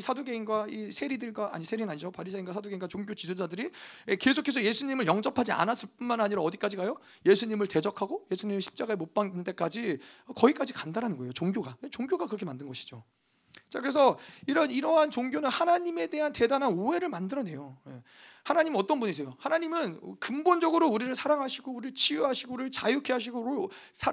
[0.00, 3.70] 사두개인과 이 세리들과 아니 세리는 아니죠 바리새인과 사두개인과 종교 지도자들이
[4.08, 6.98] 예, 계속해서 예수님을 영접하지 않았을 뿐만 아니라 어디까지 가요?
[7.24, 9.98] 예수님을 대적하고 예수님을 십자가에 못 박는 데까지
[10.34, 11.32] 거기까지 간다라는 거예요.
[11.32, 13.04] 종교가 종교가 그렇게 만든 것이죠.
[13.72, 17.78] 자 그래서 이런 이러한 종교는 하나님에 대한 대단한 오해를 만들어내요.
[18.42, 18.52] 예.
[18.52, 19.36] 하나님 어떤 분이세요?
[19.38, 23.68] 하나님은 근본적으로 우리를 사랑하시고 우리를 치유하시고 우리를 자유케 하시고 우리를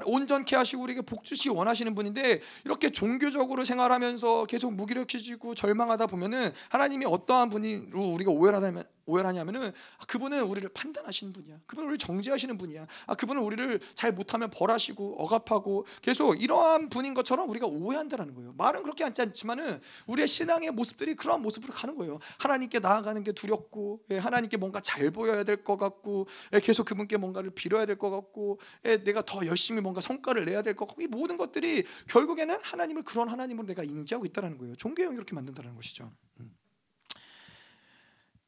[0.06, 7.06] 온전케 하시고 우리에게 복 주시기 원하시는 분인데 이렇게 종교적으로 생활하면서 계속 무기력해지고 절망하다 보면은 하나님이
[7.06, 11.58] 어떠한 분으로 우리가 오해를 하다면 오해하냐면은 아, 그분은 우리를 판단하시는 분이야.
[11.66, 12.86] 그분은 우리를 정죄하시는 분이야.
[13.08, 18.54] 아, 그분은 우리를 잘 못하면 벌하시고 억압하고 계속 이러한 분인 것처럼 우리가 오해한다라는 거예요.
[18.58, 22.20] 말은 그렇게 하지 않지만은 우리의 신앙의 모습들이 그러한 모습으로 가는 거예요.
[22.38, 27.18] 하나님께 나아가는 게 두렵고 예, 하나님께 뭔가 잘 보여야 될 것 같고 예, 계속 그분께
[27.18, 31.02] 뭔가를 빌어야 될 것 같고 예, 내가 더 열심히 뭔가 성과를 내야 될 것 같고
[31.02, 34.76] 이 모든 것들이 결국에는 하나님을 그런 하나님으로 내가 인지하고 있다는 거예요.
[34.76, 36.12] 종교형 이렇게 만든다는 것이죠.
[36.40, 36.56] 음.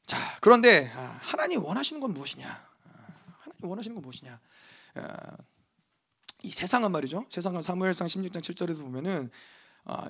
[0.06, 2.48] 자, 그런데 아, 하나님 원하시는 건 무엇이냐?
[2.48, 2.90] 아,
[3.40, 4.40] 하나님 원하시는 건 무엇이냐?
[4.96, 5.38] 아,
[6.44, 7.26] 이 세상은 말이죠.
[7.30, 9.30] 세상은 사무엘상 16장 7절에도 보면은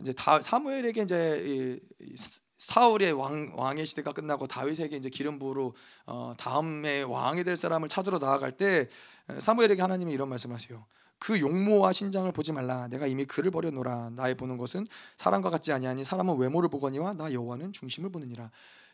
[0.01, 1.79] 이제 다 사무엘에게 이제
[2.61, 5.73] 사울의 왕 왕의 시대가 끝나고 다윗에게 이제 기름 부으로
[6.05, 8.87] 어, 다음에 왕이 될 사람을 찾으러 나아갈 때
[9.39, 10.85] 사무엘에게 하나님이 이런 말씀하세요.
[11.17, 12.87] 그 용모와 신장을 보지 말라.
[12.87, 14.11] 내가 이미 그를 버려놓라.
[14.11, 14.85] 나의 보는 것은
[15.17, 18.51] 사람과 같지 아니하니 사람은 외모를 보거니와 나 여호와는 중심을 보느니라.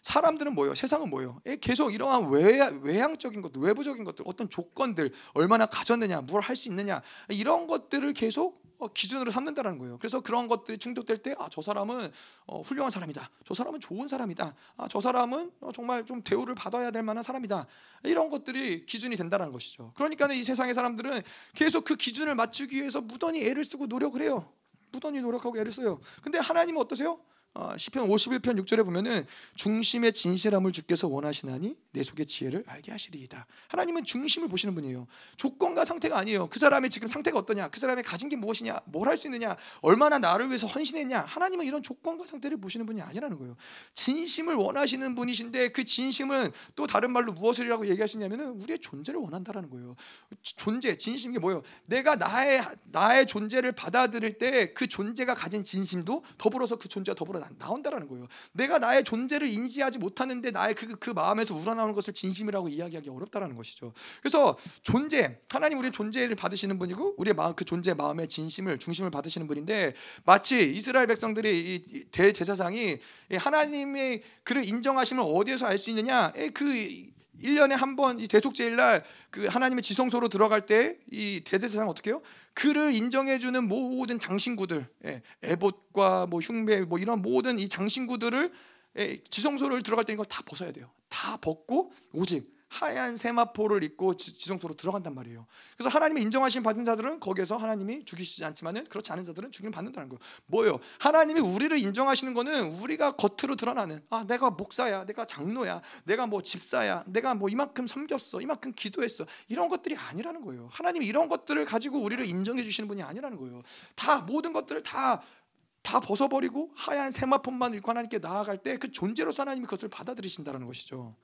[0.08, 0.74] 사람들은 뭐예요?
[0.74, 1.42] 세상은 뭐예요?
[1.60, 7.02] 계속 이러한 외향, 적인 것들, 외부적인 것들, 어떤 조건들, 얼마나 가졌느냐, 뭘 할 수 있느냐
[7.30, 9.98] 이런 것들을 계속 어, 기준으로 삼는다는 거예요.
[9.98, 12.10] 그래서 그런 것들이 충족될 때, 아, 저 사람은
[12.46, 13.30] 어, 훌륭한 사람이다.
[13.44, 14.56] 저 사람은 좋은 사람이다.
[14.78, 17.66] 아, 저 사람은 어, 정말 좀 대우를 받아야 될 만한 사람이다.
[18.04, 19.92] 이런 것들이 기준이 된다는 것이죠.
[19.96, 21.22] 그러니까 이 세상의 사람들은
[21.56, 24.54] 계속 그 기준을 맞추기 위해서 무던히 애를 쓰고 노력을 해요.
[24.92, 26.00] 무던히 노력하고 애를 써요.
[26.22, 27.20] 근데 하나님은 어떠세요?
[27.54, 29.26] 어, 시편 51편 6절에 보면은
[29.56, 33.48] 중심의 진실함을 주께서 원하시나니 내 속의 지혜를 알게 하시리이다.
[33.70, 35.08] 하나님은 중심을 보시는 분이에요.
[35.38, 36.48] 조건과 상태가 아니에요.
[36.48, 40.20] 그 사람의 지금 상태가 어떠냐, 그 사람의 가진 게 무엇이냐, 뭘 할 수 있느냐, 얼마나
[40.20, 41.22] 나를 위해서 헌신했냐.
[41.22, 43.56] 하나님은 이런 조건과 상태를 보시는 분이 아니라는 거예요.
[43.96, 49.96] 진심을 원하시는 분이신데 그 진심은 또 다른 말로 무엇이라고 얘기하시냐면은 우리의 존재를 원한다라는 거예요.
[50.44, 51.64] 존재, 진심 이 뭐예요?
[51.86, 57.50] 내가 나의 나의 존재를 받아들일 때 그 존재가 가진 진심도 더불어서 그 존재가 더불어 우러나오라
[57.58, 58.28] 나온다라는 거예요.
[58.52, 63.94] 내가 나의 존재를 인지하지 못하는데 나의 그, 그 마음에서 우러나오는 것을 진심이라고 이야기하기 어렵다라는 것이죠.
[64.22, 69.48] 그래서 존재 하나님 우리의 존재를 받으시는 분이고 우리의 마음 그 존재 마음의 진심을 중심을 받으시는
[69.48, 69.94] 분인데
[70.26, 72.98] 마치 이스라엘 백성들이 이 대제사장이
[73.32, 76.34] 하나님의 그를 인정하심을 어디에서 알 수 있느냐?
[76.56, 77.08] 그
[77.42, 82.22] 1년에 한번 대속제일 날 그 하나님의 지성소로 들어갈 때 이 대제사장 어떻게 해요?
[82.54, 88.52] 그를 인정해 주는 모든 장신구들, 예, 에봇과 뭐 흉배 뭐 이런 모든 이 장신구들을
[89.00, 90.90] 예, 지성소를 들어갈 때 이거 다 벗어야 돼요.
[91.10, 95.46] 다 벗고 오직 하얀 세마포를 입고 지성소로 들어간단 말이에요.
[95.76, 100.20] 그래서 하나님의 인정하신 받은 자들은 거기에서 하나님이 죽이시지 않지만은 그렇지 않은 자들은 죽임 받는다는 거예요.
[100.46, 100.80] 뭐예요?
[101.00, 107.04] 하나님이 우리를 인정하시는 거는 우리가 겉으로 드러나는 아 내가 목사야, 내가 장로야, 내가 뭐 집사야,
[107.08, 110.70] 내가 뭐 이만큼 섬겼어, 이만큼 기도했어 이런 것들이 아니라는 거예요.
[110.72, 113.62] 하나님이 이런 것들을 가지고 우리를 인정해 주시는 분이 아니라는 거예요.
[113.96, 119.90] 다 모든 것들을 다다 벗어버리고 하얀 세마폰만 입고 하나님께 나아갈 때 그 존재로서 하나님이 그것을
[119.90, 121.16] 받아들이신다는 것이죠.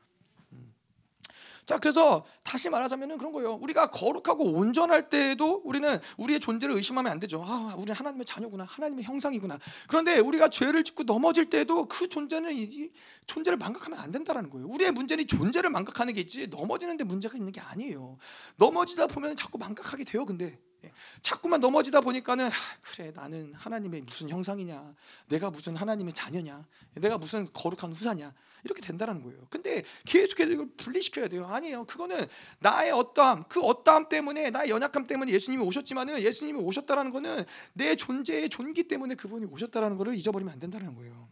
[1.65, 3.53] 자, 그래서 다시 말하자면은 그런 거예요.
[3.61, 7.43] 우리가 거룩하고 온전할 때에도 우리는 우리의 존재를 의심하면 안 되죠.
[7.45, 8.65] 아, 우리는 하나님의 자녀구나.
[8.65, 9.57] 하나님의 형상이구나.
[9.87, 12.91] 그런데 우리가 죄를 짓고 넘어질 때도 그 존재는 이
[13.27, 14.67] 존재를 망각하면 안 된다라는 거예요.
[14.67, 18.17] 우리의 문제는 존재를 망각하는 게 있지 넘어지는데 문제가 있는 게 아니에요.
[18.57, 20.25] 넘어지다 보면 자꾸 망각하게 돼요.
[20.25, 20.72] 근데 예.
[21.21, 24.93] 자꾸만 넘어지다 보니까는 아, 그래 나는 하나님의 무슨 형상이냐
[25.29, 26.65] 내가 무슨 하나님의 자녀냐
[26.95, 29.45] 내가 무슨 거룩한 후사냐 이렇게 된다는 거예요.
[29.49, 31.45] 근데 계속해서 이걸 분리시켜야 돼요.
[31.45, 31.85] 아니에요.
[31.85, 32.25] 그거는
[32.59, 38.47] 나의 어떠함, 그 어떠함 때문에 나의 연약함 때문에 예수님이 오셨지만은 예수님이 오셨다라는 거는 내 존재의
[38.49, 41.27] 존귀 때문에 그분이 오셨다라는 것을 잊어버리면 안 된다는 거예요.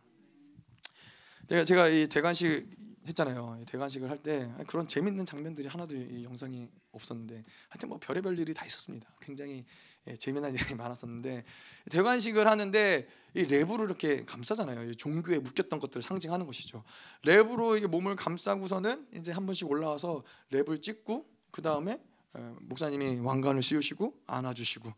[1.48, 2.70] 제가 제가 이 대관식
[3.08, 3.64] 했잖아요.
[3.66, 8.66] 대관식을 할 때 그런 재밌는 장면들이 하나도 이 영상이 없었는데 하여튼 뭐 별의별 일이 다
[8.66, 9.10] 있었습니다.
[9.22, 9.66] 굉장히
[10.08, 11.44] 예, 재미난 일이 많았었는데
[11.90, 14.94] 대관식을 하는데 이 랩으로 이렇게 감싸잖아요.
[14.96, 16.84] 종교에 묶였던 것들을 상징하는 것이죠.
[17.24, 22.00] 랩으로 이게 몸을 감싸고서는 이제 한 번씩 올라와서 랩을 찍고 그 다음에
[22.34, 24.92] 어, 목사님이 왕관을 씌우시고 안아주시고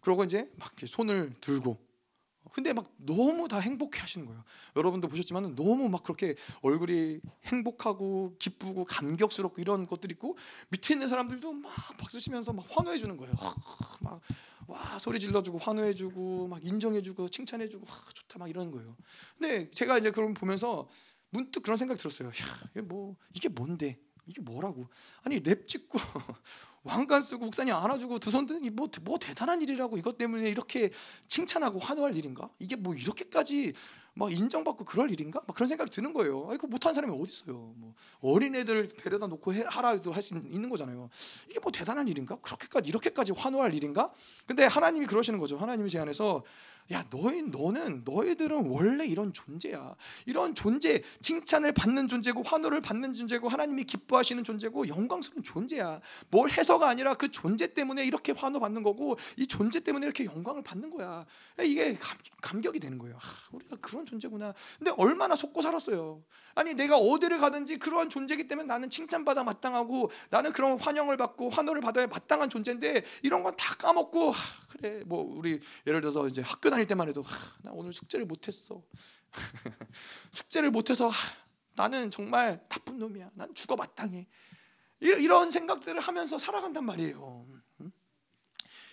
[0.00, 1.89] 그러고 이제 막 손을 들고
[2.52, 4.42] 근데 막 너무 다 행복해 하시는 거예요.
[4.76, 10.36] 여러분도 보셨지만 너무 막 그렇게 얼굴이 행복하고 기쁘고 감격스럽고 이런 것들 있고
[10.70, 13.34] 밑에 있는 사람들도 막 박수 치면서 막 환호해 주는 거예요.
[14.00, 14.20] 막
[14.70, 18.70] 와 소리 질러 주고 환호해 주고 막 인정해 주고 칭찬해 주고 와, 좋다 막 이러는
[18.70, 18.96] 거예요.
[19.36, 20.88] 근데 제가 이제 그런 보면서
[21.30, 22.28] 문득 그런 생각이 들었어요.
[22.28, 22.32] 야,
[22.70, 23.98] 이게 뭐 이게 뭔데?
[24.26, 24.88] 이게 뭐라고?
[25.22, 25.98] 아니 랩 찍고
[26.82, 30.90] 왕관 쓰고 목사님 안아주고 두 손 드는 뭐, 뭐 대단한 일이라고 이것 때문에 이렇게
[31.28, 32.48] 칭찬하고 환호할 일인가?
[32.58, 33.72] 이게 뭐 이렇게까지
[34.14, 35.40] 막 인정받고 그럴 일인가?
[35.46, 36.48] 막 그런 생각이 드는 거예요.
[36.48, 37.72] 아니, 그 못한 사람이 어디 있어요?
[37.76, 41.08] 뭐 어린애들 데려다 놓고 해, 하라도 할 수 있는 거잖아요.
[41.48, 42.36] 이게 뭐 대단한 일인가?
[42.36, 44.12] 그렇게까지 이렇게까지 환호할 일인가?
[44.46, 45.56] 근데 하나님이 그러시는 거죠.
[45.56, 46.42] 하나님이 제 안에서
[46.92, 49.94] 야 너희 너는 너희들은 원래 이런 존재야.
[50.26, 56.00] 이런 존재 칭찬을 받는 존재고 환호를 받는 존재고 하나님이 기뻐하시는 존재고 영광스러운 존재야.
[56.30, 60.62] 뭘 해서가 아니라 그 존재 때문에 이렇게 환호 받는 거고 이 존재 때문에 이렇게 영광을
[60.64, 61.24] 받는 거야.
[61.62, 61.96] 이게
[62.40, 63.16] 감, 격이 되는 거예요.
[63.16, 63.20] 아,
[63.52, 64.54] 우리가 그런 존재구나.
[64.78, 66.22] 근데 얼마나 속고 살았어요.
[66.56, 71.80] 아니 내가 어디를 가든지 그러한 존재이기 때문에 나는 칭찬받아 마땅하고 나는 그런 환영을 받고 환호를
[71.80, 74.36] 받아야 마땅한 존재인데 이런 건 다 까먹고 하,
[74.70, 78.82] 그래 뭐 우리 예를 들어서 이제 학교 다닐 때만 해도 하, 나 오늘 숙제를 못했어.
[80.32, 81.14] 숙제를 못해서 하,
[81.74, 83.30] 나는 정말 나쁜 놈이야.
[83.34, 84.26] 난 죽어 마땅해.
[85.00, 87.46] 이런 생각들을 하면서 살아간단 말이에요.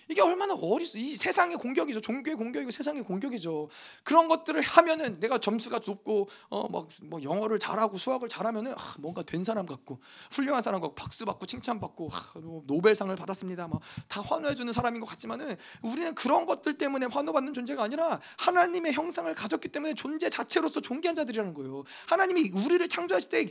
[0.09, 2.01] 이게 얼마나 어리서 이 세상의 공격이죠.
[2.01, 3.69] 종교의 공격이고 세상의 공격이죠.
[4.03, 9.43] 그런 것들을 하면은 내가 점수가 높고 어막 뭐 영어를 잘하고 수학을 잘하면은 아, 뭔가 된
[9.43, 9.99] 사람 같고
[10.31, 13.67] 훌륭한 사람 같고 박수 받고 칭찬 받고 아, 뭐 노벨상을 받았습니다.
[13.67, 19.33] 뭐다 환호해 주는 사람인 것 같지만은 우리는 그런 것들 때문에 환호받는 존재가 아니라 하나님의 형상을
[19.33, 21.83] 가졌기 때문에 존재 자체로서 존귀한 자들이라는 거예요.
[22.07, 23.45] 하나님이 우리를 창조하실 때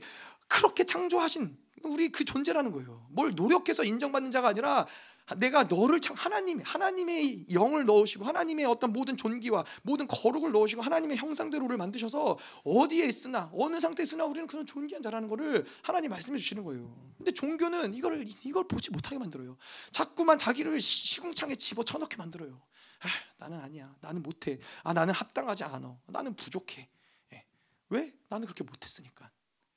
[0.49, 3.07] 그렇게 창조하신 우리 그 존재라는 거예요.
[3.11, 4.87] 뭘 노력해서 인정받는 자가 아니라
[5.39, 11.17] 내가 너를 참 하나님 하나님의 영을 넣으시고 하나님의 어떤 모든 존귀와 모든 거룩을 넣으시고 하나님의
[11.17, 16.39] 형상대로 우리를 만드셔서 어디에 있으나 어느 상태에 있으나 우리는 그런 존귀한 자라는 것을 하나님 말씀해
[16.39, 16.95] 주시는 거예요.
[17.17, 19.57] 근데 종교는 이걸 이걸 보지 못하게 만들어요.
[19.91, 22.63] 자꾸만 자기를 시궁창에 집어 쳐넣게 만들어요.
[23.01, 23.09] 아,
[23.39, 23.95] 나는 아니야.
[24.01, 24.61] 나는 못해.
[24.85, 25.99] 아 나는 합당하지 않아.
[26.07, 26.89] 나는 부족해.
[27.33, 27.45] 예.
[27.89, 28.15] 왜?
[28.29, 29.31] 나는 그렇게 못했으니까.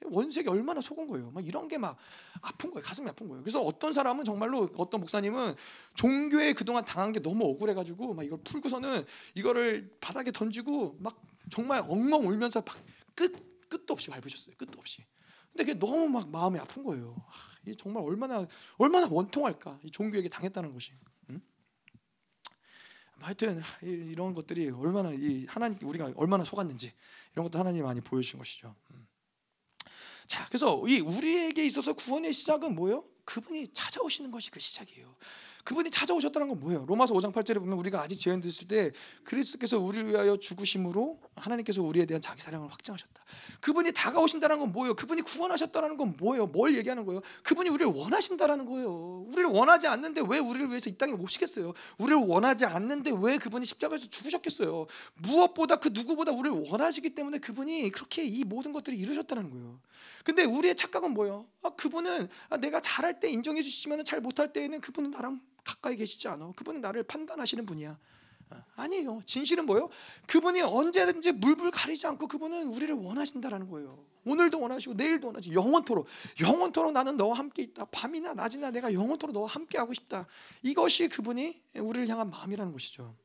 [0.06, 1.32] 원색이 얼마나 속은 거예요.
[1.32, 1.98] 막 이런 게 막
[2.42, 2.84] 아픈 거예요.
[2.84, 3.44] 가슴이 아픈 거예요.
[3.44, 5.56] 그래서 어떤 사람은 정말로 어떤 목사님은
[5.96, 9.04] 종교에 그동안 당한 게 너무 억울해가지고 막 이걸 풀고서는
[9.36, 12.64] 이거를 바닥에 던지고 막 정말 엉엉 울면서
[13.16, 14.56] 끝 끝도 없이 밟으셨어요.
[14.58, 15.06] 끝도 없이.
[15.52, 17.16] 근데 그게 너무 막 마음이 아픈 거예요.
[17.66, 18.46] 이 정말 얼마나
[18.78, 20.94] 얼마나 원통할까 이 종교에게 당했다는 것이.
[21.30, 21.42] 응?
[23.20, 26.94] 하여튼 이런 것들이 얼마나 이 하나님 우리가 얼마나 속았는지
[27.34, 28.76] 이런 것도 하나님 많이 보여주신 것이죠.
[28.92, 28.99] 음.
[30.30, 33.04] 자, 그래서 이 우리에게 있어서 구원의 시작은 뭐예요?
[33.26, 35.16] 그분이 찾아오시는 것이 그 시작이에요.
[35.64, 36.86] 그분이 찾아오셨다는 건 뭐예요?
[36.88, 38.92] 로마서 5장 8절에 보면 우리가 아직 죄인 됐을 때
[39.24, 43.24] 그리스도께서 우리를 위하여 죽으심으로 하나님께서 우리에 대한 자기 사랑을 확증하셨다.
[43.62, 44.94] 그분이 다가오신다는 건 뭐예요?
[44.94, 46.48] 그분이 구원하셨다는 건 뭐예요?
[46.48, 47.22] 뭘 얘기하는 거예요?
[47.44, 49.26] 그분이 우리를 원하신다라는 거예요.
[49.28, 51.74] 우리를 원하지 않는데 왜 우리를 위해서 이 땅에 모시겠어요?
[51.98, 54.86] 우리를 원하지 않는데 왜 그분이 십자가에서 죽으셨겠어요?
[55.16, 59.80] 무엇보다 그 누구보다 우리를 원하시기 때문에 그분이 그렇게 이 모든 것들을 이루셨다는 거예요.
[60.24, 61.46] 근데 우리의 착각은 뭐예요?
[61.64, 65.40] 아, 그분은 아, 내가 잘할 때 인정해 주시면 잘 못할 때에는 그분은 나랑
[65.70, 66.54] 가까이 계시지 않아.
[66.56, 67.98] 그분은 나를 판단하시는 분이야.
[68.52, 69.22] 어, 아니에요.
[69.26, 69.90] 진실은 뭐예요?
[70.28, 74.04] 그분이 언제든지 물불 가리지 않고 그분은 우리를 원하신다라는 거예요.
[74.26, 76.08] 오늘도 원하시고 내일도 원하시 영원토록
[76.40, 77.86] 영원토록 나는 너와 함께 있다.
[77.86, 80.26] 밤이나 낮이나 내가 영원토록 너와 함께 하고 싶다.
[80.64, 83.16] 이것이 그분이 우리를 향한 마음이라는 것이죠.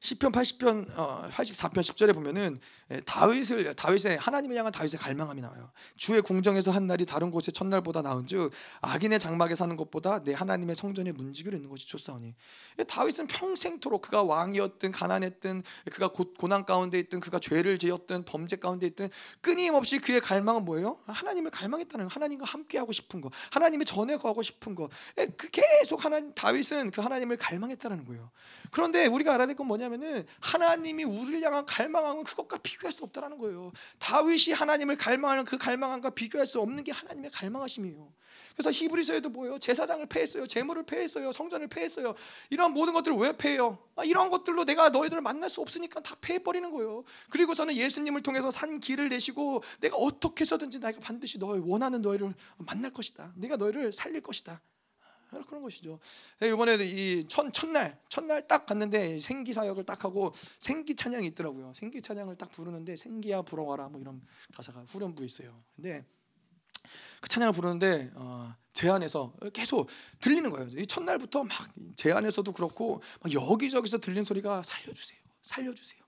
[0.00, 2.58] 시편 80편 어, 84편 10절에 보면은
[2.90, 5.72] 예, 다윗을 다윗의 하나님을 향한 다윗의 갈망함이 나와요.
[5.96, 11.12] 주의 궁정에서 한 날이 다른 곳의 첫날보다 나은즉 악인의 장막에 사는 것보다 내 하나님의 성전에
[11.12, 12.34] 문지기로 있는 것이 좋사오니.
[12.78, 18.56] 예, 다윗은 평생토록 그가 왕이었든 가난했든 그가 고, 고난 가운데 있든 그가 죄를 지었든 범죄
[18.56, 19.08] 가운데 있든
[19.40, 21.00] 끊임없이 그의 갈망은 뭐예요?
[21.06, 24.88] 하나님을 갈망했다는 하나님과 함께 하고 싶은 거, 하나님의 전에 거하고 싶은 거.
[25.18, 28.30] 예, 그 계속 하나님 다윗은 그 하나님을 갈망했다는 거예요.
[28.70, 33.04] 그런데 우리가 알아야 될 건 뭐냐 면은 하나님이 우리를 향한 갈망은 그것과 비 비교할 수
[33.04, 33.72] 없다라는 거예요.
[33.98, 38.12] 다윗이 하나님을 갈망하는 그 갈망함과 비교할 수 없는 게 하나님의 갈망하심이에요.
[38.54, 39.58] 그래서 히브리서에도 뭐예요?
[39.58, 40.46] 제사장을 폐했어요.
[40.46, 41.32] 제물을 폐했어요.
[41.32, 42.14] 성전을 폐했어요.
[42.50, 43.78] 이런 모든 것들을 왜 폐해요?
[43.96, 47.04] 아, 이런 것들로 내가 너희들을 만날 수 없으니까 다 폐해버리는 거예요.
[47.30, 52.92] 그리고서는 예수님을 통해서 산 길을 내시고 내가 어떻게 해서든지 내가 반드시 너희 원하는 너희를 만날
[52.92, 53.32] 것이다.
[53.36, 54.60] 내가 너희를 살릴 것이다.
[55.28, 55.98] 그런 것이죠.
[56.40, 61.72] 네, 이번에 이 첫, 첫날, 첫날 딱 갔는데 생기 사역을 딱 하고 생기 찬양이 있더라고요.
[61.74, 64.22] 생기 찬양을 딱 부르는데 생기야 불어와라 뭐 이런
[64.54, 65.62] 가사가 후렴부에 있어요.
[65.74, 66.04] 근데
[67.20, 69.88] 그 찬양을 부르는데 어, 제 안에서 계속
[70.20, 70.68] 들리는 거예요.
[70.76, 76.00] 이 첫날부터 막 제 안에서도 그렇고 막 여기저기서 들린 소리가 살려주세요, 살려주세요,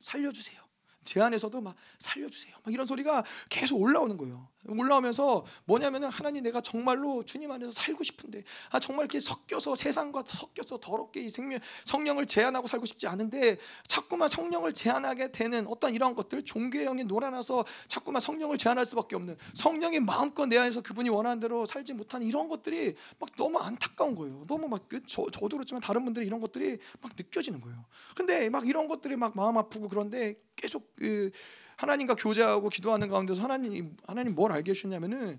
[0.00, 0.63] 살려주세요.
[1.04, 2.54] 제 안에서도 막 살려주세요.
[2.62, 4.48] 막 이런 소리가 계속 올라오는 거예요.
[4.66, 10.78] 올라오면서 뭐냐면은 하나님 내가 정말로 주님 안에서 살고 싶은데 아 정말 이렇게 섞여서 세상과 섞여서
[10.80, 16.44] 더럽게 이 생명 성령을 제한하고 살고 싶지 않은데 자꾸만 성령을 제한하게 되는 어떤 이런 것들
[16.44, 21.66] 종교의 영이 놀아나서 자꾸만 성령을 제한할 수밖에 없는 성령이 마음껏 내 안에서 그분이 원하는 대로
[21.66, 24.44] 살지 못하는 이런 것들이 막 너무 안타까운 거예요.
[24.46, 27.84] 너무 막그 저, 저도 그렇지만 다른 분들이 이런 것들이 막 느껴지는 거예요.
[28.16, 31.30] 근데 막 이런 것들이 막 마음 아프고 그런데 계속 그
[31.76, 35.38] 하나님과 교제하고 기도하는 가운데서 하나님 하나님 뭘 알게 해주셨냐면은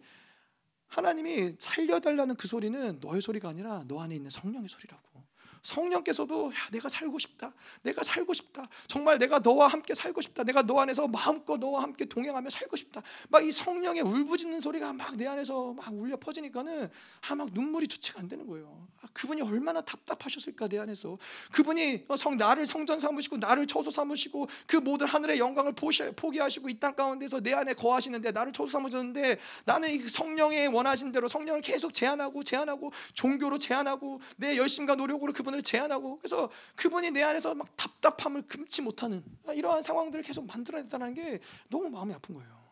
[0.87, 5.23] 하나님이 살려달라는 그 소리는 너의 소리가 아니라 너 안에 있는 성령의 소리라고.
[5.65, 7.51] 성령께서도 야, 내가 살고 싶다.
[7.81, 8.67] 내가 살고 싶다.
[8.87, 10.43] 정말 내가 너와 함께 살고 싶다.
[10.43, 13.01] 내가 너 안에서 마음껏 너와 함께 동행하며 살고 싶다.
[13.29, 16.89] 막 이 성령의 울부짖는 소리가 막 내 안에서 막 울려 퍼지니까는
[17.29, 18.87] 아, 막 눈물이 주체가 안 되는 거예요.
[19.01, 21.17] 아, 그분이 얼마나 답답하셨을까 내 안에서.
[21.51, 26.93] 그분이 성 나를 성전 삼으시고 나를 처소 삼으시고 그 모든 하늘의 영광을 포기하시고 이 땅
[26.95, 32.43] 가운데서 내 안에 거하시는데 나를 처소 삼으셨는데 나는 이 성령의 원하신 대로 성령을 계속 제한하고
[32.43, 38.43] 제한하고 종교로 제한하고 내 열심과 노력으로 그분 그분을 제한하고 그래서 그분이 내 안에서 막 답답함을
[38.47, 41.39] 금치 못하는 이러한 상황들을 계속 만들어냈다는 게
[41.69, 42.65] 너무 마음이 아픈 거예요.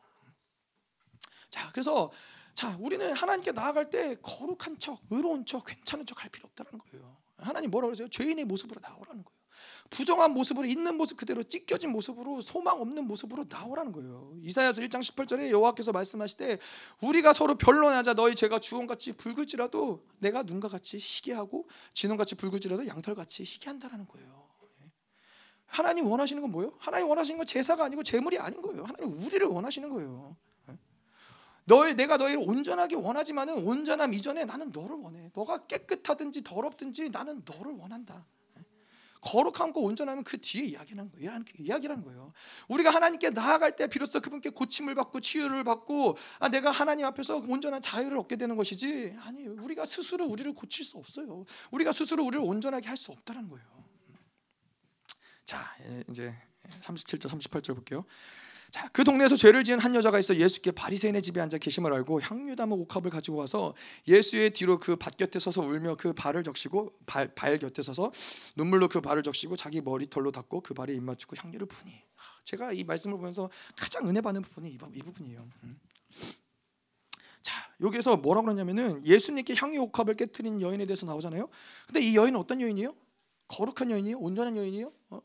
[1.50, 2.12] 자, 그래서
[2.54, 7.18] 자, 우리는 하나님께 나아갈 때 거룩한 척, 의로운 척, 괜찮은 척 할 필요 없다는 거예요.
[7.38, 8.08] 하나님 뭐라 그러세요?
[8.10, 9.43] 죄인의 모습으로 나오라는 거예요.
[9.94, 14.34] 부정한 모습으로 있는 모습 그대로 찢겨진 모습으로 소망 없는 모습으로 나오라는 거예요.
[14.42, 16.58] 이사야서 1장 18절에 여호와께서 말씀하시되
[17.02, 24.08] 우리가 서로 변론하자 너희 죄가 주홍같이 붉을지라도 내가 눈과 같이 희게하고 진홍같이 붉을지라도 양털같이 희게한다라는
[24.08, 24.44] 거예요.
[25.68, 26.72] 하나님 원하시는 건 뭐예요?
[26.80, 28.86] 하나님 원하시는 건 제사가 아니고 제물이 아닌 거예요.
[28.86, 30.36] 하나님 우리를 원하시는 거예요.
[31.66, 35.30] 너희 내가 너희를 온전하게 원하지만은 온전함 이전에 나는 너를 원해.
[35.34, 38.26] 너가 깨끗하든지 더럽든지 나는 너를 원한다.
[39.24, 41.40] 거룩함과 온전하면 그 뒤에 이야기하는 거예요.
[41.58, 42.34] 이야기라는 거예요.
[42.68, 47.82] 우리가 하나님께 나아갈 때 비로소 그분께 고침을 받고 치유를 받고 아, 내가 하나님 앞에서 온전한
[47.82, 51.46] 자유를 얻게 되는 것이지 아니 우리가 스스로 우리를 고칠 수 없어요.
[51.72, 53.66] 우리가 스스로 우리를 온전하게 할 수 없다는 거예요.
[55.46, 55.76] 자
[56.10, 56.34] 이제
[56.70, 58.06] 37절 38절 볼게요.
[58.74, 62.56] 자, 그 동네에서 죄를 지은 한 여자가 있어 예수께 바리새인의 집에 앉아 계심을 알고 향유
[62.56, 63.76] 담은 옥합을 가지고 와서
[64.08, 68.12] 예수의 뒤로 그 밭 곁에 서서 울며 그 발을 적시고 발, 발 곁에 서서
[68.56, 71.94] 눈물로 그 발을 적시고 자기 머리털로 닦고 그 발에 입 맞추고 향유를 부니.
[72.46, 73.48] 제가 이 말씀을 보면서
[73.78, 75.48] 가장 은혜 받는 부분이 이, 이 부분이에요.
[75.66, 75.80] 음.
[77.44, 81.48] 자, 여기에서 뭐라고 그러냐면은 예수님께 향유 옥합을 깨뜨린 여인에 대해서 나오잖아요.
[81.86, 82.96] 근데 이 여인은 어떤 여인이에요?
[83.50, 84.18] 거룩한 여인이요?
[84.18, 84.92] 온전한 여인이요?
[85.12, 85.22] 어?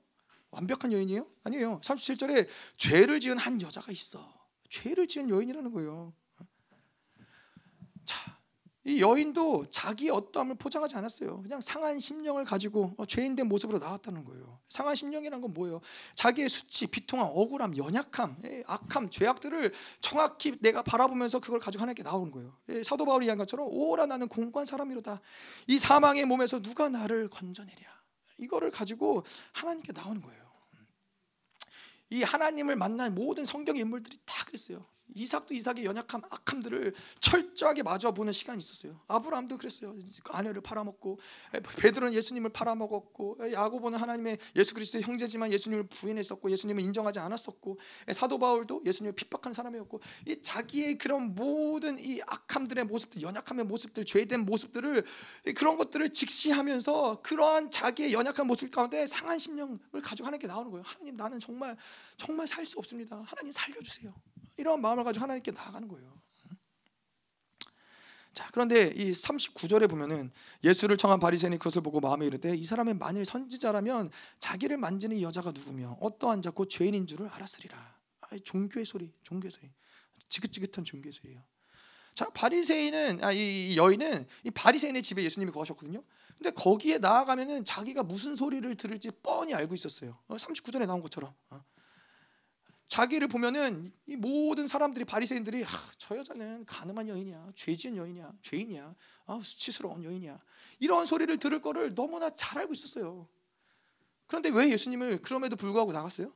[0.51, 1.27] 완벽한 여인이요?
[1.45, 1.81] 아니에요.
[1.83, 4.39] 37절에 죄를 지은 한 여자가 있어.
[4.71, 6.13] 죄를 지은 여인이라는 거예요.
[8.05, 8.39] 자,
[8.85, 11.43] 이 여인도 자기의 어떠함을 포장하지 않았어요.
[11.43, 14.61] 그냥 상한 심령을 가지고 어, 죄인된 모습으로 나왔다는 거예요.
[14.67, 15.83] 상한 심령이란 건 뭐예요?
[16.15, 22.31] 자기의 수치, 비통함, 억울함, 연약함, 예, 악함, 죄악들을 정확히 내가 바라보면서 그걸 가지고 하나님께 나오는
[22.31, 22.57] 거예요.
[22.71, 25.21] 예, 사도 바울이 이야기한 것처럼 오라 나는 공고한 사람이로다.
[25.67, 27.98] 이 사망의 몸에서 누가 나를 건져내랴.
[28.39, 30.49] 이거를 가지고 하나님께 나오는 거예요.
[32.11, 34.87] 이 하나님을 만난 모든 성경의 인물들이 다 그랬어요.
[35.19, 39.01] 이삭도 이삭의 연약함, 악함들을 철저하게 마주보는 시간이 있었어요.
[39.09, 39.97] 아브라함도 그랬어요.
[40.31, 41.19] 아내를 팔아먹고
[41.79, 47.79] 베드로는 예수님을 팔아먹었고 야고보는 하나님의 예수 그리스도의 형제지만 예수님을 부인했었고 예수님을 인정하지 않았었고
[48.13, 54.47] 사도 바울도 예수님을 핍박한 사람이었고 이 자기의 그런 모든 이 악함들의 모습들, 연약함의 모습들, 죄된
[54.47, 55.05] 모습들을
[55.57, 60.85] 그런 것들을 직시하면서 그러한 자기의 연약한 모습 가운데 상한 심령을 가지고 하나님께 나오는 거예요.
[60.87, 61.77] 하나님 나는 정말
[62.17, 63.23] 정말 살 수 없습니다.
[63.25, 64.15] 하나님 살려주세요.
[64.59, 66.19] 이런 마음을 가지고 하나님께 나아가는 거예요.
[68.35, 70.31] 자, 그런데 이 39절에 보면은
[70.63, 75.51] 예수를 청한 바리새인이 그것을 보고 마음에 이르되 이 사람의 만일 선지자라면 자기를 만지는 이 여자가
[75.51, 77.77] 누구며 어떠한 자곧 죄인인 줄을 알았으리라.
[78.21, 79.71] 아, 종교의 소리, 종교의 소리.
[80.29, 81.43] 지긋지긋한 종교의 소리예요.
[82.15, 86.03] 자, 바리새인은 아, 이 여인은 이 바리새인의 집에 예수님이 거하셨거든요.
[86.37, 90.17] 근데 거기에 나아가면은 자기가 무슨 소리를 들을지 뻔히 알고 있었어요.
[90.29, 91.35] 39절에 나온 것처럼.
[91.51, 91.65] 어.
[92.89, 98.95] 자기를 보면은 이 모든 사람들이 바리새인들이 아, 저 여자는 가늠한 여인이야, 죄지은 여인이야, 죄인이야,
[99.27, 100.41] 아, 수치스러운 여인이야.
[100.81, 103.29] 이런 소리를 들을 거를 너무나 잘 알고 있었어요.
[104.27, 106.33] 그런데 왜 예수님을 그럼에도 불구하고 나갔어요?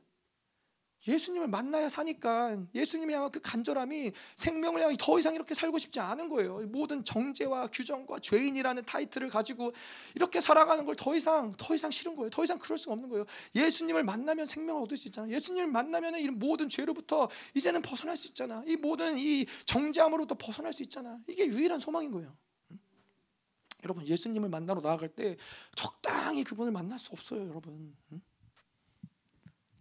[1.07, 6.29] 예수님을 만나야 사니까 예수님이 향한 그 간절함이 생명을 향해 더 이상 이렇게 살고 싶지 않은
[6.29, 6.59] 거예요.
[6.67, 9.73] 모든 정죄와 규정과 죄인이라는 타이틀을 가지고
[10.15, 12.29] 이렇게 살아가는 걸 더 이상 더 이상 싫은 거예요.
[12.29, 13.25] 더 이상 그럴 수가 없는 거예요.
[13.55, 15.27] 예수님을 만나면 생명을 얻을 수 있잖아.
[15.27, 18.63] 예수님을 만나면 이 모든 죄로부터 이제는 벗어날 수 있잖아.
[18.65, 21.19] 이 모든 이 정죄함으로부터 벗어날 수 있잖아.
[21.27, 22.33] 이게 유일한 소망인 거예요.
[23.83, 25.35] 여러분 예수님을 만나러 나아갈 때
[25.75, 27.93] 적당히 그분을 만날 수 없어요, 여러분.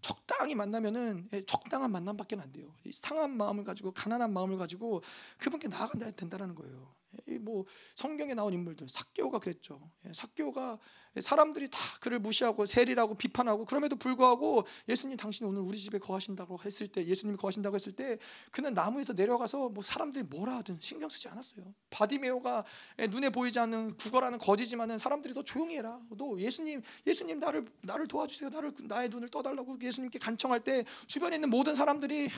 [0.02, 2.74] 적당히 만나면은 예, 적당한 만남밖에 안 돼요.
[2.92, 5.02] 상한 마음을 가지고 가난한 마음을 가지고
[5.38, 6.94] 그분께 나아간다 된다라는 거예요.
[7.40, 7.64] 뭐
[7.94, 9.90] 성경에 나온 인물들 사개오가 그랬죠.
[10.06, 10.78] 예, 사개오가
[11.20, 16.86] 사람들이 다 그를 무시하고 세리라고 비판하고 그럼에도 불구하고 예수님 당신 오늘 우리 집에 거하신다고 했을
[16.86, 18.18] 때 예수님이 거하신다고 했을 때
[18.51, 21.74] 그는 나무에서 내려가서 뭐 사람들이 뭐라 하든 신경 쓰지 않았어요.
[21.90, 22.64] 바디메오가
[23.10, 26.01] 눈에 보이지 않는 구걸하는 거지지만은 사람들이 너 조용히 해라.
[26.16, 28.48] 너 예수님 예수님 나를 나를 도와주세요.
[28.51, 32.28] 나를 나의 눈을 떠달라고 예수님께 간청할 때 주변에 있는 모든 사람들이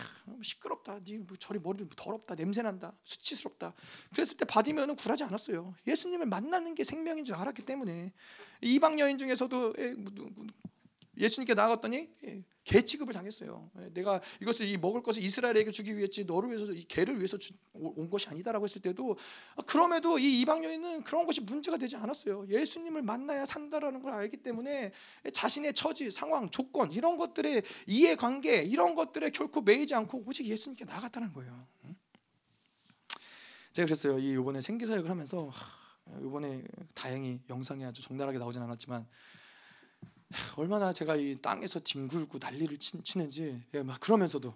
[0.43, 1.01] 시끄럽다.
[1.07, 2.35] 네뭐 저리 머리 더럽다.
[2.35, 2.93] 냄새 난다.
[3.05, 3.73] 수치스럽다.
[4.13, 5.75] 그랬을 때 바디메오는 굴하지 않았어요.
[5.87, 8.13] 예수님을 만나는 게 생명인 줄 알았기 때문에
[8.65, 9.75] 이방 여인 중에서도
[11.17, 12.09] 예수님께 나갔더니
[12.65, 13.71] 개 취급을 당했어요.
[13.93, 17.39] 내가 이것을 이 먹을 것을 이스라엘에게 주기 위했지 너를 위해서 이 개를 위해서
[17.75, 19.17] 온 것이 아니다라고 했을 때도
[19.67, 22.47] 그럼에도 이 이방 여인은 그런 것이 문제가 되지 않았어요.
[22.49, 24.93] 예수님을 만나야 산다라는 걸 알기 때문에
[25.33, 30.87] 자신의 처지, 상황, 조건 이런 것들의 이해 관계 이런 것들에 결코 매이지 않고 오직 예수님께
[30.87, 31.69] 나갔다는 거예요.
[33.73, 34.19] 제가 그랬어요.
[34.19, 35.51] 이 이번에 생기사역을 하면서
[36.23, 36.63] 이번에
[36.95, 39.07] 다행히 영상이 아주 적나라하게 나오진 않았지만
[40.57, 44.55] 얼마나 제가 이 땅에서 뒹굴고 난리를 치는지 예, 막 그러면서도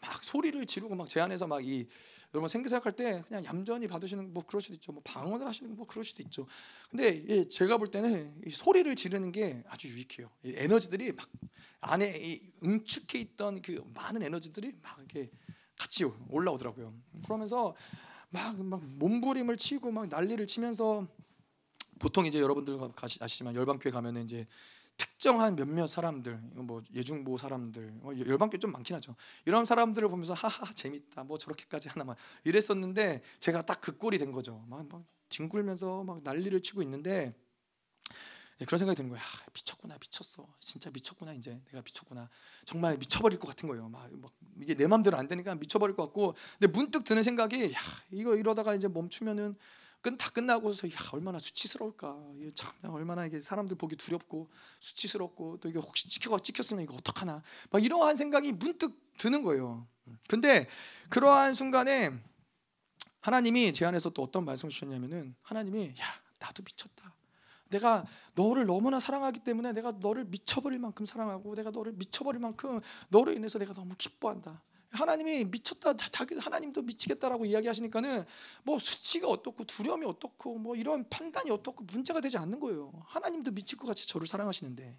[0.00, 1.86] 막 소리를 지르고 막 제 안에서 막 이
[2.32, 4.92] 여러분 생기사역할 때 그냥 얌전히 받으시는 뭐 그럴 수도 있죠.
[4.92, 6.46] 뭐 방언을 하시는 뭐 그럴 수도 있죠.
[6.88, 10.30] 근데 예, 제가 볼 때는 이 소리를 지르는 게 아주 유익해요.
[10.44, 11.28] 이 에너지들이 막
[11.80, 15.30] 안에 이 응축해 있던 그 많은 에너지들이 막 이렇게
[15.76, 16.94] 같이 올라오더라고요.
[17.24, 17.74] 그러면서
[18.30, 21.06] 막, 막 몸부림을 치고 막 난리를 치면서
[21.98, 22.78] 보통 이제 여러분들
[23.20, 24.46] 아시지만 열방교회 가면은 이제
[24.96, 29.16] 특정한 몇몇 사람들, 뭐 예중보 사람들, 뭐 열방교 좀 많긴 하죠.
[29.46, 34.64] 이런 사람들을 보면서 하하 재밌다, 뭐 저렇게까지 하나만 이랬었는데 제가 딱 그 꼴이 된 거죠.
[34.68, 37.34] 막, 막 뒹굴면서 막 난리를 치고 있는데 네,
[38.66, 39.22] 그런 생각이 드는 거예요.
[39.22, 40.46] 아, 미쳤구나, 미쳤어.
[40.60, 42.28] 진짜 미쳤구나, 이제 내가 미쳤구나.
[42.64, 43.88] 정말 미쳐버릴 것 같은 거예요.
[43.88, 46.34] 막, 막 이게 내 마음대로 안 되니까 미쳐버릴 것 같고.
[46.58, 47.78] 근데 문득 드는 생각이, 야,
[48.10, 49.56] 이거 이러다가 이제 멈추면은
[50.02, 52.16] 끝다 끝나고서 야 얼마나 수치스러울까.
[52.54, 57.42] 참 얼마나 이게 사람들 보기 두렵고 수치스럽고 또 이게 혹시 찍혀 찍혔으면 이거 어떡하나.
[57.70, 59.86] 막 이러한 생각이 문득 드는 거예요.
[60.28, 60.66] 근데
[61.10, 62.10] 그러한 순간에
[63.20, 66.04] 하나님이 제 안에서 또 어떤 말씀을 주셨냐면은 하나님이 야
[66.38, 67.14] 나도 미쳤다.
[67.70, 73.32] 내가 너를 너무나 사랑하기 때문에 내가 너를 미쳐버릴 만큼 사랑하고 내가 너를 미쳐버릴 만큼 너로
[73.32, 74.62] 인해서 내가 너무 기뻐한다.
[74.90, 78.24] 하나님이 미쳤다, 자기 하나님도 미치겠다라고 이야기하시니까는
[78.64, 82.92] 뭐 수치가 어떻고 두려움이 어떻고 뭐 이런 판단이 어떻고 문제가 되지 않는 거예요.
[83.06, 84.98] 하나님도 미칠 것 같이 저를 사랑하시는데.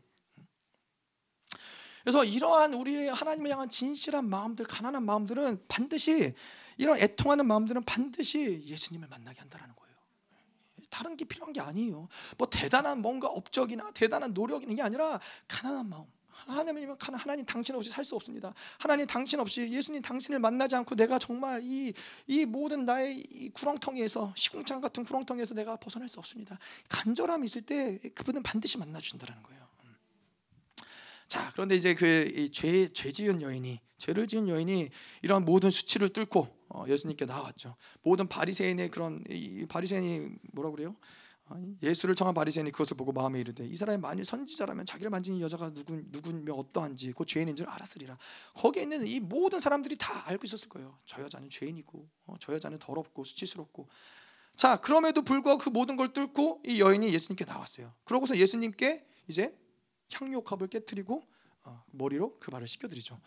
[2.04, 6.34] 그래서 이러한 우리의 하나님을 향한 진실한 마음들, 가난한 마음들은 반드시
[6.78, 9.81] 이런 애통하는 마음들은 반드시 예수님을 만나게 한다라는 거예요.
[10.92, 12.08] 다른 게 필요한 게 아니에요.
[12.38, 16.06] 뭐 대단한 뭔가 업적이나 대단한 노력이 게 아니라 가난한 마음.
[16.32, 18.54] 하나님이면 하나님 당신 없이 살 수 없습니다.
[18.80, 21.94] 하나님 당신 없이 예수님 당신을 만나지 않고 내가 정말 이,
[22.28, 26.58] 이 모든 나의 이 구렁텅이에서 시궁창 같은 구렁텅이에서 내가 벗어날 수 없습니다.
[26.90, 29.62] 간절함이 있을 때 그분은 반드시 만나 주신다는 거예요.
[31.28, 34.90] 자, 그런데 이제 그 죄 죄 지은 여인이 죄를 지은 여인이
[35.22, 37.76] 이런 모든 수치를 뚫고 어, 예수님께 나왔죠.
[38.02, 40.96] 모든 바리새인의 그런 이 바리새인이 뭐라 그래요?
[41.46, 45.74] 어, 예수를 청한 바리새인이 그것을 보고 마음에 이르되 이 사람이 만일 선지자라면 자기를 이 여자가
[45.74, 48.18] 누군 누군며 어떠한지 그 죄인인 줄 알았으리라.
[48.56, 50.98] 거기에 있는 이 모든 사람들이 다 알고 있었을 거예요.
[51.06, 53.90] 저 여자는 죄인이고 어, 저 여자는 더럽고 수치스럽고
[54.56, 57.94] 자 그럼에도 불구하고 그 모든 걸 뚫고 이 여인이 예수님께 나왔어요.
[58.06, 59.58] 그러고서 예수님께 이제
[60.14, 61.22] 향유옥합을 깨뜨리고
[61.64, 63.20] 어, 머리로 그 발을 씻겨드리죠.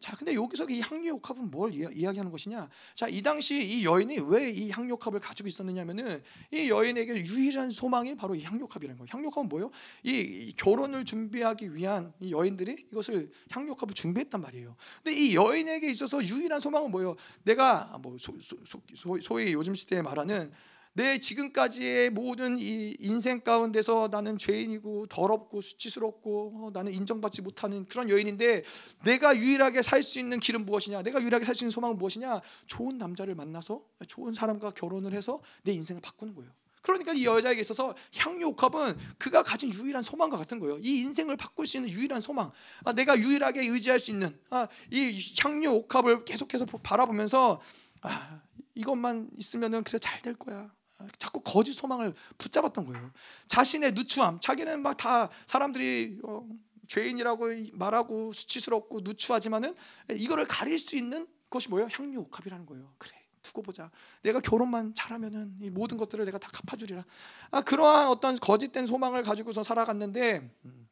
[0.00, 2.68] 자, 근데 여기서 이 향유옥합은 뭘 이야기하는 것이냐?
[2.94, 8.34] 자, 이 당시 이 여인이 왜 이 향유옥합을 가지고 있었느냐면은 이 여인에게 유일한 소망이 바로
[8.34, 9.08] 이 향유옥합이라는 거예요.
[9.10, 9.70] 향유옥합은 뭐예요?
[10.02, 14.76] 이 결혼을 준비하기 위한 이 여인들이 이것을 향유옥합을 준비했단 말이에요.
[15.02, 17.16] 근데 이 여인에게 있어서 유일한 소망은 뭐예요?
[17.44, 18.56] 내가 뭐 소, 소,
[18.94, 20.52] 소, 소위 요즘 시대에 말하는
[20.92, 28.10] 내 지금까지의 모든 이 인생 가운데서 나는 죄인이고 더럽고 수치스럽고 어, 나는 인정받지 못하는 그런
[28.10, 28.62] 여인인데
[29.04, 31.02] 내가 유일하게 살 수 있는 길은 무엇이냐?
[31.02, 32.40] 내가 유일하게 살 수 있는 소망은 무엇이냐?
[32.66, 36.50] 좋은 남자를 만나서 좋은 사람과 결혼을 해서 내 인생을 바꾸는 거예요.
[36.82, 40.78] 그러니까 이 여자에게 있어서 향유옥합은 그가 가진 유일한 소망과 같은 거예요.
[40.80, 42.50] 이 인생을 바꿀 수 있는 유일한 소망.
[42.84, 47.60] 아, 내가 유일하게 의지할 수 있는 아, 이 향유옥합을 계속해서 바라보면서
[48.00, 48.40] 아,
[48.74, 50.72] 이것만 있으면은 그래 잘 될 거야.
[51.18, 53.10] 자꾸 거짓 소망을 붙잡았던 거예요.
[53.48, 56.46] 자신의 누추함, 자기는 막 다 사람들이 어,
[56.86, 59.74] 죄인이라고 말하고 수치스럽고 누추하지만은
[60.12, 61.88] 이거를 가릴 수 있는 것이 뭐예요?
[61.90, 62.92] 향유옥합이라는 거예요.
[62.98, 63.16] 그래.
[63.42, 63.90] 두고 보자.
[64.22, 67.02] 내가 결혼만 잘하면은 이 모든 것들을 내가 다 갚아주리라.
[67.50, 70.88] 아 그러한 어떤 거짓된 소망을 가지고서 살아갔는데, 음.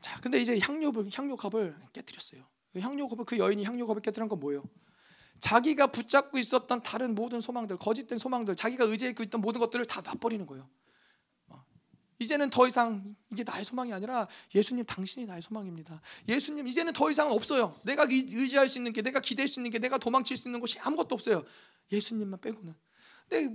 [0.00, 2.42] 자 근데 이제 향유을 향유컵을 깨뜨렸어요.
[2.76, 4.64] 향유컵을 그 여인이 향유컵을 깨뜨린 건 뭐예요?
[5.40, 10.44] 자기가 붙잡고 있었던 다른 모든 소망들, 거짓된 소망들, 자기가 의지하고 있던 모든 것들을 다 놔버리는
[10.46, 10.68] 거예요.
[11.48, 11.64] 어.
[12.18, 16.00] 이제는 더 이상 이게 나의 소망이 아니라 예수님 당신이 나의 소망입니다.
[16.28, 17.74] 예수님 이제는 더 이상은 없어요.
[17.84, 20.78] 내가 의지할 수 있는 게, 내가 기댈 수 있는 게, 내가 도망칠 수 있는 것이
[20.78, 21.44] 아무것도 없어요.
[21.90, 22.74] 예수님만 빼고는.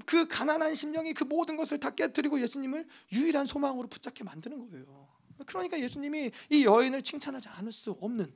[0.06, 5.10] 그 가난한 심령이 그 모든 것을 다 깨뜨리고 예수님을 유일한 소망으로 붙잡게 만드는 거예요.
[5.45, 8.34] 그러니까 예수님이 이 여인을 칭찬하지 않을 수 없는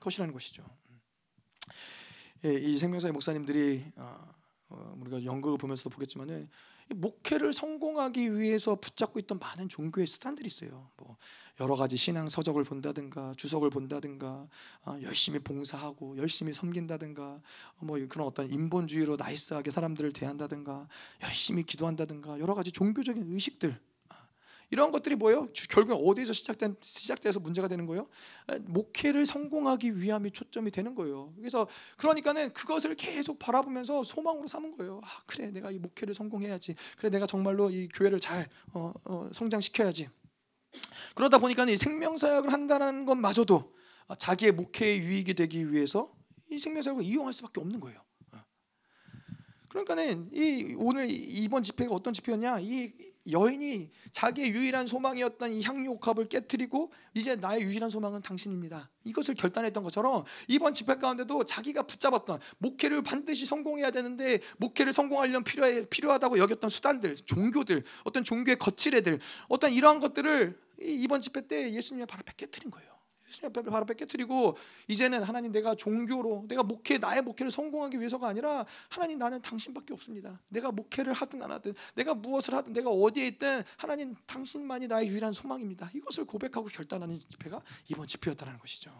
[0.00, 0.64] 것이라는 것이죠.
[2.44, 4.34] 예, 이 생명사의 목사님들이 어,
[4.68, 6.48] 어, 우리가 연극을 보면서도 보겠지만은
[6.94, 10.90] 목회를 성공하기 위해서 붙잡고 있던 많은 종교의 수단들이 있어요.
[10.96, 11.16] 뭐
[11.60, 14.48] 여러 가지 신앙 서적을 본다든가 주석을 본다든가
[14.84, 17.40] 어, 열심히 봉사하고 열심히 섬긴다든가
[17.78, 20.88] 뭐 그런 어떤 인본주의로 나이스하게 사람들을 대한다든가
[21.22, 23.78] 열심히 기도한다든가 여러 가지 종교적인 의식들
[24.72, 25.48] 이런 것들이 뭐예요?
[25.68, 28.08] 결국 어디서 시작된 시작돼서 문제가 되는 거예요?
[28.62, 31.34] 목회를 성공하기 위함이 초점이 되는 거예요.
[31.36, 31.68] 그래서
[31.98, 35.02] 그러니까는 그것을 계속 바라보면서 소망으로 삼은 거예요.
[35.04, 36.74] 아 그래 내가 이 목회를 성공해야지.
[36.96, 40.08] 그래 내가 정말로 이 교회를 잘 어, 어, 성장시켜야지.
[41.14, 43.74] 그러다 보니까 이 생명사역을 한다는 것마저도
[44.18, 46.10] 자기의 목회의 유익이 되기 위해서
[46.48, 48.02] 이 생명사역을 이용할 수밖에 없는 거예요.
[48.32, 48.38] 어.
[49.68, 52.60] 그러니까는 이 오늘 이번 집회가 어떤 집회였냐?
[52.60, 58.90] 이 여인이 자기의 유일한 소망이었던 이 향유옥합을 깨뜨리고 이제 나의 유일한 소망은 당신입니다.
[59.04, 65.86] 이것을 결단했던 것처럼 이번 집회 가운데도 자기가 붙잡았던 목회를 반드시 성공해야 되는데 목회를 성공하려면 필요해,
[65.86, 72.20] 필요하다고 여겼던 수단들, 종교들, 어떤 종교의 거칠애들, 어떤 이러한 것들을 이번 집회 때 예수님의 발
[72.20, 72.91] 앞에 깨뜨린 거예요.
[73.32, 74.56] 예수님 앞에 바로 깨뜨리고
[74.88, 80.38] 이제는 하나님 내가 종교로 내가 목회 나의 목회를 성공하기 위해서가 아니라 하나님 나는 당신밖에 없습니다.
[80.48, 85.32] 내가 목회를 하든 안 하든 내가 무엇을 하든 내가 어디에 있든 하나님 당신만이 나의 유일한
[85.32, 85.90] 소망입니다.
[85.94, 88.90] 이것을 고백하고 결단하는 집회가 이번 집회였다는 것이죠.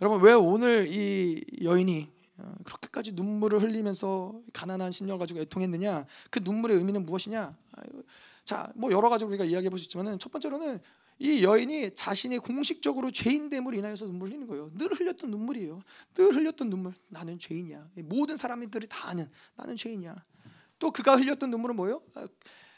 [0.00, 6.04] 여러분 왜 오늘 이 여인이 어, 그렇게까지 눈물을 흘리면서 가난한 심령 가지고 애통했느냐?
[6.30, 7.56] 그 눈물의 의미는 무엇이냐?
[8.44, 10.78] 자, 뭐 여러 가지 우리가 이야기해 볼 수 있지만은 첫 번째로는
[11.18, 14.70] 이 여인이 자신이 공식적으로 죄인됨으로 인하여서 눈물 흘리는 거예요.
[14.74, 15.80] 늘 흘렸던 눈물이에요.
[16.14, 16.92] 늘 흘렸던 눈물.
[17.08, 17.88] 나는 죄인이야.
[18.04, 20.14] 모든 사람들이 다 아는 나는 죄인이야.
[20.78, 22.02] 또 그가 흘렸던 눈물은 뭐예요?
[22.14, 22.26] 아,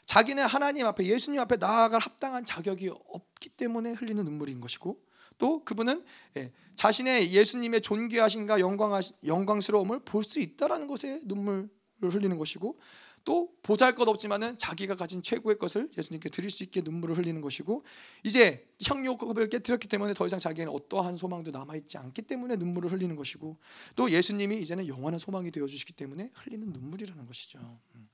[0.07, 5.03] 자기는 하나님 앞에 예수님 앞에 나아갈 합당한 자격이 없기 때문에 흘리는 눈물인 것이고
[5.37, 6.05] 또 그분은
[6.37, 11.69] 예, 자신의 예수님의 존귀하신가 영광하 영광스러움을 볼 수 있다라는 것에 눈물을
[12.03, 12.79] 흘리는 것이고
[13.25, 17.85] 또 보잘 것 없지만은 자기가 가진 최고의 것을 예수님께 드릴 수 있게 눈물을 흘리는 것이고
[18.25, 23.15] 이제 향유급을 깨뜨렸기 때문에 더 이상 자기에는 어떠한 소망도 남아 있지 않기 때문에 눈물을 흘리는
[23.17, 23.57] 것이고
[23.97, 27.59] 또 예수님이 이제는 영원한 소망이 되어 주시기 때문에 흘리는 눈물이라는 것이죠.
[27.95, 28.09] 음.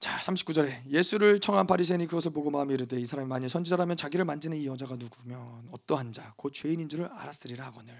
[0.00, 4.58] 자, 39절에 예수를 청한 바리새인이 그것을 보고 마음에 이르되 이 사람이 만일 선지자라면 자기를 만지는
[4.58, 7.94] 이 여자가 누구면 어떠한 자 곧 죄인인 줄을 알았으리라 하거늘.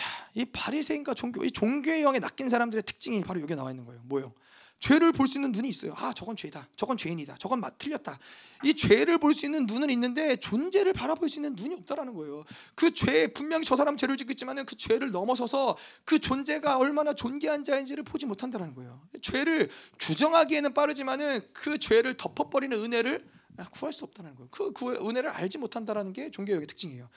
[0.00, 4.00] 자, 이 바리새인과 종교, 이 종교의 영에 낚인 사람들의 특징이 바로 여기 나와 있는 거예요.
[4.04, 4.32] 뭐요?
[4.78, 5.92] 죄를 볼 수 있는 눈이 있어요.
[5.94, 6.66] 아, 저건 죄다.
[6.74, 7.36] 저건 죄인이다.
[7.38, 8.18] 저건 맞 틀렸다.
[8.64, 12.44] 이 죄를 볼 수 있는 눈은 있는데 존재를 바라볼 수 있는 눈이 없다라는 거예요.
[12.74, 17.62] 그 죄, 분명히 저 사람 죄를 짓고 있지만은 그 죄를 넘어서서 그 존재가 얼마나 존귀한
[17.62, 19.02] 자인지를 보지 못한다라는 거예요.
[19.20, 19.68] 죄를
[19.98, 23.28] 규정하기에는 빠르지만은 그 죄를 덮어버리는 은혜를
[23.64, 24.48] 구할 수 없다는 거예요.
[24.50, 27.08] 그, 그 은혜를 알지 못한다라는 게 종교형의 특징이에요.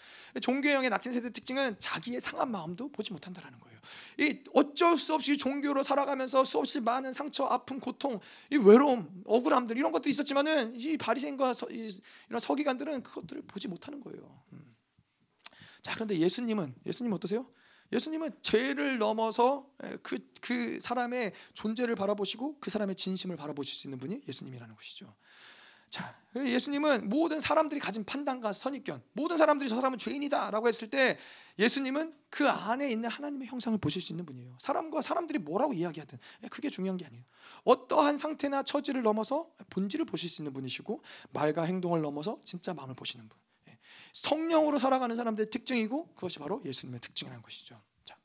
[0.42, 3.80] 종교형의 낙진 세대 특징은 자기의 상한 마음도 보지 못한다라는 거예요.
[4.20, 8.18] 이 어쩔 수 없이 종교로 살아가면서 수없이 많은 상처, 아픔, 고통,
[8.52, 11.54] 이 외로움, 억울함들 이런 것들이 있었지만은 이 바리새인과
[12.30, 14.44] 이런 서기관들은 그것들을 보지 못하는 거예요.
[14.54, 14.76] 음.
[15.82, 17.50] 자 그런데 예수님은 예수님 어떠세요?
[17.92, 19.70] 예수님은 죄를 넘어서
[20.02, 25.14] 그, 그 사람의 존재를 바라보시고 그 사람의 진심을 바라보실 수 있는 분이 예수님이라는 것이죠.
[25.94, 31.20] 자, 예수님은 모든 사람들이 가진 판단과 선입견, 모든 사람들이 저 사람은 죄인이다라고 했을 때
[31.60, 34.58] 예수님은 그 안에 있는 하나님의 형상을 보실 수 있는 분이에요.
[34.60, 36.18] 사람과 사람들이 뭐라고 이야기하든
[36.50, 37.24] 그게 중요한 게 아니에요.
[37.66, 43.30] 어떠한 상태나 처지를 넘어서 본질을 보실 수 있는 분이시고 말과 행동을 넘어서 진짜 마음을 보시는
[43.30, 43.38] 분.
[43.68, 43.78] 예.
[44.14, 47.80] 성령으로 살아가는 사람들의 특징이고 그것이 바로 예수님의 특징이라는 것이죠.
[48.04, 48.18] 자,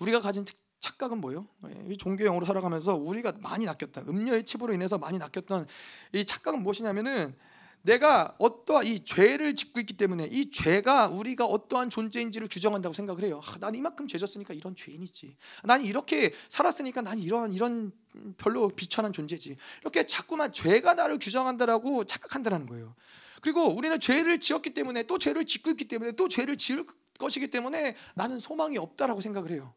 [0.00, 1.46] 우리가 가진 특, 착각은 뭐예요?
[1.88, 4.02] 이 종교형으로 살아가면서 우리가 많이 낚였다.
[4.08, 5.66] 음료의 칩으로 인해서 많이 낚였던
[6.14, 7.34] 이 착각은 무엇이냐면은
[7.82, 13.40] 내가 어떠한 이 죄를 짓고 있기 때문에 이 죄가 우리가 어떠한 존재인지를 규정한다고 생각을 해요.
[13.42, 15.36] 아, 난 이만큼 죄졌으니까 이런 죄인이지.
[15.64, 17.92] 난 이렇게 살았으니까 난 이런 이런
[18.36, 19.56] 별로 비천한 존재지.
[19.80, 22.94] 이렇게 자꾸만 죄가 나를 규정한다라고 착각한다는 거예요.
[23.40, 26.84] 그리고 우리는 죄를 지었기 때문에 또 죄를 짓고 있기 때문에 또 죄를 지을
[27.18, 29.72] 것이기 때문에 나는 소망이 없다라고 생각을 해요.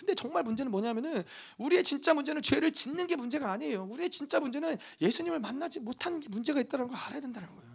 [0.00, 1.22] 근데 정말 문제는 뭐냐면은
[1.58, 3.86] 우리의 진짜 문제는 죄를 짓는 게 문제가 아니에요.
[3.90, 7.70] 우리의 진짜 문제는 예수님을 만나지 못한 게 문제가 있다는 걸 알아야 된다는 거예요.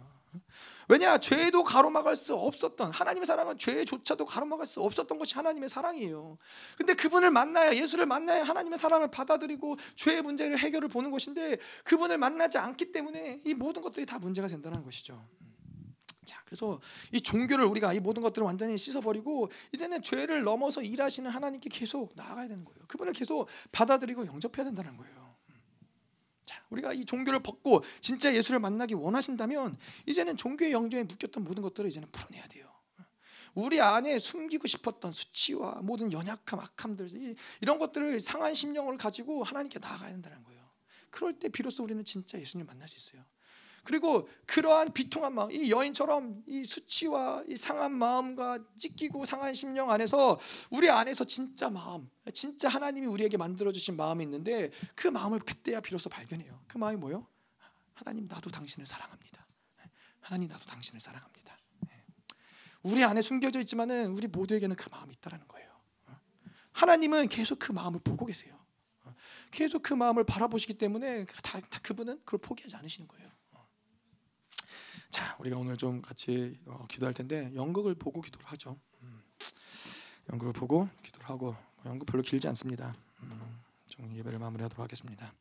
[0.88, 6.38] 왜냐 죄도 가로막을 수 없었던 하나님의 사랑은 죄조차도 가로막을 수 없었던 것이 하나님의 사랑이에요.
[6.76, 12.58] 근데 그분을 만나야 예수를 만나야 하나님의 사랑을 받아들이고 죄의 문제를 해결을 보는 것인데 그분을 만나지
[12.58, 15.24] 않기 때문에 이 모든 것들이 다 문제가 된다는 것이죠.
[16.26, 16.80] 자, 그래서
[17.12, 22.48] 이 종교를 우리가 이 모든 것들을 완전히 씻어버리고 이제는 죄를 넘어서 일하시는 하나님께 계속 나아가야
[22.48, 22.78] 되는 거예요.
[22.88, 25.34] 그분을 계속 받아들이고 영접해야 된다는 거예요.
[26.44, 29.76] 자, 우리가 이 종교를 벗고 진짜 예수를 만나기 원하신다면
[30.06, 32.66] 이제는 종교의 영역에 묶였던 모든 것들을 이제는 풀어내야 돼요.
[33.54, 37.08] 우리 안에 숨기고 싶었던 수치와 모든 연약함, 악함들
[37.62, 40.62] 이런 것들을 상한 심령을 가지고 하나님께 나아가야 된다는 거예요.
[41.10, 43.24] 그럴 때 비로소 우리는 진짜 예수님 만날 수 있어요.
[43.86, 50.38] 그리고 그러한 비통한 마음, 이 여인처럼 이 수치와 이 상한 마음과 찢기고 상한 심령 안에서
[50.70, 56.10] 우리 안에서 진짜 마음, 진짜 하나님이 우리에게 만들어 주신 마음이 있는데 그 마음을 그때야 비로소
[56.10, 56.64] 발견해요.
[56.66, 57.28] 그 마음이 뭐요?
[57.94, 59.46] 하나님 나도 당신을 사랑합니다.
[60.20, 61.56] 하나님 나도 당신을 사랑합니다.
[62.82, 65.70] 우리 안에 숨겨져 있지만은 우리 모두에게는 그 마음이 있다라는 거예요.
[66.72, 68.58] 하나님은 계속 그 마음을 보고 계세요.
[69.52, 73.35] 계속 그 마음을 바라보시기 때문에 다, 다 그분은 그걸 포기하지 않으시는 거예요.
[75.10, 78.78] 자, 우리가 오늘 좀 같이 어, 기도할 텐데 연극을 보고 기도를 하죠.
[79.02, 79.22] 음,
[80.32, 82.94] 연극을 보고 기도를 하고 뭐 연극 별로 길지 않습니다.
[83.22, 85.32] 음, 좀 예배를 마무리하도록 하겠습니다.